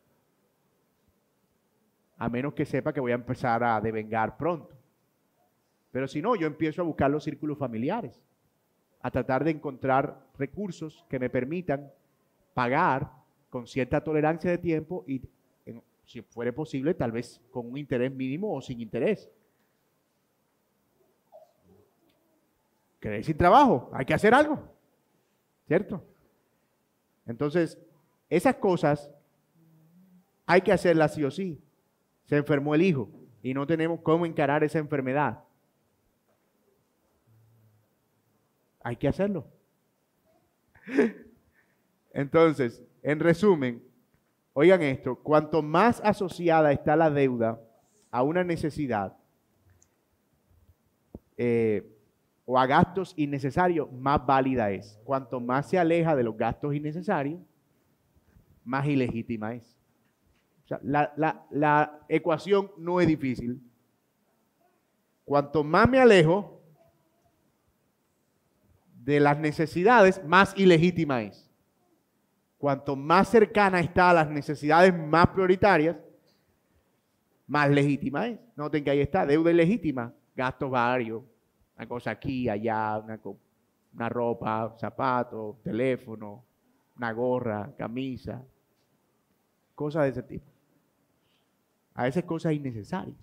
A 2.16 2.28
menos 2.28 2.54
que 2.54 2.64
sepa 2.64 2.92
que 2.92 3.00
voy 3.00 3.12
a 3.12 3.16
empezar 3.16 3.64
a 3.64 3.80
devengar 3.80 4.36
pronto. 4.36 4.76
Pero 5.90 6.06
si 6.06 6.22
no, 6.22 6.36
yo 6.36 6.46
empiezo 6.46 6.80
a 6.80 6.84
buscar 6.84 7.10
los 7.10 7.24
círculos 7.24 7.58
familiares 7.58 8.22
a 9.02 9.10
tratar 9.10 9.44
de 9.44 9.50
encontrar 9.50 10.18
recursos 10.38 11.04
que 11.08 11.18
me 11.18 11.28
permitan 11.28 11.90
pagar 12.54 13.10
con 13.50 13.66
cierta 13.66 14.02
tolerancia 14.02 14.50
de 14.50 14.58
tiempo 14.58 15.04
y, 15.06 15.20
si 16.04 16.22
fuera 16.22 16.52
posible, 16.52 16.94
tal 16.94 17.12
vez 17.12 17.40
con 17.50 17.68
un 17.68 17.76
interés 17.76 18.12
mínimo 18.12 18.54
o 18.54 18.60
sin 18.60 18.80
interés. 18.80 19.30
Quedé 23.00 23.22
sin 23.22 23.36
trabajo, 23.36 23.90
hay 23.92 24.04
que 24.04 24.14
hacer 24.14 24.32
algo, 24.32 24.62
¿cierto? 25.66 26.04
Entonces, 27.26 27.78
esas 28.30 28.54
cosas 28.56 29.10
hay 30.46 30.60
que 30.60 30.72
hacerlas 30.72 31.14
sí 31.14 31.24
o 31.24 31.30
sí. 31.30 31.60
Se 32.26 32.36
enfermó 32.36 32.74
el 32.74 32.82
hijo 32.82 33.10
y 33.42 33.54
no 33.54 33.66
tenemos 33.66 34.00
cómo 34.00 34.24
encarar 34.24 34.62
esa 34.62 34.78
enfermedad. 34.78 35.42
Hay 38.82 38.96
que 38.96 39.08
hacerlo. 39.08 39.46
Entonces, 42.12 42.82
en 43.02 43.20
resumen, 43.20 43.82
oigan 44.52 44.82
esto, 44.82 45.16
cuanto 45.16 45.62
más 45.62 46.00
asociada 46.04 46.72
está 46.72 46.96
la 46.96 47.10
deuda 47.10 47.60
a 48.10 48.22
una 48.22 48.44
necesidad 48.44 49.16
eh, 51.36 51.88
o 52.44 52.58
a 52.58 52.66
gastos 52.66 53.14
innecesarios, 53.16 53.90
más 53.92 54.24
válida 54.26 54.70
es. 54.70 54.98
Cuanto 55.04 55.40
más 55.40 55.70
se 55.70 55.78
aleja 55.78 56.14
de 56.14 56.24
los 56.24 56.36
gastos 56.36 56.74
innecesarios, 56.74 57.40
más 58.64 58.86
ilegítima 58.86 59.54
es. 59.54 59.76
O 60.64 60.68
sea, 60.68 60.80
la, 60.82 61.12
la 61.50 62.00
ecuación 62.08 62.70
no 62.76 63.00
es 63.00 63.06
difícil. 63.06 63.60
Cuanto 65.24 65.64
más 65.64 65.88
me 65.88 65.98
alejo 65.98 66.61
de 69.04 69.20
las 69.20 69.38
necesidades, 69.38 70.22
más 70.24 70.54
ilegítima 70.56 71.22
es. 71.22 71.50
Cuanto 72.58 72.94
más 72.94 73.28
cercana 73.28 73.80
está 73.80 74.10
a 74.10 74.14
las 74.14 74.30
necesidades 74.30 74.96
más 74.96 75.28
prioritarias, 75.28 75.96
más 77.46 77.68
legítima 77.70 78.28
es. 78.28 78.38
Noten 78.54 78.84
que 78.84 78.90
ahí 78.90 79.00
está, 79.00 79.26
deuda 79.26 79.50
ilegítima, 79.50 80.12
gastos 80.36 80.70
varios, 80.70 81.22
una 81.76 81.88
cosa 81.88 82.12
aquí, 82.12 82.48
allá, 82.48 82.98
una, 82.98 83.20
una 83.92 84.08
ropa, 84.08 84.74
zapatos, 84.78 85.60
teléfono, 85.62 86.44
una 86.96 87.12
gorra, 87.12 87.74
camisa, 87.76 88.40
cosas 89.74 90.04
de 90.04 90.08
ese 90.10 90.22
tipo. 90.22 90.46
A 91.94 92.04
veces 92.04 92.24
cosas 92.24 92.52
innecesarias. 92.52 93.16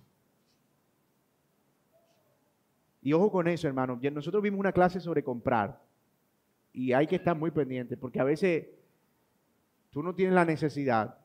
Y 3.02 3.12
ojo 3.12 3.30
con 3.30 3.48
eso, 3.48 3.66
hermano. 3.66 3.98
Nosotros 4.12 4.42
vimos 4.42 4.60
una 4.60 4.72
clase 4.72 5.00
sobre 5.00 5.22
comprar. 5.22 5.80
Y 6.72 6.92
hay 6.92 7.06
que 7.06 7.16
estar 7.16 7.36
muy 7.36 7.50
pendiente, 7.50 7.96
porque 7.96 8.20
a 8.20 8.24
veces 8.24 8.68
tú 9.90 10.02
no 10.02 10.14
tienes 10.14 10.34
la 10.34 10.44
necesidad, 10.44 11.18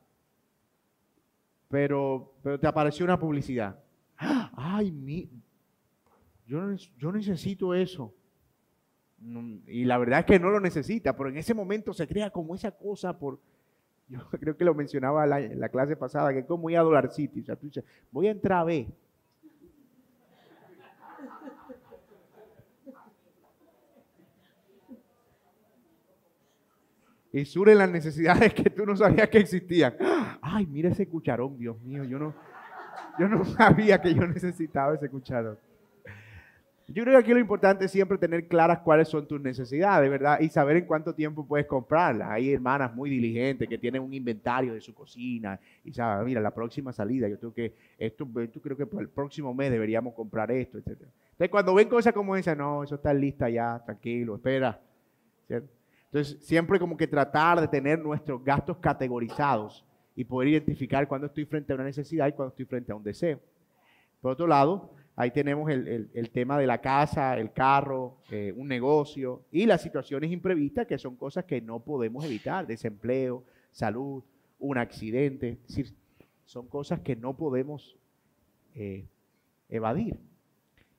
pero, 1.68 2.34
pero 2.42 2.58
te 2.58 2.66
apareció 2.66 3.04
una 3.04 3.18
publicidad. 3.18 3.78
Ay, 4.16 4.90
mi, 4.90 5.30
yo, 6.46 6.60
yo 6.98 7.12
necesito 7.12 7.74
eso. 7.74 8.14
Y 9.66 9.84
la 9.84 9.98
verdad 9.98 10.20
es 10.20 10.26
que 10.26 10.38
no 10.38 10.50
lo 10.50 10.60
necesita, 10.60 11.16
pero 11.16 11.30
en 11.30 11.38
ese 11.38 11.54
momento 11.54 11.92
se 11.92 12.06
crea 12.06 12.30
como 12.30 12.54
esa 12.54 12.70
cosa 12.70 13.18
por... 13.18 13.40
Yo 14.08 14.20
creo 14.38 14.56
que 14.56 14.64
lo 14.64 14.72
mencionaba 14.72 15.24
en 15.40 15.58
la, 15.58 15.68
clase 15.68 15.96
pasada, 15.96 16.32
que 16.32 16.40
es 16.40 16.44
como 16.44 16.70
ir 16.70 16.78
a 16.78 16.82
Dollar 16.82 17.10
City. 17.12 17.40
O 17.40 17.44
sea, 17.44 17.56
tú 17.56 17.66
dices, 17.66 17.84
voy 18.12 18.28
a 18.28 18.30
entrar 18.30 18.60
a 18.60 18.64
ver 18.64 18.86
y 27.40 27.44
surgen 27.44 27.78
las 27.78 27.90
necesidades 27.90 28.54
que 28.54 28.70
tú 28.70 28.86
no 28.86 28.96
sabías 28.96 29.28
que 29.28 29.38
existían. 29.38 29.94
Ay, 30.40 30.66
mira 30.66 30.88
ese 30.88 31.06
cucharón, 31.06 31.58
Dios 31.58 31.78
mío, 31.82 32.02
yo 32.04 32.18
no, 32.18 32.34
yo 33.18 33.28
no 33.28 33.44
sabía 33.44 34.00
que 34.00 34.14
yo 34.14 34.26
necesitaba 34.26 34.94
ese 34.94 35.10
cucharón. 35.10 35.58
Yo 36.88 37.02
creo 37.02 37.18
que 37.18 37.24
aquí 37.24 37.34
lo 37.34 37.40
importante 37.40 37.84
es 37.84 37.90
siempre 37.90 38.16
tener 38.16 38.46
claras 38.46 38.78
cuáles 38.78 39.08
son 39.08 39.26
tus 39.26 39.40
necesidades, 39.40 40.08
¿verdad? 40.08 40.38
Y 40.40 40.48
saber 40.48 40.76
en 40.76 40.86
cuánto 40.86 41.14
tiempo 41.14 41.44
puedes 41.44 41.66
comprarlas. 41.66 42.30
Hay 42.30 42.52
hermanas 42.52 42.94
muy 42.94 43.10
diligentes 43.10 43.68
que 43.68 43.76
tienen 43.76 44.02
un 44.02 44.14
inventario 44.14 44.72
de 44.72 44.80
su 44.80 44.94
cocina 44.94 45.58
y 45.84 45.92
saben, 45.92 46.24
mira, 46.24 46.40
la 46.40 46.54
próxima 46.54 46.92
salida, 46.92 47.28
yo 47.28 47.40
creo 47.40 47.52
que 47.52 47.74
esto, 47.98 48.26
creo 48.62 48.76
que 48.76 48.86
por 48.86 49.02
el 49.02 49.08
próximo 49.08 49.52
mes 49.52 49.72
deberíamos 49.72 50.14
comprar 50.14 50.52
esto, 50.52 50.78
etc. 50.78 50.90
Entonces, 50.92 51.50
cuando 51.50 51.74
ven 51.74 51.88
cosas 51.88 52.14
como 52.14 52.36
esa, 52.36 52.54
no, 52.54 52.84
eso 52.84 52.94
está 52.94 53.12
lista 53.12 53.50
ya, 53.50 53.82
tranquilo, 53.84 54.36
espera. 54.36 54.80
¿cierto? 55.48 55.75
Entonces, 56.06 56.44
siempre 56.44 56.78
como 56.78 56.96
que 56.96 57.06
tratar 57.06 57.60
de 57.60 57.68
tener 57.68 57.98
nuestros 57.98 58.42
gastos 58.44 58.78
categorizados 58.78 59.84
y 60.14 60.24
poder 60.24 60.48
identificar 60.48 61.06
cuando 61.06 61.26
estoy 61.26 61.44
frente 61.44 61.72
a 61.72 61.76
una 61.76 61.84
necesidad 61.84 62.26
y 62.26 62.32
cuando 62.32 62.50
estoy 62.50 62.64
frente 62.64 62.92
a 62.92 62.94
un 62.94 63.02
deseo. 63.02 63.38
Por 64.20 64.32
otro 64.32 64.46
lado, 64.46 64.94
ahí 65.14 65.30
tenemos 65.30 65.70
el, 65.70 66.30
tema 66.32 66.58
de 66.58 66.66
la 66.66 66.80
casa, 66.80 67.38
el 67.38 67.52
carro, 67.52 68.18
eh, 68.30 68.52
un 68.56 68.68
negocio 68.68 69.42
y 69.50 69.66
las 69.66 69.82
situaciones 69.82 70.30
imprevistas 70.30 70.86
que 70.86 70.98
son 70.98 71.16
cosas 71.16 71.44
que 71.44 71.60
no 71.60 71.80
podemos 71.80 72.24
evitar, 72.24 72.66
desempleo, 72.66 73.44
salud, 73.72 74.22
un 74.58 74.78
accidente, 74.78 75.58
es 75.62 75.68
decir, 75.68 75.94
son 76.44 76.66
cosas 76.68 77.00
que 77.00 77.16
no 77.16 77.36
podemos 77.36 77.96
eh, 78.74 79.06
evadir 79.68 80.18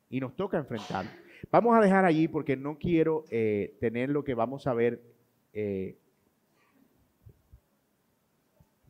y 0.09 0.19
nos 0.19 0.35
toca 0.35 0.57
enfrentar. 0.57 1.05
Vamos 1.51 1.77
a 1.77 1.81
dejar 1.81 2.05
allí 2.05 2.27
porque 2.27 2.57
no 2.57 2.77
quiero 2.77 3.25
eh, 3.29 3.75
tener 3.79 4.09
lo 4.09 4.23
que 4.23 4.33
vamos 4.33 4.67
a 4.67 4.73
ver. 4.73 5.01
Eh, 5.53 5.95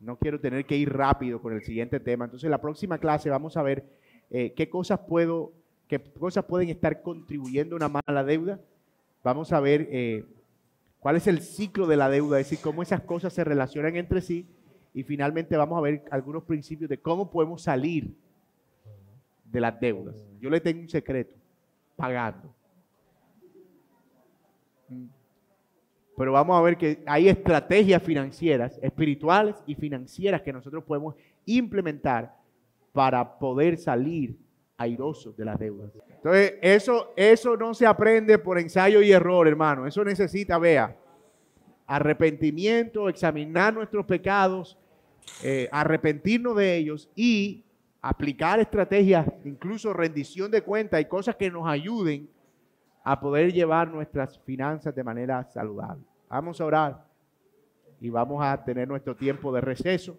no 0.00 0.16
quiero 0.16 0.40
tener 0.40 0.64
que 0.64 0.76
ir 0.76 0.92
rápido 0.92 1.40
con 1.40 1.52
el 1.52 1.62
siguiente 1.62 2.00
tema. 2.00 2.24
Entonces, 2.24 2.50
la 2.50 2.60
próxima 2.60 2.98
clase 2.98 3.30
vamos 3.30 3.56
a 3.56 3.62
ver 3.62 3.84
eh, 4.30 4.52
qué 4.54 4.68
cosas 4.68 5.00
puedo, 5.00 5.52
qué 5.88 6.00
cosas 6.00 6.44
pueden 6.44 6.68
estar 6.68 7.02
contribuyendo 7.02 7.76
una 7.76 7.88
mala 7.88 8.24
deuda. 8.24 8.60
Vamos 9.24 9.52
a 9.52 9.60
ver 9.60 10.24
cuál 11.00 11.16
es 11.16 11.26
el 11.26 11.42
ciclo 11.42 11.86
de 11.86 11.96
la 11.96 12.08
deuda, 12.08 12.38
es 12.38 12.48
decir, 12.48 12.62
cómo 12.62 12.82
esas 12.82 13.02
cosas 13.02 13.32
se 13.32 13.44
relacionan 13.44 13.96
entre 13.96 14.20
sí. 14.20 14.46
Y 14.94 15.02
finalmente 15.02 15.56
vamos 15.56 15.76
a 15.78 15.82
ver 15.82 16.04
algunos 16.10 16.44
principios 16.44 16.88
de 16.88 16.98
cómo 16.98 17.30
podemos 17.30 17.62
salir 17.62 18.14
de 19.44 19.60
las 19.60 19.78
deudas. 19.80 20.24
Yo 20.40 20.48
le 20.50 20.60
tengo 20.60 20.80
un 20.80 20.88
secreto 20.88 21.37
pagando. 21.98 22.54
Pero 26.16 26.32
vamos 26.32 26.58
a 26.58 26.62
ver 26.62 26.78
que 26.78 27.02
hay 27.06 27.28
estrategias 27.28 28.02
financieras, 28.02 28.78
espirituales 28.82 29.56
y 29.66 29.74
financieras 29.74 30.42
que 30.42 30.52
nosotros 30.52 30.84
podemos 30.84 31.16
implementar 31.44 32.34
para 32.92 33.38
poder 33.38 33.76
salir 33.76 34.38
airosos 34.76 35.36
de 35.36 35.44
las 35.44 35.58
deudas. 35.58 35.90
Entonces, 36.08 36.54
eso, 36.62 37.12
eso 37.16 37.56
no 37.56 37.74
se 37.74 37.84
aprende 37.84 38.38
por 38.38 38.58
ensayo 38.58 39.02
y 39.02 39.10
error, 39.10 39.46
hermano. 39.48 39.86
Eso 39.86 40.04
necesita, 40.04 40.58
vea, 40.58 40.96
arrepentimiento, 41.86 43.08
examinar 43.08 43.74
nuestros 43.74 44.06
pecados, 44.06 44.78
eh, 45.42 45.68
arrepentirnos 45.72 46.56
de 46.56 46.76
ellos 46.76 47.10
y 47.16 47.64
aplicar 48.00 48.60
estrategias, 48.60 49.26
incluso 49.44 49.92
rendición 49.92 50.50
de 50.50 50.62
cuentas 50.62 51.00
y 51.00 51.04
cosas 51.06 51.36
que 51.36 51.50
nos 51.50 51.66
ayuden 51.66 52.28
a 53.04 53.18
poder 53.18 53.52
llevar 53.52 53.88
nuestras 53.88 54.38
finanzas 54.40 54.94
de 54.94 55.04
manera 55.04 55.44
saludable. 55.44 56.04
Vamos 56.28 56.60
a 56.60 56.64
orar 56.64 57.04
y 58.00 58.10
vamos 58.10 58.44
a 58.44 58.62
tener 58.64 58.86
nuestro 58.86 59.16
tiempo 59.16 59.52
de 59.52 59.60
receso. 59.60 60.16